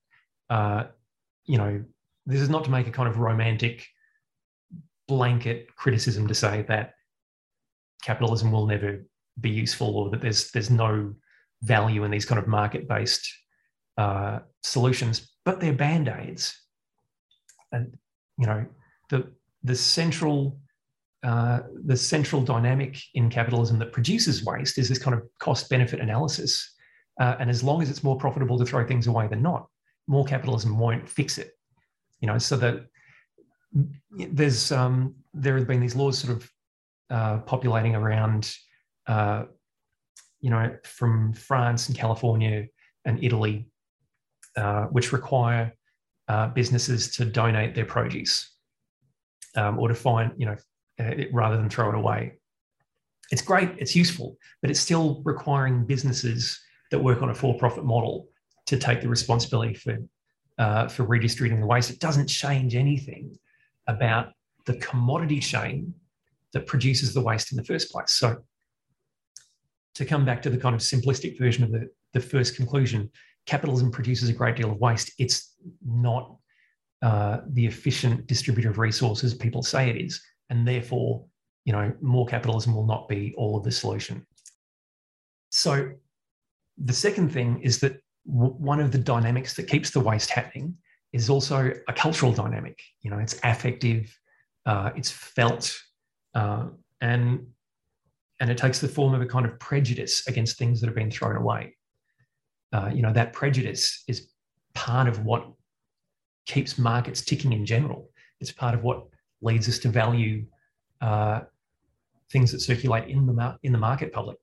uh, 0.50 0.84
you 1.44 1.58
know, 1.58 1.84
this 2.26 2.40
is 2.40 2.48
not 2.48 2.64
to 2.64 2.70
make 2.70 2.86
a 2.86 2.90
kind 2.90 3.08
of 3.08 3.18
romantic 3.18 3.86
blanket 5.08 5.74
criticism 5.76 6.28
to 6.28 6.34
say 6.34 6.62
that 6.68 6.94
capitalism 8.02 8.52
will 8.52 8.66
never 8.66 9.04
be 9.40 9.50
useful 9.50 9.96
or 9.96 10.10
that 10.10 10.20
there's 10.20 10.50
there's 10.50 10.70
no 10.70 11.14
value 11.62 12.04
in 12.04 12.10
these 12.10 12.24
kind 12.24 12.38
of 12.38 12.46
market 12.46 12.88
based 12.88 13.26
uh, 13.96 14.40
solutions, 14.62 15.32
but 15.44 15.60
they're 15.60 15.72
band 15.72 16.08
aids. 16.08 16.58
And 17.70 17.96
you 18.38 18.46
know, 18.46 18.66
the 19.08 19.32
the 19.62 19.76
central 19.76 20.58
uh, 21.22 21.60
the 21.84 21.96
central 21.96 22.42
dynamic 22.42 22.98
in 23.14 23.30
capitalism 23.30 23.78
that 23.78 23.92
produces 23.92 24.44
waste 24.44 24.76
is 24.76 24.88
this 24.88 24.98
kind 24.98 25.16
of 25.16 25.22
cost 25.38 25.70
benefit 25.70 26.00
analysis. 26.00 26.68
Uh, 27.20 27.36
and 27.38 27.48
as 27.48 27.62
long 27.62 27.80
as 27.80 27.90
it's 27.90 28.02
more 28.02 28.16
profitable 28.16 28.58
to 28.58 28.64
throw 28.64 28.84
things 28.84 29.06
away 29.06 29.28
than 29.28 29.42
not, 29.42 29.68
more 30.08 30.24
capitalism 30.24 30.78
won't 30.78 31.08
fix 31.08 31.38
it. 31.38 31.52
You 32.20 32.26
know, 32.26 32.38
so 32.38 32.56
that 32.56 32.86
there's 34.10 34.72
um, 34.72 35.14
there 35.32 35.56
have 35.56 35.66
been 35.66 35.80
these 35.80 35.96
laws 35.96 36.18
sort 36.18 36.36
of 36.36 36.50
uh, 37.12 37.38
populating 37.40 37.94
around, 37.94 38.50
uh, 39.06 39.44
you 40.40 40.50
know, 40.50 40.74
from 40.84 41.34
France 41.34 41.88
and 41.88 41.96
California 41.96 42.66
and 43.04 43.22
Italy, 43.22 43.68
uh, 44.56 44.84
which 44.86 45.12
require 45.12 45.72
uh, 46.28 46.48
businesses 46.48 47.10
to 47.16 47.24
donate 47.24 47.74
their 47.74 47.84
produce 47.84 48.50
um, 49.56 49.78
or 49.78 49.88
to 49.88 49.94
find, 49.94 50.32
you 50.38 50.46
know, 50.46 50.56
it, 50.98 51.28
rather 51.32 51.56
than 51.56 51.68
throw 51.68 51.90
it 51.90 51.94
away. 51.94 52.32
It's 53.30 53.42
great, 53.42 53.70
it's 53.78 53.94
useful, 53.94 54.36
but 54.60 54.70
it's 54.70 54.80
still 54.80 55.22
requiring 55.24 55.84
businesses 55.84 56.58
that 56.90 56.98
work 56.98 57.22
on 57.22 57.30
a 57.30 57.34
for-profit 57.34 57.84
model 57.84 58.28
to 58.66 58.78
take 58.78 59.00
the 59.02 59.08
responsibility 59.08 59.74
for 59.74 59.98
uh, 60.58 60.86
for 60.86 61.04
redistributing 61.04 61.60
the 61.60 61.66
waste. 61.66 61.90
It 61.90 61.98
doesn't 61.98 62.28
change 62.28 62.74
anything 62.74 63.36
about 63.86 64.32
the 64.66 64.76
commodity 64.76 65.40
chain 65.40 65.94
that 66.52 66.66
produces 66.66 67.14
the 67.14 67.20
waste 67.20 67.52
in 67.52 67.56
the 67.56 67.64
first 67.64 67.90
place. 67.90 68.10
So, 68.10 68.42
to 69.94 70.04
come 70.04 70.24
back 70.24 70.40
to 70.42 70.50
the 70.50 70.56
kind 70.56 70.74
of 70.74 70.80
simplistic 70.80 71.38
version 71.38 71.64
of 71.64 71.70
the, 71.70 71.88
the 72.14 72.20
first 72.20 72.56
conclusion, 72.56 73.10
capitalism 73.46 73.90
produces 73.90 74.28
a 74.28 74.32
great 74.32 74.56
deal 74.56 74.70
of 74.70 74.78
waste. 74.78 75.12
It's 75.18 75.54
not 75.84 76.36
uh, 77.02 77.40
the 77.50 77.66
efficient 77.66 78.26
distributor 78.26 78.70
of 78.70 78.78
resources 78.78 79.34
people 79.34 79.62
say 79.62 79.90
it 79.90 79.96
is, 79.96 80.22
and 80.50 80.66
therefore, 80.66 81.24
you 81.64 81.72
know, 81.72 81.92
more 82.00 82.26
capitalism 82.26 82.74
will 82.74 82.86
not 82.86 83.08
be 83.08 83.34
all 83.36 83.56
of 83.56 83.64
the 83.64 83.72
solution. 83.72 84.26
So, 85.50 85.92
the 86.78 86.92
second 86.92 87.30
thing 87.30 87.60
is 87.62 87.78
that 87.80 88.00
w- 88.26 88.54
one 88.54 88.80
of 88.80 88.92
the 88.92 88.98
dynamics 88.98 89.54
that 89.54 89.68
keeps 89.68 89.90
the 89.90 90.00
waste 90.00 90.30
happening 90.30 90.76
is 91.12 91.28
also 91.28 91.72
a 91.88 91.92
cultural 91.92 92.32
dynamic. 92.32 92.80
You 93.02 93.10
know, 93.10 93.18
it's 93.18 93.38
affective, 93.44 94.16
uh, 94.64 94.90
it's 94.96 95.10
felt, 95.10 95.76
uh, 96.34 96.66
and 97.00 97.46
and 98.40 98.50
it 98.50 98.58
takes 98.58 98.80
the 98.80 98.88
form 98.88 99.14
of 99.14 99.20
a 99.20 99.26
kind 99.26 99.46
of 99.46 99.58
prejudice 99.60 100.26
against 100.26 100.58
things 100.58 100.80
that 100.80 100.86
have 100.88 100.96
been 100.96 101.10
thrown 101.10 101.36
away. 101.36 101.76
Uh, 102.72 102.90
you 102.92 103.02
know, 103.02 103.12
that 103.12 103.32
prejudice 103.32 104.02
is 104.08 104.32
part 104.74 105.06
of 105.06 105.24
what 105.24 105.46
keeps 106.46 106.78
markets 106.78 107.22
ticking 107.24 107.52
in 107.52 107.64
general. 107.64 108.10
It's 108.40 108.50
part 108.50 108.74
of 108.74 108.82
what 108.82 109.06
leads 109.42 109.68
us 109.68 109.78
to 109.80 109.88
value 109.88 110.44
uh, 111.00 111.40
things 112.30 112.50
that 112.52 112.60
circulate 112.60 113.08
in 113.08 113.26
the 113.26 113.32
mar- 113.32 113.58
in 113.62 113.72
the 113.72 113.78
market 113.78 114.12
public, 114.12 114.38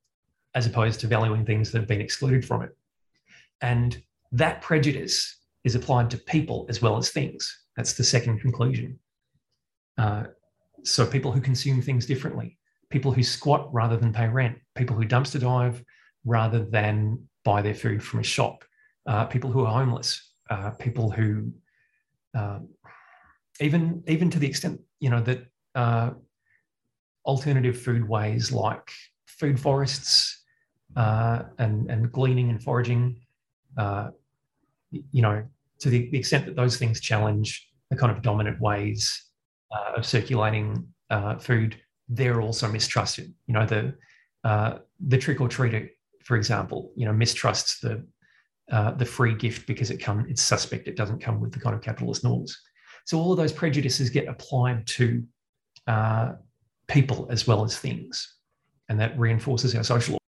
as 0.56 0.66
opposed 0.66 1.00
to 1.02 1.08
valuing 1.08 1.46
things 1.46 1.72
that 1.72 1.80
have 1.80 1.88
been 1.88 2.02
excluded 2.02 2.46
from 2.46 2.62
it. 2.62 2.76
And 3.62 4.02
that 4.32 4.62
prejudice 4.62 5.38
is 5.64 5.76
applied 5.76 6.10
to 6.12 6.18
people 6.18 6.66
as 6.70 6.82
well 6.82 6.98
as 6.98 7.10
things. 7.10 7.66
That's 7.76 7.94
the 7.94 8.04
second 8.04 8.40
conclusion. 8.40 9.00
Uh, 9.98 10.26
so 10.84 11.06
people 11.06 11.32
who 11.32 11.42
consume 11.42 11.82
things 11.82 12.06
differently, 12.06 12.58
people 12.90 13.12
who 13.12 13.24
squat 13.24 13.70
rather 13.74 13.98
than 13.98 14.14
pay 14.14 14.28
rent, 14.28 14.58
people 14.76 14.96
who 14.96 15.06
dumpster 15.06 15.40
dive 15.40 15.84
rather 16.26 16.64
than 16.66 17.28
buy 17.44 17.62
their 17.62 17.74
food 17.74 18.04
from 18.04 18.20
a 18.20 18.24
shop, 18.24 18.64
uh, 19.08 19.26
people 19.26 19.52
who 19.52 19.66
are 19.66 19.72
homeless, 19.72 20.34
uh, 20.50 20.72
people 20.72 21.10
who 21.10 21.52
um, 22.34 22.70
even 23.60 24.04
even 24.08 24.30
to 24.30 24.40
the 24.40 24.48
extent 24.48 24.80
you 25.00 25.10
know 25.10 25.22
that 25.22 25.46
uh, 25.76 26.12
alternative 27.26 27.82
food 27.82 28.08
ways 28.08 28.52
like 28.52 28.92
food 29.26 29.60
forests 29.60 30.44
uh, 30.96 31.44
and 31.58 31.90
and 31.90 32.12
gleaning 32.12 32.50
and 32.50 32.62
foraging 32.62 33.20
uh, 33.78 34.10
you 34.92 35.22
know, 35.22 35.46
to 35.80 35.90
the, 35.90 36.10
the, 36.10 36.18
extent 36.18 36.46
that 36.46 36.56
those 36.56 36.78
things 36.78 37.00
challenge 37.00 37.70
the 37.90 37.96
kind 37.96 38.16
of 38.16 38.22
dominant 38.22 38.60
ways 38.60 39.26
uh, 39.72 39.94
of 39.98 40.06
circulating 40.06 40.88
uh, 41.10 41.38
food, 41.38 41.76
they're 42.08 42.42
also 42.42 42.68
mistrusted. 42.68 43.34
You 43.48 43.54
know, 43.54 43.66
the 43.66 43.94
uh, 44.44 44.80
the 45.08 45.18
trick 45.18 45.42
or 45.42 45.50
treater, 45.50 45.90
for 46.24 46.38
example, 46.38 46.92
you 46.96 47.06
know, 47.06 47.14
mistrusts 47.14 47.80
the 47.80 48.06
uh, 48.72 48.92
the 48.92 49.06
free 49.06 49.36
gift 49.36 49.68
because 49.68 49.92
it 49.92 49.98
come 49.98 50.26
it's 50.30 50.42
suspect 50.42 50.88
it 50.88 50.96
doesn't 50.96 51.20
come 51.20 51.40
with 51.40 51.52
the 51.52 51.60
kind 51.60 51.76
of 51.76 51.82
capitalist 51.82 52.24
norms. 52.24 52.58
So 53.06 53.20
all 53.20 53.32
of 53.32 53.38
those 53.38 53.52
prejudices 53.52 54.10
get 54.10 54.28
applied 54.28 54.86
to 54.88 55.24
uh, 55.88 56.34
people 56.88 57.28
as 57.32 57.48
well 57.48 57.64
as 57.64 57.78
things, 57.78 58.36
and 58.90 59.00
that 59.00 59.18
reinforces 59.18 59.76
our 59.76 59.84
social. 59.84 60.16
Order. 60.16 60.24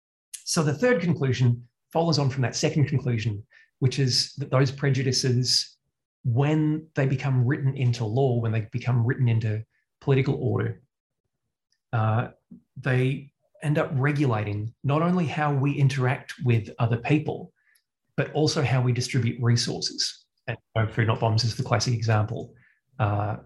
So 0.45 0.63
the 0.63 0.73
third 0.73 1.01
conclusion 1.01 1.67
follows 1.93 2.19
on 2.19 2.29
from 2.29 2.41
that 2.41 2.55
second 2.55 2.85
conclusion, 2.87 3.43
which 3.79 3.99
is 3.99 4.33
that 4.37 4.49
those 4.49 4.71
prejudices, 4.71 5.77
when 6.23 6.87
they 6.95 7.05
become 7.05 7.45
written 7.45 7.75
into 7.75 8.05
law, 8.05 8.39
when 8.39 8.51
they 8.51 8.67
become 8.71 9.05
written 9.05 9.27
into 9.27 9.63
political 9.99 10.35
order, 10.35 10.81
uh, 11.93 12.29
they 12.77 13.31
end 13.63 13.77
up 13.77 13.89
regulating 13.93 14.73
not 14.83 15.01
only 15.01 15.25
how 15.25 15.53
we 15.53 15.73
interact 15.73 16.33
with 16.43 16.69
other 16.79 16.97
people, 16.97 17.51
but 18.17 18.31
also 18.33 18.61
how 18.61 18.81
we 18.81 18.91
distribute 18.91 19.41
resources. 19.41 20.25
And 20.47 20.57
Food 20.91 21.07
Not 21.07 21.19
Bombs 21.19 21.43
is 21.43 21.55
the 21.55 21.63
classic 21.63 21.93
example. 21.93 22.53
Uh, 22.99 23.37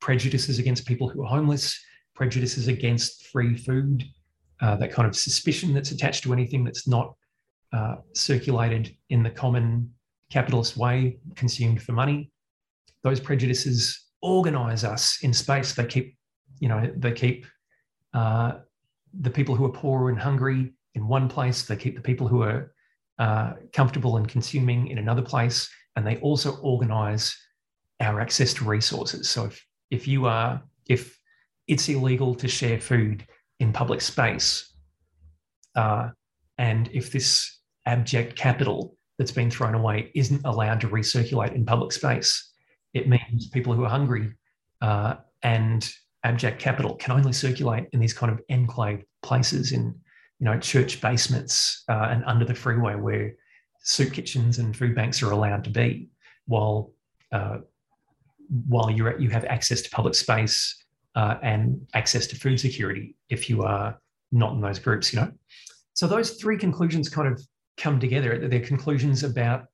prejudices 0.00 0.58
against 0.58 0.86
people 0.86 1.08
who 1.08 1.22
are 1.22 1.28
homeless, 1.28 1.78
prejudices 2.14 2.68
against 2.68 3.26
free 3.28 3.56
food, 3.56 4.04
uh, 4.60 4.76
that 4.76 4.92
kind 4.92 5.08
of 5.08 5.16
suspicion 5.16 5.74
that's 5.74 5.90
attached 5.90 6.22
to 6.22 6.32
anything 6.32 6.64
that's 6.64 6.88
not 6.88 7.14
uh, 7.72 7.96
circulated 8.14 8.94
in 9.10 9.22
the 9.22 9.30
common 9.30 9.90
capitalist 10.30 10.76
way, 10.76 11.18
consumed 11.34 11.82
for 11.82 11.92
money. 11.92 12.30
Those 13.02 13.20
prejudices 13.20 14.06
organize 14.22 14.84
us 14.84 15.18
in 15.22 15.32
space. 15.32 15.74
They 15.74 15.86
keep, 15.86 16.16
you 16.58 16.68
know, 16.68 16.90
they 16.96 17.12
keep 17.12 17.46
uh, 18.14 18.52
the 19.20 19.30
people 19.30 19.54
who 19.54 19.64
are 19.64 19.72
poor 19.72 20.10
and 20.10 20.18
hungry 20.18 20.74
in 20.94 21.06
one 21.06 21.28
place. 21.28 21.62
They 21.62 21.76
keep 21.76 21.94
the 21.94 22.02
people 22.02 22.26
who 22.26 22.42
are 22.42 22.72
uh, 23.18 23.54
comfortable 23.72 24.16
and 24.16 24.28
consuming 24.28 24.88
in 24.88 24.98
another 24.98 25.22
place, 25.22 25.70
and 25.94 26.06
they 26.06 26.16
also 26.18 26.56
organize 26.58 27.36
our 28.00 28.20
access 28.20 28.52
to 28.54 28.64
resources. 28.64 29.28
So 29.28 29.46
if 29.46 29.66
if 29.90 30.08
you 30.08 30.26
are 30.26 30.62
if 30.88 31.18
it's 31.66 31.88
illegal 31.88 32.34
to 32.34 32.48
share 32.48 32.80
food 32.80 33.26
in 33.60 33.72
public 33.72 34.00
space, 34.00 34.74
uh, 35.74 36.10
and 36.58 36.88
if 36.92 37.10
this 37.10 37.60
abject 37.86 38.36
capital 38.36 38.96
that's 39.18 39.32
been 39.32 39.50
thrown 39.50 39.74
away 39.74 40.10
isn't 40.14 40.44
allowed 40.44 40.80
to 40.80 40.88
recirculate 40.88 41.54
in 41.54 41.64
public 41.64 41.92
space. 41.92 42.52
It 42.94 43.08
means 43.08 43.48
people 43.48 43.72
who 43.72 43.84
are 43.84 43.88
hungry 43.88 44.32
uh, 44.80 45.16
and 45.42 45.88
abject 46.24 46.60
capital 46.60 46.96
can 46.96 47.12
only 47.12 47.32
circulate 47.32 47.86
in 47.92 48.00
these 48.00 48.12
kind 48.12 48.32
of 48.32 48.40
enclave 48.48 49.04
places 49.22 49.72
in, 49.72 49.94
you 50.38 50.44
know, 50.44 50.58
church 50.58 51.00
basements 51.00 51.84
uh, 51.88 52.08
and 52.10 52.24
under 52.24 52.44
the 52.44 52.54
freeway 52.54 52.94
where 52.94 53.34
soup 53.80 54.12
kitchens 54.12 54.58
and 54.58 54.76
food 54.76 54.94
banks 54.94 55.22
are 55.22 55.30
allowed 55.30 55.64
to 55.64 55.70
be, 55.70 56.08
while 56.46 56.92
uh, 57.32 57.58
while 58.68 58.90
you 58.90 59.10
you 59.18 59.30
have 59.30 59.44
access 59.44 59.82
to 59.82 59.90
public 59.90 60.14
space 60.14 60.84
uh, 61.14 61.36
and 61.42 61.86
access 61.94 62.26
to 62.26 62.36
food 62.36 62.58
security 62.60 63.16
if 63.28 63.48
you 63.48 63.62
are 63.62 63.98
not 64.32 64.52
in 64.52 64.60
those 64.60 64.78
groups. 64.78 65.12
You 65.12 65.20
know, 65.20 65.32
so 65.94 66.06
those 66.06 66.32
three 66.32 66.58
conclusions 66.58 67.08
kind 67.08 67.28
of 67.28 67.40
come 67.76 68.00
together. 68.00 68.48
They're 68.48 68.60
conclusions 68.60 69.22
about 69.22 69.66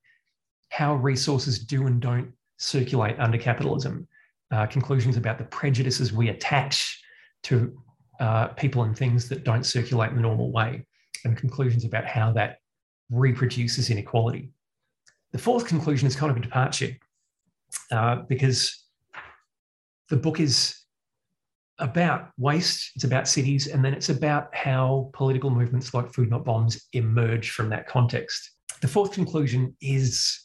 how 0.71 0.95
resources 0.95 1.59
do 1.59 1.87
and 1.87 2.01
don't 2.01 2.33
circulate 2.59 3.19
under 3.19 3.39
capitalism, 3.39 4.07
uh, 4.51 4.67
conclusions 4.67 5.17
about 5.17 5.39
the 5.39 5.45
prejudices 5.45 6.13
we 6.13 6.29
attach 6.29 7.03
to 7.45 7.77
uh, 8.21 8.49
people 8.49 8.85
and 8.85 8.97
things 8.97 9.29
that 9.29 9.45
don't 9.45 9.65
circulate 9.65 10.11
in 10.11 10.17
the 10.17 10.23
normal 10.23 10.53
way, 10.53 10.87
and 11.25 11.37
conclusions 11.37 11.85
about 11.85 12.05
how 12.05 12.33
that 12.33 12.59
reproduces 13.11 13.91
inequality. 13.91 14.51
The 15.33 15.39
fourth 15.39 15.67
conclusion 15.67 16.07
is 16.07 16.17
kind 16.17 16.31
of 16.31 16.37
a 16.37 16.41
departure 16.41 16.97
uh, 17.91 18.17
because 18.29 18.85
the 20.09 20.17
book 20.17 20.41
is 20.41 20.82
about 21.79 22.31
waste, 22.39 22.93
it's 22.95 23.05
about 23.05 23.29
cities, 23.29 23.67
and 23.67 23.85
then 23.85 23.95
it's 23.95 24.09
about 24.09 24.55
how 24.55 25.11
political 25.13 25.51
movements 25.51 25.95
like 25.95 26.13
Food 26.13 26.31
Not 26.31 26.45
Bombs 26.45 26.87
emerge 26.93 27.51
from 27.51 27.69
that 27.71 27.87
context. 27.87 28.51
The 28.81 28.89
fourth 28.89 29.13
conclusion 29.13 29.77
is, 29.81 30.41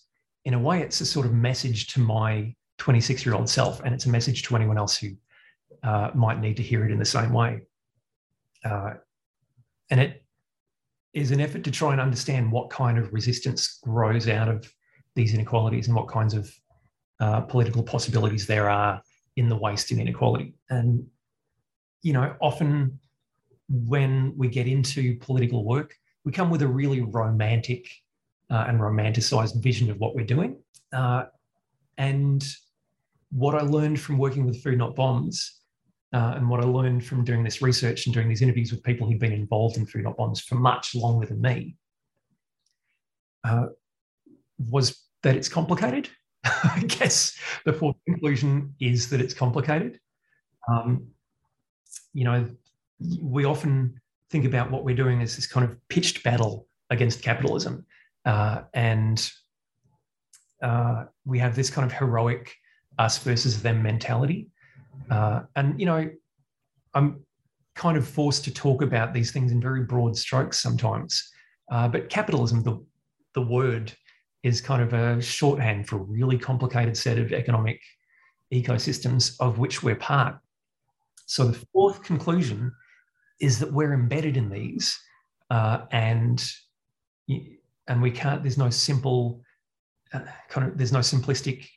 in 0.45 0.53
a 0.53 0.59
way, 0.59 0.81
it's 0.81 1.01
a 1.01 1.05
sort 1.05 1.25
of 1.25 1.33
message 1.33 1.87
to 1.93 1.99
my 1.99 2.55
26 2.77 3.25
year 3.25 3.35
old 3.35 3.49
self, 3.49 3.81
and 3.81 3.93
it's 3.93 4.05
a 4.05 4.09
message 4.09 4.43
to 4.43 4.55
anyone 4.55 4.77
else 4.77 4.97
who 4.97 5.09
uh, 5.83 6.11
might 6.13 6.39
need 6.39 6.57
to 6.57 6.63
hear 6.63 6.85
it 6.85 6.91
in 6.91 6.99
the 6.99 7.05
same 7.05 7.33
way. 7.33 7.61
Uh, 8.63 8.93
and 9.89 9.99
it 9.99 10.23
is 11.13 11.31
an 11.31 11.41
effort 11.41 11.63
to 11.63 11.71
try 11.71 11.91
and 11.91 12.01
understand 12.01 12.51
what 12.51 12.69
kind 12.69 12.97
of 12.97 13.11
resistance 13.13 13.79
grows 13.81 14.27
out 14.27 14.47
of 14.49 14.71
these 15.15 15.33
inequalities 15.33 15.87
and 15.87 15.95
what 15.95 16.07
kinds 16.07 16.33
of 16.33 16.53
uh, 17.19 17.41
political 17.41 17.81
possibilities 17.81 18.45
there 18.45 18.69
are 18.69 19.01
in 19.35 19.49
the 19.49 19.55
waste 19.55 19.91
and 19.91 19.99
inequality. 19.99 20.53
And 20.69 21.07
you 22.07 22.13
know, 22.13 22.33
often 22.39 22.97
when 23.67 24.33
we 24.37 24.47
get 24.47 24.65
into 24.65 25.17
political 25.17 25.65
work, 25.65 25.93
we 26.23 26.31
come 26.31 26.49
with 26.49 26.61
a 26.61 26.67
really 26.67 27.01
romantic 27.01 27.85
uh, 28.49 28.63
and 28.65 28.79
romanticized 28.79 29.61
vision 29.61 29.91
of 29.91 29.97
what 29.97 30.15
we're 30.15 30.25
doing. 30.25 30.55
Uh, 30.93 31.25
and 31.97 32.47
what 33.31 33.55
I 33.55 33.61
learned 33.61 33.99
from 33.99 34.17
working 34.17 34.45
with 34.45 34.63
Food 34.63 34.77
Not 34.77 34.95
Bombs, 34.95 35.59
uh, 36.13 36.35
and 36.37 36.49
what 36.49 36.61
I 36.61 36.63
learned 36.63 37.05
from 37.05 37.25
doing 37.25 37.43
this 37.43 37.61
research 37.61 38.05
and 38.05 38.13
doing 38.15 38.29
these 38.29 38.41
interviews 38.41 38.71
with 38.71 38.83
people 38.83 39.05
who've 39.05 39.19
been 39.19 39.33
involved 39.33 39.75
in 39.75 39.85
Food 39.85 40.05
Not 40.05 40.15
Bombs 40.15 40.39
for 40.39 40.55
much 40.55 40.95
longer 40.95 41.25
than 41.25 41.41
me, 41.41 41.75
uh, 43.43 43.65
was 44.57 44.97
that 45.23 45.35
it's 45.35 45.49
complicated. 45.49 46.07
I 46.45 46.85
guess 46.87 47.37
the 47.65 47.73
fourth 47.73 47.97
conclusion 48.05 48.75
is 48.79 49.09
that 49.09 49.19
it's 49.19 49.33
complicated. 49.33 49.99
Um, 50.69 51.07
you 52.13 52.23
know, 52.23 52.49
we 53.21 53.45
often 53.45 53.99
think 54.29 54.45
about 54.45 54.71
what 54.71 54.83
we're 54.83 54.95
doing 54.95 55.21
as 55.21 55.35
this 55.35 55.47
kind 55.47 55.63
of 55.63 55.77
pitched 55.89 56.23
battle 56.23 56.67
against 56.89 57.21
capitalism. 57.21 57.85
Uh, 58.25 58.61
and 58.73 59.31
uh, 60.61 61.05
we 61.25 61.39
have 61.39 61.55
this 61.55 61.69
kind 61.69 61.85
of 61.85 61.97
heroic 61.97 62.53
us 62.97 63.17
versus 63.19 63.61
them 63.61 63.81
mentality. 63.81 64.49
Uh, 65.09 65.41
and, 65.55 65.79
you 65.79 65.85
know, 65.85 66.09
I'm 66.93 67.23
kind 67.75 67.97
of 67.97 68.07
forced 68.07 68.43
to 68.45 68.53
talk 68.53 68.81
about 68.81 69.13
these 69.13 69.31
things 69.31 69.51
in 69.51 69.61
very 69.61 69.83
broad 69.83 70.17
strokes 70.17 70.59
sometimes. 70.59 71.29
Uh, 71.71 71.87
but 71.87 72.09
capitalism, 72.09 72.63
the, 72.63 72.83
the 73.33 73.41
word, 73.41 73.93
is 74.43 74.61
kind 74.61 74.81
of 74.81 74.93
a 74.93 75.21
shorthand 75.21 75.87
for 75.87 75.97
a 75.97 75.99
really 75.99 76.37
complicated 76.37 76.97
set 76.97 77.17
of 77.17 77.31
economic 77.33 77.79
ecosystems 78.51 79.35
of 79.39 79.59
which 79.59 79.83
we're 79.83 79.95
part. 79.95 80.37
So 81.27 81.45
the 81.45 81.65
fourth 81.73 82.03
conclusion 82.03 82.71
is 83.39 83.59
that 83.59 83.71
we're 83.71 83.93
embedded 83.93 84.37
in 84.37 84.49
these, 84.49 84.97
uh, 85.49 85.85
and 85.91 86.43
and 87.87 88.01
we 88.01 88.11
can't. 88.11 88.41
There's 88.41 88.57
no 88.57 88.69
simple 88.69 89.41
uh, 90.13 90.21
kind 90.49 90.67
of. 90.67 90.77
There's 90.77 90.93
no 90.93 90.99
simplistic 90.99 91.67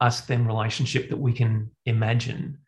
us 0.00 0.22
them 0.22 0.46
relationship 0.46 1.08
that 1.08 1.16
we 1.16 1.32
can 1.32 1.70
imagine 1.86 2.58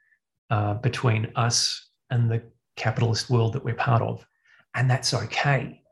uh, 0.50 0.74
between 0.74 1.30
us 1.34 1.90
and 2.10 2.30
the 2.30 2.42
capitalist 2.76 3.28
world 3.28 3.52
that 3.52 3.64
we're 3.64 3.74
part 3.74 4.00
of, 4.00 4.24
and 4.74 4.88
that's 4.88 5.12
okay 5.12 5.82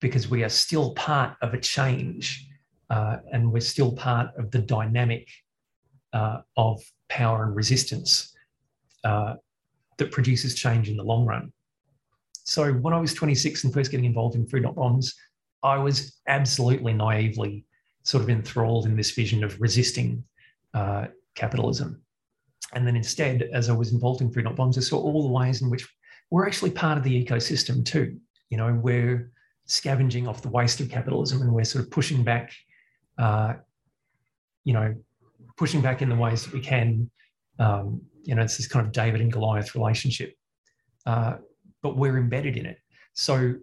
because 0.00 0.30
we 0.30 0.44
are 0.44 0.48
still 0.48 0.94
part 0.94 1.36
of 1.42 1.52
a 1.52 1.60
change 1.60 2.48
uh, 2.88 3.18
and 3.32 3.52
we're 3.52 3.60
still 3.60 3.92
part 3.92 4.30
of 4.38 4.50
the 4.50 4.60
dynamic 4.60 5.28
uh, 6.14 6.40
of 6.56 6.80
power 7.08 7.44
and 7.44 7.54
resistance 7.54 8.34
uh, 9.04 9.34
that 9.98 10.10
produces 10.12 10.54
change 10.54 10.88
in 10.88 10.96
the 10.96 11.02
long 11.02 11.26
run. 11.26 11.52
So 12.44 12.72
when 12.72 12.94
I 12.94 13.00
was 13.00 13.12
26 13.14 13.64
and 13.64 13.74
first 13.74 13.90
getting 13.90 14.06
involved 14.06 14.34
in 14.34 14.46
Food 14.46 14.62
Not 14.62 14.74
Bombs, 14.74 15.14
I 15.62 15.76
was 15.76 16.18
absolutely 16.26 16.92
naively 16.94 17.64
sort 18.04 18.22
of 18.22 18.30
enthralled 18.30 18.86
in 18.86 18.96
this 18.96 19.10
vision 19.10 19.44
of 19.44 19.60
resisting 19.60 20.24
uh, 20.72 21.06
capitalism. 21.34 22.00
And 22.74 22.86
then 22.86 22.96
instead, 22.96 23.50
as 23.52 23.68
I 23.68 23.72
was 23.72 23.92
involved 23.92 24.22
in 24.22 24.32
Food 24.32 24.44
Not 24.44 24.56
Bombs, 24.56 24.78
I 24.78 24.80
saw 24.80 24.98
all 24.98 25.22
the 25.22 25.32
ways 25.32 25.62
in 25.62 25.70
which 25.70 25.86
we're 26.30 26.46
actually 26.46 26.70
part 26.70 26.96
of 26.96 27.04
the 27.04 27.24
ecosystem 27.24 27.84
too. 27.84 28.18
You 28.50 28.56
know, 28.56 28.72
we're 28.72 29.30
scavenging 29.66 30.26
off 30.26 30.40
the 30.40 30.48
waste 30.48 30.80
of 30.80 30.88
capitalism 30.88 31.42
and 31.42 31.52
we're 31.52 31.64
sort 31.64 31.84
of 31.84 31.90
pushing 31.90 32.24
back 32.24 32.52
uh, 33.18 33.54
you 34.64 34.72
know, 34.72 34.94
pushing 35.56 35.80
back 35.80 36.02
in 36.02 36.08
the 36.08 36.14
ways 36.14 36.44
that 36.44 36.52
we 36.52 36.60
can. 36.60 37.10
Um, 37.58 38.00
you 38.28 38.34
know, 38.34 38.42
it's 38.42 38.58
this 38.58 38.68
kind 38.68 38.84
of 38.84 38.92
David 38.92 39.22
and 39.22 39.32
Goliath 39.32 39.74
relationship, 39.74 40.36
uh, 41.06 41.36
but 41.82 41.96
we're 41.96 42.18
embedded 42.18 42.58
in 42.58 42.66
it. 42.66 42.78
So 43.14 43.54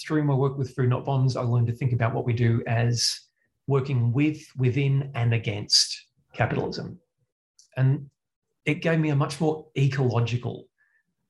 through 0.00 0.22
my 0.22 0.34
work 0.34 0.56
with 0.56 0.72
Food 0.76 0.90
Not 0.90 1.04
Bombs, 1.04 1.36
I 1.36 1.42
learned 1.42 1.66
to 1.66 1.72
think 1.72 1.92
about 1.92 2.14
what 2.14 2.24
we 2.24 2.32
do 2.32 2.62
as 2.68 3.20
working 3.66 4.12
with, 4.12 4.40
within, 4.56 5.10
and 5.16 5.34
against 5.34 6.00
capitalism. 6.32 7.00
And 7.76 8.08
it 8.66 8.82
gave 8.82 9.00
me 9.00 9.08
a 9.08 9.16
much 9.16 9.40
more 9.40 9.66
ecological 9.76 10.68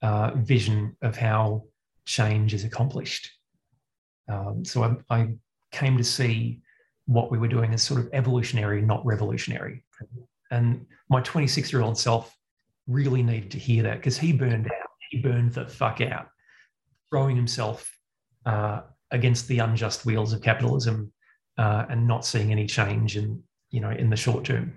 uh, 0.02 0.32
vision 0.34 0.94
of 1.00 1.16
how 1.16 1.64
change 2.05 2.52
is 2.52 2.64
accomplished. 2.64 3.30
Um, 4.28 4.62
so 4.62 4.84
I, 4.84 5.14
I, 5.16 5.28
came 5.72 5.96
to 5.96 6.05
see 6.05 6.61
what 7.07 7.32
we 7.32 7.38
were 7.38 7.48
doing 7.48 7.74
as 7.74 7.82
sort 7.82 7.98
of 7.98 8.09
evolutionary, 8.12 8.80
not 8.80 9.05
revolutionary. 9.05 9.82
And 10.55 10.86
my 11.11 11.20
26 11.20 11.72
year 11.72 11.82
old 11.82 11.98
self 11.98 12.36
really 12.86 13.22
needed 13.22 13.50
to 13.50 13.59
hear 13.59 13.82
that 13.82 13.96
because 13.96 14.16
he 14.16 14.32
burned 14.32 14.66
out. 14.66 14.88
He 15.11 15.20
burned 15.20 15.52
the 15.52 15.66
fuck 15.66 16.00
out, 16.00 16.28
throwing 17.11 17.36
himself 17.36 17.90
uh, 18.46 18.82
against 19.11 19.48
the 19.48 19.59
unjust 19.59 20.07
wheels 20.07 20.32
of 20.32 20.42
capitalism 20.42 21.12
uh, 21.59 21.86
and 21.88 22.07
not 22.07 22.24
seeing 22.24 22.52
any 22.52 22.66
change 22.66 23.16
in, 23.16 23.42
you 23.70 23.80
know, 23.80 23.90
in 23.90 24.11
the 24.11 24.16
short 24.16 24.44
term. 24.44 24.72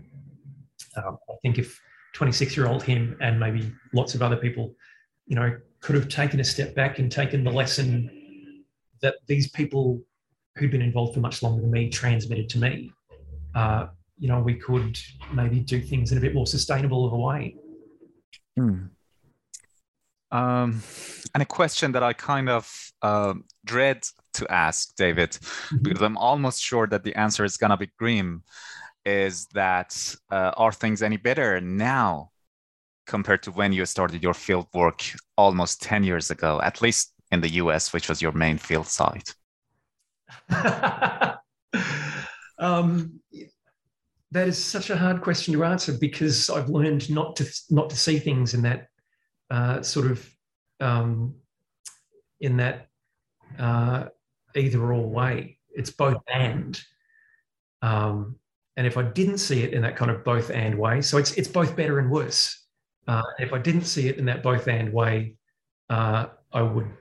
Um, 0.95 1.17
I 1.29 1.33
think 1.41 1.59
if 1.59 1.79
26 2.13 2.57
year 2.57 2.67
old 2.67 2.81
him 2.81 3.15
and 3.21 3.39
maybe 3.39 3.71
lots 3.93 4.15
of 4.15 4.21
other 4.23 4.37
people, 4.37 4.73
you 5.27 5.35
know, 5.35 5.57
could 5.81 5.95
have 5.95 6.09
taken 6.09 6.39
a 6.39 6.43
step 6.43 6.73
back 6.73 6.97
and 6.97 7.11
taken 7.11 7.43
the 7.43 7.51
lesson 7.51 8.63
that 9.01 9.15
these 9.27 9.49
people 9.51 10.01
who'd 10.55 10.71
been 10.71 10.81
involved 10.81 11.13
for 11.13 11.19
much 11.19 11.43
longer 11.43 11.61
than 11.61 11.69
me 11.69 11.87
transmitted 11.89 12.49
to 12.49 12.57
me, 12.57 12.91
uh, 13.53 13.87
you 14.17 14.27
know, 14.27 14.39
we 14.39 14.55
could 14.55 14.97
maybe 15.33 15.59
do 15.59 15.81
things 15.81 16.11
in 16.11 16.17
a 16.17 16.21
bit 16.21 16.33
more 16.33 16.47
sustainable 16.47 17.05
of 17.05 17.13
a 17.13 17.17
way. 17.17 17.55
Hmm. 18.55 18.85
Um, 20.31 20.81
and 21.33 21.43
a 21.43 21.45
question 21.45 21.91
that 21.93 22.03
I 22.03 22.13
kind 22.13 22.49
of 22.49 22.91
uh, 23.01 23.35
dread 23.65 24.05
to 24.33 24.51
ask, 24.51 24.95
David, 24.95 25.31
mm-hmm. 25.31 25.77
because 25.83 26.01
I'm 26.01 26.17
almost 26.17 26.61
sure 26.61 26.87
that 26.87 27.03
the 27.03 27.15
answer 27.15 27.45
is 27.45 27.57
going 27.57 27.69
to 27.69 27.77
be 27.77 27.89
grim, 27.97 28.43
is 29.05 29.45
that 29.53 30.15
uh, 30.31 30.51
are 30.57 30.71
things 30.71 31.01
any 31.01 31.17
better 31.17 31.61
now 31.61 32.31
compared 33.05 33.41
to 33.43 33.51
when 33.51 33.71
you 33.71 33.85
started 33.85 34.21
your 34.21 34.33
field 34.33 34.67
work 34.73 35.01
almost 35.37 35.81
10 35.81 36.03
years 36.03 36.29
ago, 36.29 36.59
at 36.61 36.81
least 36.81 37.13
in 37.31 37.39
the 37.41 37.49
US, 37.61 37.93
which 37.93 38.09
was 38.09 38.21
your 38.21 38.33
main 38.33 38.57
field 38.57 38.87
site? 38.87 39.33
um, 42.59 43.21
that 44.37 44.47
is 44.47 44.63
such 44.63 44.91
a 44.91 44.97
hard 44.97 45.21
question 45.21 45.53
to 45.55 45.63
answer 45.63 45.93
because 45.93 46.49
I've 46.49 46.69
learned 46.69 47.09
not 47.09 47.35
to 47.37 47.45
not 47.71 47.89
to 47.89 47.97
see 47.97 48.19
things 48.19 48.53
in 48.53 48.61
that 48.61 48.87
uh, 49.49 49.81
sort 49.81 50.11
of 50.11 50.29
um, 50.79 51.33
in 52.39 52.57
that 52.57 52.87
uh, 53.57 54.05
either 54.55 54.93
or 54.93 55.09
way. 55.09 55.57
It's 55.71 55.89
both 55.89 56.21
and. 56.31 56.79
Um, 57.81 58.35
and 58.75 58.85
if 58.85 58.95
I 58.95 59.03
didn't 59.03 59.39
see 59.39 59.63
it 59.63 59.73
in 59.73 59.81
that 59.81 59.95
kind 59.95 60.11
of 60.11 60.23
both 60.23 60.51
and 60.51 60.77
way, 60.77 61.01
so 61.01 61.17
it's 61.17 61.33
it's 61.33 61.47
both 61.47 61.75
better 61.75 61.97
and 61.97 62.11
worse. 62.11 62.65
Uh, 63.07 63.23
if 63.39 63.53
I 63.53 63.57
didn't 63.57 63.85
see 63.85 64.07
it 64.07 64.17
in 64.17 64.25
that 64.25 64.43
both 64.43 64.67
and 64.67 64.93
way, 64.93 65.35
uh, 65.89 66.27
I 66.53 66.61
would 66.61 66.91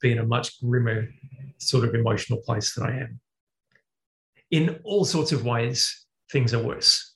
be 0.00 0.12
in 0.12 0.18
a 0.18 0.26
much 0.26 0.60
grimmer 0.60 1.08
sort 1.58 1.84
of 1.84 1.94
emotional 1.94 2.38
place 2.38 2.74
than 2.74 2.86
I 2.86 3.00
am. 3.00 3.20
In 4.52 4.78
all 4.84 5.04
sorts 5.04 5.32
of 5.32 5.44
ways, 5.44 6.05
things 6.30 6.54
are 6.54 6.62
worse. 6.62 7.14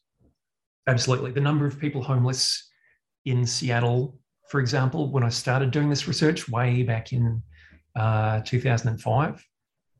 Absolutely. 0.87 1.31
The 1.31 1.41
number 1.41 1.67
of 1.67 1.79
people 1.79 2.03
homeless 2.03 2.71
in 3.25 3.47
Seattle, 3.47 4.19
for 4.49 4.61
example, 4.61 5.13
when 5.13 5.23
I 5.23 5.29
started 5.29 5.71
doing 5.71 5.91
this 5.91 6.09
research 6.09 6.49
way 6.49 6.83
back 6.83 7.13
in 7.13 7.43
uh, 7.97 8.41
2005, 8.45 9.47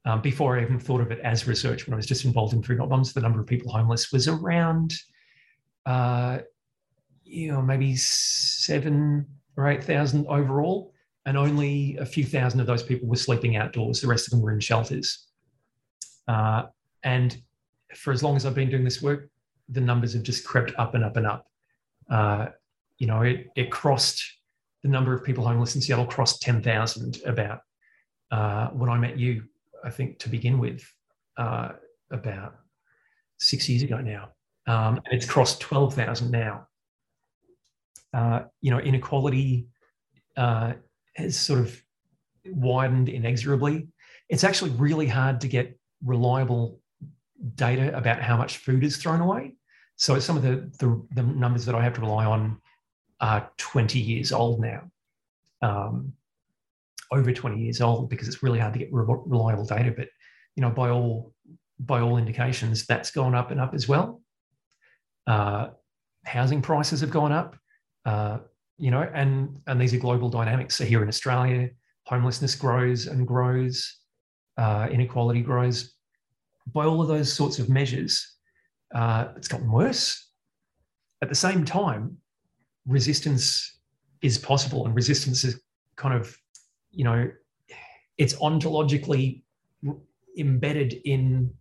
um, 0.07 0.23
before 0.23 0.59
I 0.59 0.63
even 0.63 0.79
thought 0.79 1.01
of 1.03 1.11
it 1.11 1.21
as 1.21 1.47
research, 1.47 1.87
when 1.87 1.95
I 1.95 1.97
was 1.97 2.07
just 2.07 2.25
involved 2.25 2.55
in 2.55 2.63
Food 2.63 2.79
Not 2.79 2.89
Bombs, 2.89 3.13
the 3.13 3.21
number 3.21 3.41
of 3.41 3.47
people 3.47 3.71
homeless 3.71 4.11
was 4.11 4.29
around, 4.29 4.95
uh, 5.85 6.39
you 7.25 7.53
know, 7.53 7.61
maybe 7.61 7.95
seven 7.97 9.27
or 9.57 9.69
8,000 9.69 10.27
overall 10.27 10.95
and 11.27 11.37
only 11.37 11.97
a 11.99 12.07
few 12.07 12.25
thousand 12.25 12.61
of 12.61 12.67
those 12.67 12.83
people 12.83 13.09
were 13.09 13.17
sleeping 13.17 13.57
outdoors. 13.57 14.01
The 14.01 14.09
rest 14.09 14.27
of 14.27 14.31
them 14.31 14.41
were 14.41 14.53
in 14.53 14.61
shelters. 14.61 15.27
Uh, 16.27 16.65
and 17.03 17.37
for 17.97 18.13
as 18.13 18.23
long 18.23 18.37
as 18.37 18.47
I've 18.47 18.55
been 18.55 18.71
doing 18.71 18.85
this 18.85 19.03
work, 19.03 19.29
the 19.69 19.81
numbers 19.81 20.15
have 20.15 20.23
just 20.23 20.45
crept 20.45 20.73
up 20.79 20.95
and 20.95 21.05
up 21.05 21.17
and 21.17 21.27
up. 21.27 21.47
Uh, 22.11 22.47
you 22.99 23.07
know, 23.07 23.23
it, 23.23 23.49
it 23.57 23.71
crossed 23.71 24.23
the 24.83 24.89
number 24.89 25.15
of 25.15 25.25
people 25.25 25.45
homeless 25.45 25.75
in 25.75 25.81
Seattle 25.81 26.07
crossed 26.07 26.43
10,000 26.43 27.21
about 27.27 27.61
uh, 28.31 28.69
when 28.69 28.91
I 28.91 28.99
met 28.99 29.19
you, 29.19 29.45
I 29.85 29.91
think, 29.91 30.19
to 30.21 30.29
begin 30.29 30.59
with, 30.59 30.83
uh, 31.37 31.71
about 32.11 32.55
six 33.39 33.69
years 33.69 33.83
ago 33.83 33.99
now. 34.01 34.31
Um, 34.67 34.97
and 34.97 35.13
it's 35.13 35.27
crossed 35.27 35.61
12,000 35.61 36.31
now. 36.31 36.67
Uh, 38.13 38.43
you 38.61 38.71
know, 38.71 38.79
inequality 38.79 39.67
uh, 40.37 40.75
has 41.15 41.39
sort 41.39 41.61
of 41.61 41.83
widened 42.47 43.09
inexorably. 43.09 43.89
It's 44.29 44.45
actually 44.45 44.71
really 44.73 45.07
hard 45.07 45.41
to 45.43 45.49
get 45.49 45.79
reliable 46.05 46.80
data 47.55 47.97
about 47.97 48.23
how 48.23 48.37
much 48.37 48.59
food 48.59 48.85
is 48.85 48.97
thrown 48.97 49.21
away. 49.21 49.57
So 49.97 50.19
some 50.19 50.37
of 50.37 50.43
the, 50.43 50.71
the, 50.79 51.03
the 51.15 51.23
numbers 51.23 51.65
that 51.67 51.75
I 51.75 51.83
have 51.83 51.95
to 51.95 52.01
rely 52.01 52.25
on 52.25 52.61
are 53.21 53.51
20 53.59 53.99
years 53.99 54.33
old 54.33 54.61
now, 54.61 54.91
um, 55.63 56.13
over 57.13 57.33
20 57.33 57.61
years 57.61 57.81
old, 57.81 58.09
because 58.09 58.29
it's 58.29 58.43
really 58.43 58.59
hard 58.59 58.73
to 58.73 58.79
get 58.79 58.93
re- 58.93 59.05
reliable 59.27 59.65
data. 59.65 59.93
But 59.95 60.09
you 60.57 60.63
know, 60.63 60.71
by 60.71 60.91
all 60.91 61.35
by 61.79 62.01
all 62.01 62.19
indications, 62.19 62.87
that's 62.87 63.11
gone 63.11 63.35
up 63.35 63.51
and 63.51 63.61
up 63.61 63.75
as 63.75 63.89
well. 63.89 64.23
Uh, 65.27 65.69
housing 66.25 66.61
prices 66.61 67.01
have 67.01 67.11
gone 67.11 67.33
up, 67.33 67.57
uh, 68.05 68.39
you 68.79 68.91
know, 68.91 69.09
and 69.15 69.61
and 69.67 69.81
these 69.81 69.95
are 69.95 69.99
global 69.99 70.29
dynamics. 70.29 70.77
So 70.77 70.85
here 70.85 71.03
in 71.03 71.09
Australia, 71.09 71.71
homelessness 72.07 72.55
grows 72.55 73.07
and 73.07 73.27
grows, 73.27 73.97
uh, 74.57 74.89
inequality 74.91 75.43
grows. 75.43 75.95
By 76.73 76.85
all 76.85 77.01
of 77.01 77.09
those 77.09 77.33
sorts 77.33 77.59
of 77.59 77.69
measures, 77.69 78.37
uh, 78.95 79.29
it's 79.37 79.49
gotten 79.49 79.71
worse. 79.71 80.31
At 81.23 81.29
the 81.29 81.35
same 81.35 81.65
time, 81.65 82.17
resistance 82.87 83.79
is 84.23 84.39
possible, 84.39 84.87
and 84.87 84.95
resistance 84.95 85.45
is 85.45 85.61
kind 85.97 86.15
of, 86.15 86.37
you 86.91 87.05
know, 87.05 87.31
it's 88.19 88.35
ontologically 88.35 89.43
embedded 90.39 90.95
in 91.05 91.53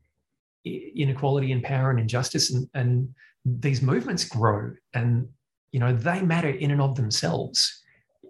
inequality 0.65 1.51
and 1.51 1.63
power 1.63 1.89
and 1.89 1.99
injustice, 1.99 2.53
and, 2.53 2.67
and 2.73 3.13
these 3.45 3.81
movements 3.81 4.25
grow, 4.25 4.73
and 4.93 5.27
you 5.71 5.79
know 5.79 5.93
they 5.93 6.21
matter 6.21 6.49
in 6.49 6.71
and 6.71 6.81
of 6.81 6.95
themselves. 6.95 7.83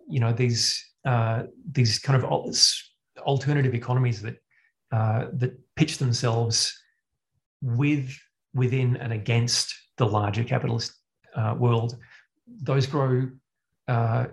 You 0.07 0.19
know 0.19 0.33
these 0.33 0.83
uh, 1.05 1.43
these 1.71 1.99
kind 1.99 2.21
of 2.21 2.29
alternative 3.19 3.73
economies 3.73 4.21
that 4.21 4.35
uh, 4.91 5.27
that 5.33 5.59
pitch 5.75 5.97
themselves 5.97 6.77
with 7.61 8.17
within 8.53 8.97
and 8.97 9.13
against 9.13 9.73
the 9.97 10.05
larger 10.05 10.43
capitalist 10.43 10.93
uh, 11.35 11.55
world, 11.57 11.95
those 12.61 12.87
grow, 12.87 13.29
uh, 13.87 14.25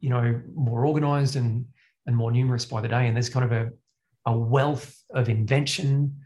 you 0.00 0.10
know, 0.10 0.40
more 0.54 0.84
organized 0.84 1.36
and 1.36 1.66
and 2.06 2.16
more 2.16 2.30
numerous 2.32 2.64
by 2.64 2.80
the 2.80 2.88
day. 2.88 3.06
And 3.06 3.16
there's 3.16 3.28
kind 3.28 3.44
of 3.44 3.52
a, 3.52 3.70
a 4.26 4.36
wealth 4.36 4.96
of 5.10 5.28
invention. 5.28 6.16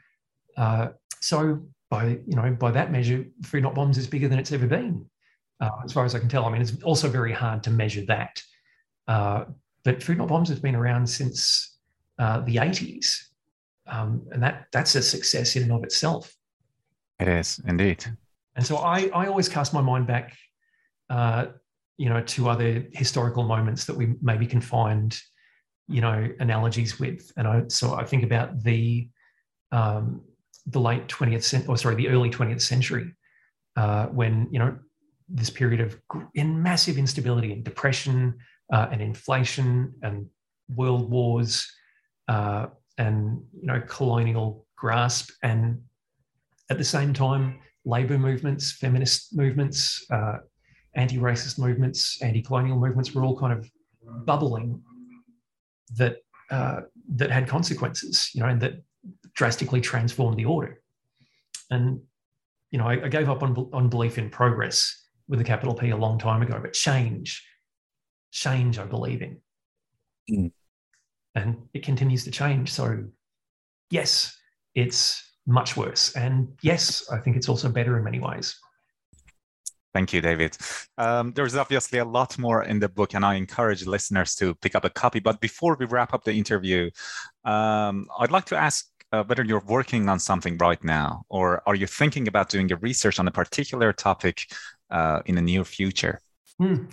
Uh, 0.57 0.89
so 1.21 1.61
by 1.91 2.19
you 2.27 2.37
know 2.37 2.51
by 2.59 2.71
that 2.71 2.91
measure, 2.91 3.25
Food 3.45 3.63
Not 3.63 3.75
Bombs 3.75 3.99
is 3.99 4.07
bigger 4.07 4.29
than 4.29 4.39
it's 4.39 4.53
ever 4.53 4.67
been, 4.67 5.05
uh, 5.61 5.71
as 5.85 5.93
far 5.93 6.05
as 6.05 6.15
I 6.15 6.19
can 6.19 6.29
tell. 6.29 6.45
I 6.47 6.51
mean, 6.51 6.63
it's 6.63 6.83
also 6.83 7.09
very 7.09 7.33
hard 7.33 7.63
to 7.65 7.71
measure 7.71 8.05
that. 8.07 8.43
But 9.07 10.03
Food 10.03 10.19
Not 10.19 10.29
Bombs 10.29 10.49
has 10.51 10.61
been 10.61 10.75
around 10.75 11.07
since 11.09 11.77
the 12.19 12.57
80s, 12.57 13.30
um, 13.91 14.23
and 14.33 14.43
that 14.43 14.67
that's 14.73 14.95
a 14.95 15.03
success 15.03 15.57
in 15.57 15.65
and 15.65 15.73
of 15.73 15.85
itself. 15.85 16.35
It 17.19 17.29
is 17.29 17.61
indeed. 17.67 18.05
And 18.57 18.65
so 18.67 18.77
I, 18.77 19.11
I 19.15 19.27
always 19.27 19.49
cast 19.49 19.75
my 19.75 19.81
mind 19.81 20.07
back, 20.07 20.37
uh, 21.09 21.47
you 21.97 22.09
know, 22.09 22.23
to 22.23 22.49
other 22.49 22.85
historical 22.93 23.43
moments 23.43 23.85
that 23.85 23.97
we 23.97 24.15
maybe 24.23 24.47
can 24.47 24.61
find, 24.61 25.19
you 25.89 26.01
know, 26.01 26.29
analogies 26.41 26.99
with. 26.99 27.31
And 27.37 27.47
I 27.47 27.65
so 27.69 27.95
I 27.95 28.05
think 28.05 28.23
about 28.23 28.63
the 28.63 29.09
um, 29.73 30.23
the 30.67 30.81
late 30.81 31.09
20th 31.09 31.43
century, 31.43 31.69
or 31.69 31.77
sorry, 31.77 31.97
the 31.97 32.09
early 32.09 32.31
20th 32.31 32.63
century, 32.63 33.15
uh, 33.77 34.07
when 34.07 34.49
you 34.51 34.59
know 34.59 34.77
this 35.29 35.51
period 35.51 35.81
of 35.81 36.01
in 36.35 36.61
massive 36.63 36.99
instability 36.99 37.53
and 37.53 37.65
depression 37.65 38.37
uh, 38.73 38.89
and 38.91 39.01
inflation 39.01 39.93
and 40.03 40.27
world 40.75 41.11
wars 41.11 41.71
uh, 42.29 42.67
and 43.01 43.43
you 43.61 43.67
know 43.67 43.81
colonial 43.97 44.67
grasp 44.77 45.31
and 45.43 45.81
at 46.71 46.79
the 46.79 46.85
same 46.85 47.13
time, 47.13 47.59
labor 47.85 48.19
movements, 48.19 48.73
feminist 48.73 49.37
movements, 49.37 50.07
uh, 50.11 50.37
anti-racist 50.95 51.59
movements, 51.59 52.23
anti-colonial 52.23 52.79
movements 52.79 53.13
were 53.13 53.25
all 53.25 53.37
kind 53.37 53.53
of 53.59 53.69
bubbling 54.25 54.81
that 55.97 56.17
uh, 56.51 56.81
that 57.17 57.31
had 57.31 57.49
consequences, 57.49 58.31
you 58.35 58.41
know, 58.41 58.49
and 58.49 58.61
that 58.61 58.75
drastically 59.35 59.81
transformed 59.81 60.39
the 60.39 60.45
order. 60.45 60.81
And 61.71 62.01
you 62.71 62.79
know, 62.79 62.87
I, 62.87 63.05
I 63.05 63.09
gave 63.09 63.29
up 63.29 63.43
on, 63.43 63.69
on 63.73 63.89
belief 63.89 64.19
in 64.19 64.31
progress 64.31 64.79
with 65.29 65.41
a 65.41 65.45
capital 65.45 65.75
P 65.75 65.91
a 65.91 65.97
long 65.97 66.19
time 66.19 66.43
ago, 66.43 66.59
but 66.63 66.73
change, 66.73 67.45
change, 68.31 68.79
I 68.79 68.85
believe 68.85 69.23
in, 69.23 69.41
mm. 70.31 70.53
And 71.35 71.57
it 71.75 71.83
continues 71.83 72.25
to 72.25 72.31
change. 72.31 72.71
So, 72.71 73.05
yes, 73.91 74.37
it's 74.75 75.31
much 75.47 75.77
worse. 75.77 76.15
And 76.17 76.49
yes, 76.63 77.11
I 77.11 77.19
think 77.19 77.37
it's 77.37 77.49
also 77.49 77.69
better 77.69 77.97
in 77.99 78.05
many 78.05 78.21
ways. 78.21 78.57
Thank 79.93 80.13
you, 80.13 80.21
David. 80.21 80.57
Um, 80.99 81.33
there's 81.33 81.57
obviously 81.57 81.99
a 81.99 82.05
lot 82.05 82.39
more 82.39 82.63
in 82.63 82.79
the 82.79 82.89
book, 82.89 83.15
and 83.15 83.25
I 83.25 83.35
encourage 83.35 83.87
listeners 83.87 84.37
to 84.37 84.55
pick 84.55 84.77
up 84.77 84.85
a 84.85 84.91
copy. 84.91 85.19
But 85.19 85.41
before 85.41 85.77
we 85.79 85.87
wrap 85.87 86.15
up 86.15 86.23
the 86.23 86.33
interview, 86.33 86.91
um, 87.45 88.07
I'd 88.19 88.31
like 88.31 88.45
to 88.47 88.57
ask 88.57 88.87
uh, 89.13 89.25
whether 89.25 89.45
you're 89.45 89.65
working 89.67 90.09
on 90.09 90.21
something 90.21 90.57
right 90.59 90.83
now, 90.85 91.25
or 91.29 91.63
are 91.67 91.75
you 91.75 91.89
thinking 91.89 92.29
about 92.29 92.51
doing 92.51 92.71
a 92.71 92.77
research 92.77 93.19
on 93.19 93.27
a 93.27 93.33
particular 93.33 93.93
topic 93.93 94.47
uh, 94.91 95.23
in 95.27 95.35
the 95.35 95.43
near 95.43 95.65
future? 95.65 96.21
Hmm. 96.59 96.85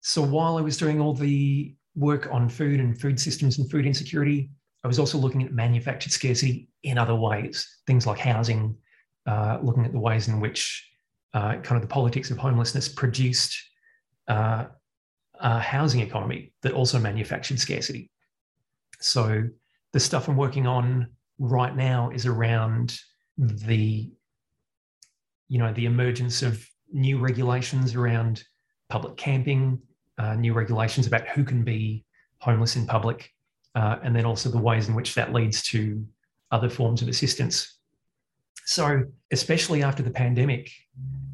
So 0.00 0.22
while 0.22 0.56
I 0.56 0.62
was 0.62 0.78
doing 0.78 1.00
all 1.00 1.12
the 1.12 1.74
work 1.94 2.28
on 2.30 2.48
food 2.48 2.80
and 2.80 2.98
food 2.98 3.18
systems 3.18 3.58
and 3.58 3.70
food 3.70 3.86
insecurity, 3.86 4.50
I 4.84 4.88
was 4.88 4.98
also 4.98 5.18
looking 5.18 5.42
at 5.42 5.52
manufactured 5.52 6.12
scarcity 6.12 6.68
in 6.82 6.98
other 6.98 7.14
ways, 7.14 7.66
things 7.86 8.06
like 8.06 8.18
housing, 8.18 8.76
uh, 9.26 9.58
looking 9.62 9.84
at 9.84 9.92
the 9.92 9.98
ways 9.98 10.28
in 10.28 10.40
which 10.40 10.88
uh, 11.34 11.56
kind 11.56 11.76
of 11.76 11.82
the 11.82 11.88
politics 11.88 12.30
of 12.30 12.38
homelessness 12.38 12.88
produced 12.88 13.56
uh, 14.28 14.66
a 15.40 15.58
housing 15.58 16.00
economy 16.00 16.52
that 16.62 16.72
also 16.72 16.98
manufactured 16.98 17.58
scarcity. 17.58 18.10
So 19.00 19.44
the 19.92 20.00
stuff 20.00 20.28
I'm 20.28 20.36
working 20.36 20.66
on 20.66 21.08
right 21.38 21.74
now 21.74 22.10
is 22.10 22.26
around 22.26 22.98
the, 23.38 24.10
you 25.48 25.58
know, 25.58 25.72
the 25.72 25.86
emergence 25.86 26.42
of 26.42 26.66
new 26.92 27.18
regulations 27.18 27.94
around 27.94 28.44
public 28.88 29.16
camping, 29.16 29.80
uh, 30.20 30.34
new 30.34 30.52
regulations 30.52 31.06
about 31.06 31.26
who 31.28 31.42
can 31.44 31.64
be 31.64 32.04
homeless 32.38 32.76
in 32.76 32.86
public, 32.86 33.32
uh, 33.74 33.96
and 34.02 34.14
then 34.14 34.26
also 34.26 34.50
the 34.50 34.58
ways 34.58 34.88
in 34.88 34.94
which 34.94 35.14
that 35.14 35.32
leads 35.32 35.62
to 35.62 36.04
other 36.50 36.68
forms 36.68 37.00
of 37.00 37.08
assistance. 37.08 37.78
So, 38.66 39.04
especially 39.30 39.82
after 39.82 40.02
the 40.02 40.10
pandemic, 40.10 40.70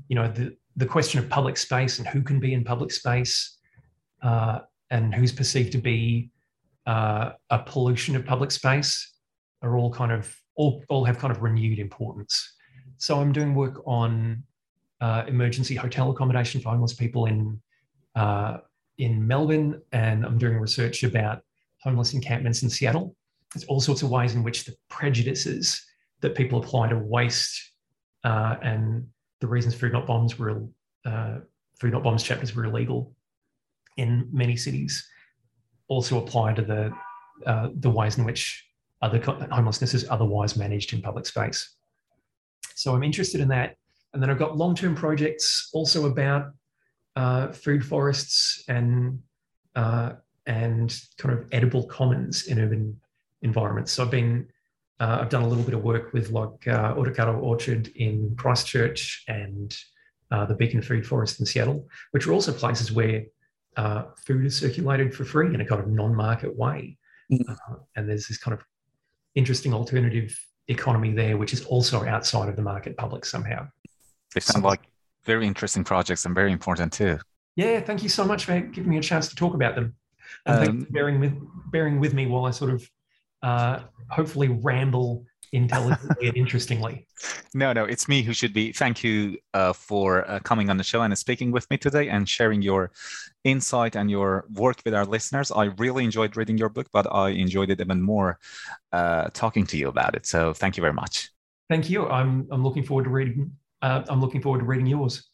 you 0.08 0.14
know, 0.14 0.30
the, 0.30 0.56
the 0.76 0.86
question 0.86 1.18
of 1.18 1.28
public 1.28 1.56
space 1.56 1.98
and 1.98 2.06
who 2.06 2.22
can 2.22 2.38
be 2.38 2.54
in 2.54 2.62
public 2.62 2.92
space 2.92 3.58
uh, 4.22 4.60
and 4.90 5.12
who's 5.12 5.32
perceived 5.32 5.72
to 5.72 5.78
be 5.78 6.30
uh, 6.86 7.32
a 7.50 7.58
pollution 7.58 8.14
of 8.14 8.24
public 8.24 8.52
space 8.52 9.14
are 9.62 9.76
all 9.76 9.92
kind 9.92 10.12
of 10.12 10.34
all, 10.54 10.84
all 10.88 11.04
have 11.04 11.18
kind 11.18 11.34
of 11.34 11.42
renewed 11.42 11.80
importance. 11.80 12.52
So 12.98 13.20
I'm 13.20 13.32
doing 13.32 13.54
work 13.54 13.82
on 13.84 14.44
uh, 15.00 15.24
emergency 15.26 15.74
hotel 15.74 16.10
accommodation 16.10 16.60
for 16.60 16.70
homeless 16.70 16.94
people 16.94 17.26
in 17.26 17.60
uh, 18.14 18.58
in 18.98 19.26
Melbourne, 19.26 19.80
and 19.92 20.24
I'm 20.24 20.38
doing 20.38 20.58
research 20.58 21.02
about 21.02 21.42
homeless 21.82 22.14
encampments 22.14 22.62
in 22.62 22.70
Seattle. 22.70 23.14
There's 23.52 23.64
all 23.64 23.80
sorts 23.80 24.02
of 24.02 24.10
ways 24.10 24.34
in 24.34 24.42
which 24.42 24.64
the 24.64 24.74
prejudices 24.88 25.84
that 26.20 26.34
people 26.34 26.58
apply 26.58 26.88
to 26.88 26.98
waste 26.98 27.72
uh, 28.24 28.56
and 28.62 29.06
the 29.40 29.46
reasons 29.46 29.74
food 29.74 29.92
not 29.92 30.06
bombs 30.06 30.38
were 30.38 30.62
uh, 31.04 31.38
food 31.78 31.92
not 31.92 32.02
bombs 32.02 32.22
chapters 32.22 32.54
were 32.54 32.64
illegal 32.64 33.14
in 33.96 34.28
many 34.32 34.56
cities 34.56 35.06
also 35.88 36.22
apply 36.22 36.52
to 36.54 36.62
the 36.62 36.92
uh, 37.46 37.68
the 37.76 37.90
ways 37.90 38.18
in 38.18 38.24
which 38.24 38.66
other 39.02 39.20
homelessness 39.50 39.92
is 39.94 40.08
otherwise 40.08 40.56
managed 40.56 40.92
in 40.94 41.02
public 41.02 41.26
space. 41.26 41.76
So 42.74 42.94
I'm 42.94 43.02
interested 43.02 43.40
in 43.40 43.48
that, 43.48 43.76
and 44.12 44.22
then 44.22 44.30
I've 44.30 44.38
got 44.38 44.56
long-term 44.56 44.94
projects 44.94 45.68
also 45.74 46.06
about 46.06 46.52
uh, 47.16 47.48
food 47.48 47.84
forests 47.84 48.64
and 48.68 49.20
uh, 49.74 50.12
and 50.46 51.00
kind 51.18 51.36
of 51.36 51.46
edible 51.52 51.84
commons 51.86 52.46
in 52.46 52.60
urban 52.60 52.98
environments. 53.42 53.92
So 53.92 54.04
I've 54.04 54.10
been 54.10 54.46
uh, 55.00 55.18
I've 55.20 55.28
done 55.28 55.42
a 55.42 55.48
little 55.48 55.64
bit 55.64 55.74
of 55.74 55.82
work 55.82 56.12
with 56.12 56.30
like 56.30 56.66
uh, 56.68 56.94
Otakaro 56.94 57.42
Orchard 57.42 57.88
in 57.96 58.34
Christchurch 58.36 59.24
and 59.28 59.76
uh, 60.30 60.46
the 60.46 60.54
Beacon 60.54 60.82
Food 60.82 61.06
Forest 61.06 61.40
in 61.40 61.46
Seattle, 61.46 61.86
which 62.12 62.26
are 62.26 62.32
also 62.32 62.52
places 62.52 62.92
where 62.92 63.24
uh, 63.76 64.04
food 64.26 64.46
is 64.46 64.56
circulated 64.56 65.14
for 65.14 65.24
free 65.24 65.54
in 65.54 65.60
a 65.60 65.66
kind 65.66 65.82
of 65.82 65.88
non-market 65.88 66.56
way. 66.56 66.96
Mm. 67.30 67.48
Uh, 67.48 67.76
and 67.94 68.08
there's 68.08 68.26
this 68.26 68.38
kind 68.38 68.54
of 68.54 68.64
interesting 69.34 69.74
alternative 69.74 70.38
economy 70.68 71.12
there, 71.12 71.36
which 71.36 71.52
is 71.52 71.64
also 71.66 72.04
outside 72.06 72.48
of 72.48 72.56
the 72.56 72.62
market 72.62 72.96
public 72.96 73.24
somehow. 73.24 73.68
They 74.34 74.40
sound 74.40 74.62
so, 74.62 74.68
like 74.68 74.80
very 75.26 75.46
interesting 75.46 75.84
projects 75.84 76.24
and 76.24 76.34
very 76.34 76.52
important 76.52 76.92
too. 76.92 77.18
Yeah, 77.56 77.80
thank 77.80 78.02
you 78.02 78.08
so 78.08 78.24
much 78.24 78.44
for 78.44 78.58
giving 78.60 78.90
me 78.90 78.98
a 78.98 79.02
chance 79.02 79.28
to 79.28 79.36
talk 79.36 79.54
about 79.54 79.74
them. 79.74 79.94
And 80.44 80.56
um, 80.56 80.64
thanks 80.64 80.84
for 80.84 80.92
bearing 80.92 81.20
with 81.20 81.34
bearing 81.70 82.00
with 82.00 82.14
me 82.14 82.26
while 82.26 82.44
I 82.46 82.50
sort 82.50 82.72
of 82.72 82.90
uh, 83.42 83.80
hopefully 84.10 84.48
ramble 84.48 85.24
intelligently 85.52 86.28
and 86.28 86.36
interestingly. 86.36 87.06
No, 87.54 87.72
no, 87.72 87.86
it's 87.86 88.06
me 88.06 88.20
who 88.20 88.34
should 88.34 88.52
be. 88.52 88.72
Thank 88.72 89.02
you 89.02 89.38
uh, 89.54 89.72
for 89.72 90.30
uh, 90.30 90.38
coming 90.40 90.68
on 90.68 90.76
the 90.76 90.84
show 90.84 91.00
and 91.00 91.16
speaking 91.16 91.50
with 91.50 91.66
me 91.70 91.78
today 91.78 92.10
and 92.10 92.28
sharing 92.28 92.60
your 92.60 92.90
insight 93.44 93.96
and 93.96 94.10
your 94.10 94.44
work 94.52 94.76
with 94.84 94.92
our 94.92 95.06
listeners. 95.06 95.50
I 95.50 95.64
really 95.78 96.04
enjoyed 96.04 96.36
reading 96.36 96.58
your 96.58 96.68
book, 96.68 96.88
but 96.92 97.10
I 97.10 97.30
enjoyed 97.30 97.70
it 97.70 97.80
even 97.80 98.02
more 98.02 98.38
uh, 98.92 99.30
talking 99.32 99.64
to 99.68 99.78
you 99.78 99.88
about 99.88 100.14
it. 100.14 100.26
So 100.26 100.52
thank 100.52 100.76
you 100.76 100.82
very 100.82 100.92
much. 100.92 101.30
Thank 101.70 101.88
you. 101.88 102.06
I'm 102.06 102.46
I'm 102.50 102.62
looking 102.62 102.82
forward 102.84 103.04
to 103.04 103.10
reading. 103.10 103.52
Uh, 103.82 104.02
I'm 104.08 104.20
looking 104.20 104.42
forward 104.42 104.60
to 104.60 104.64
reading 104.64 104.86
yours. 104.86 105.28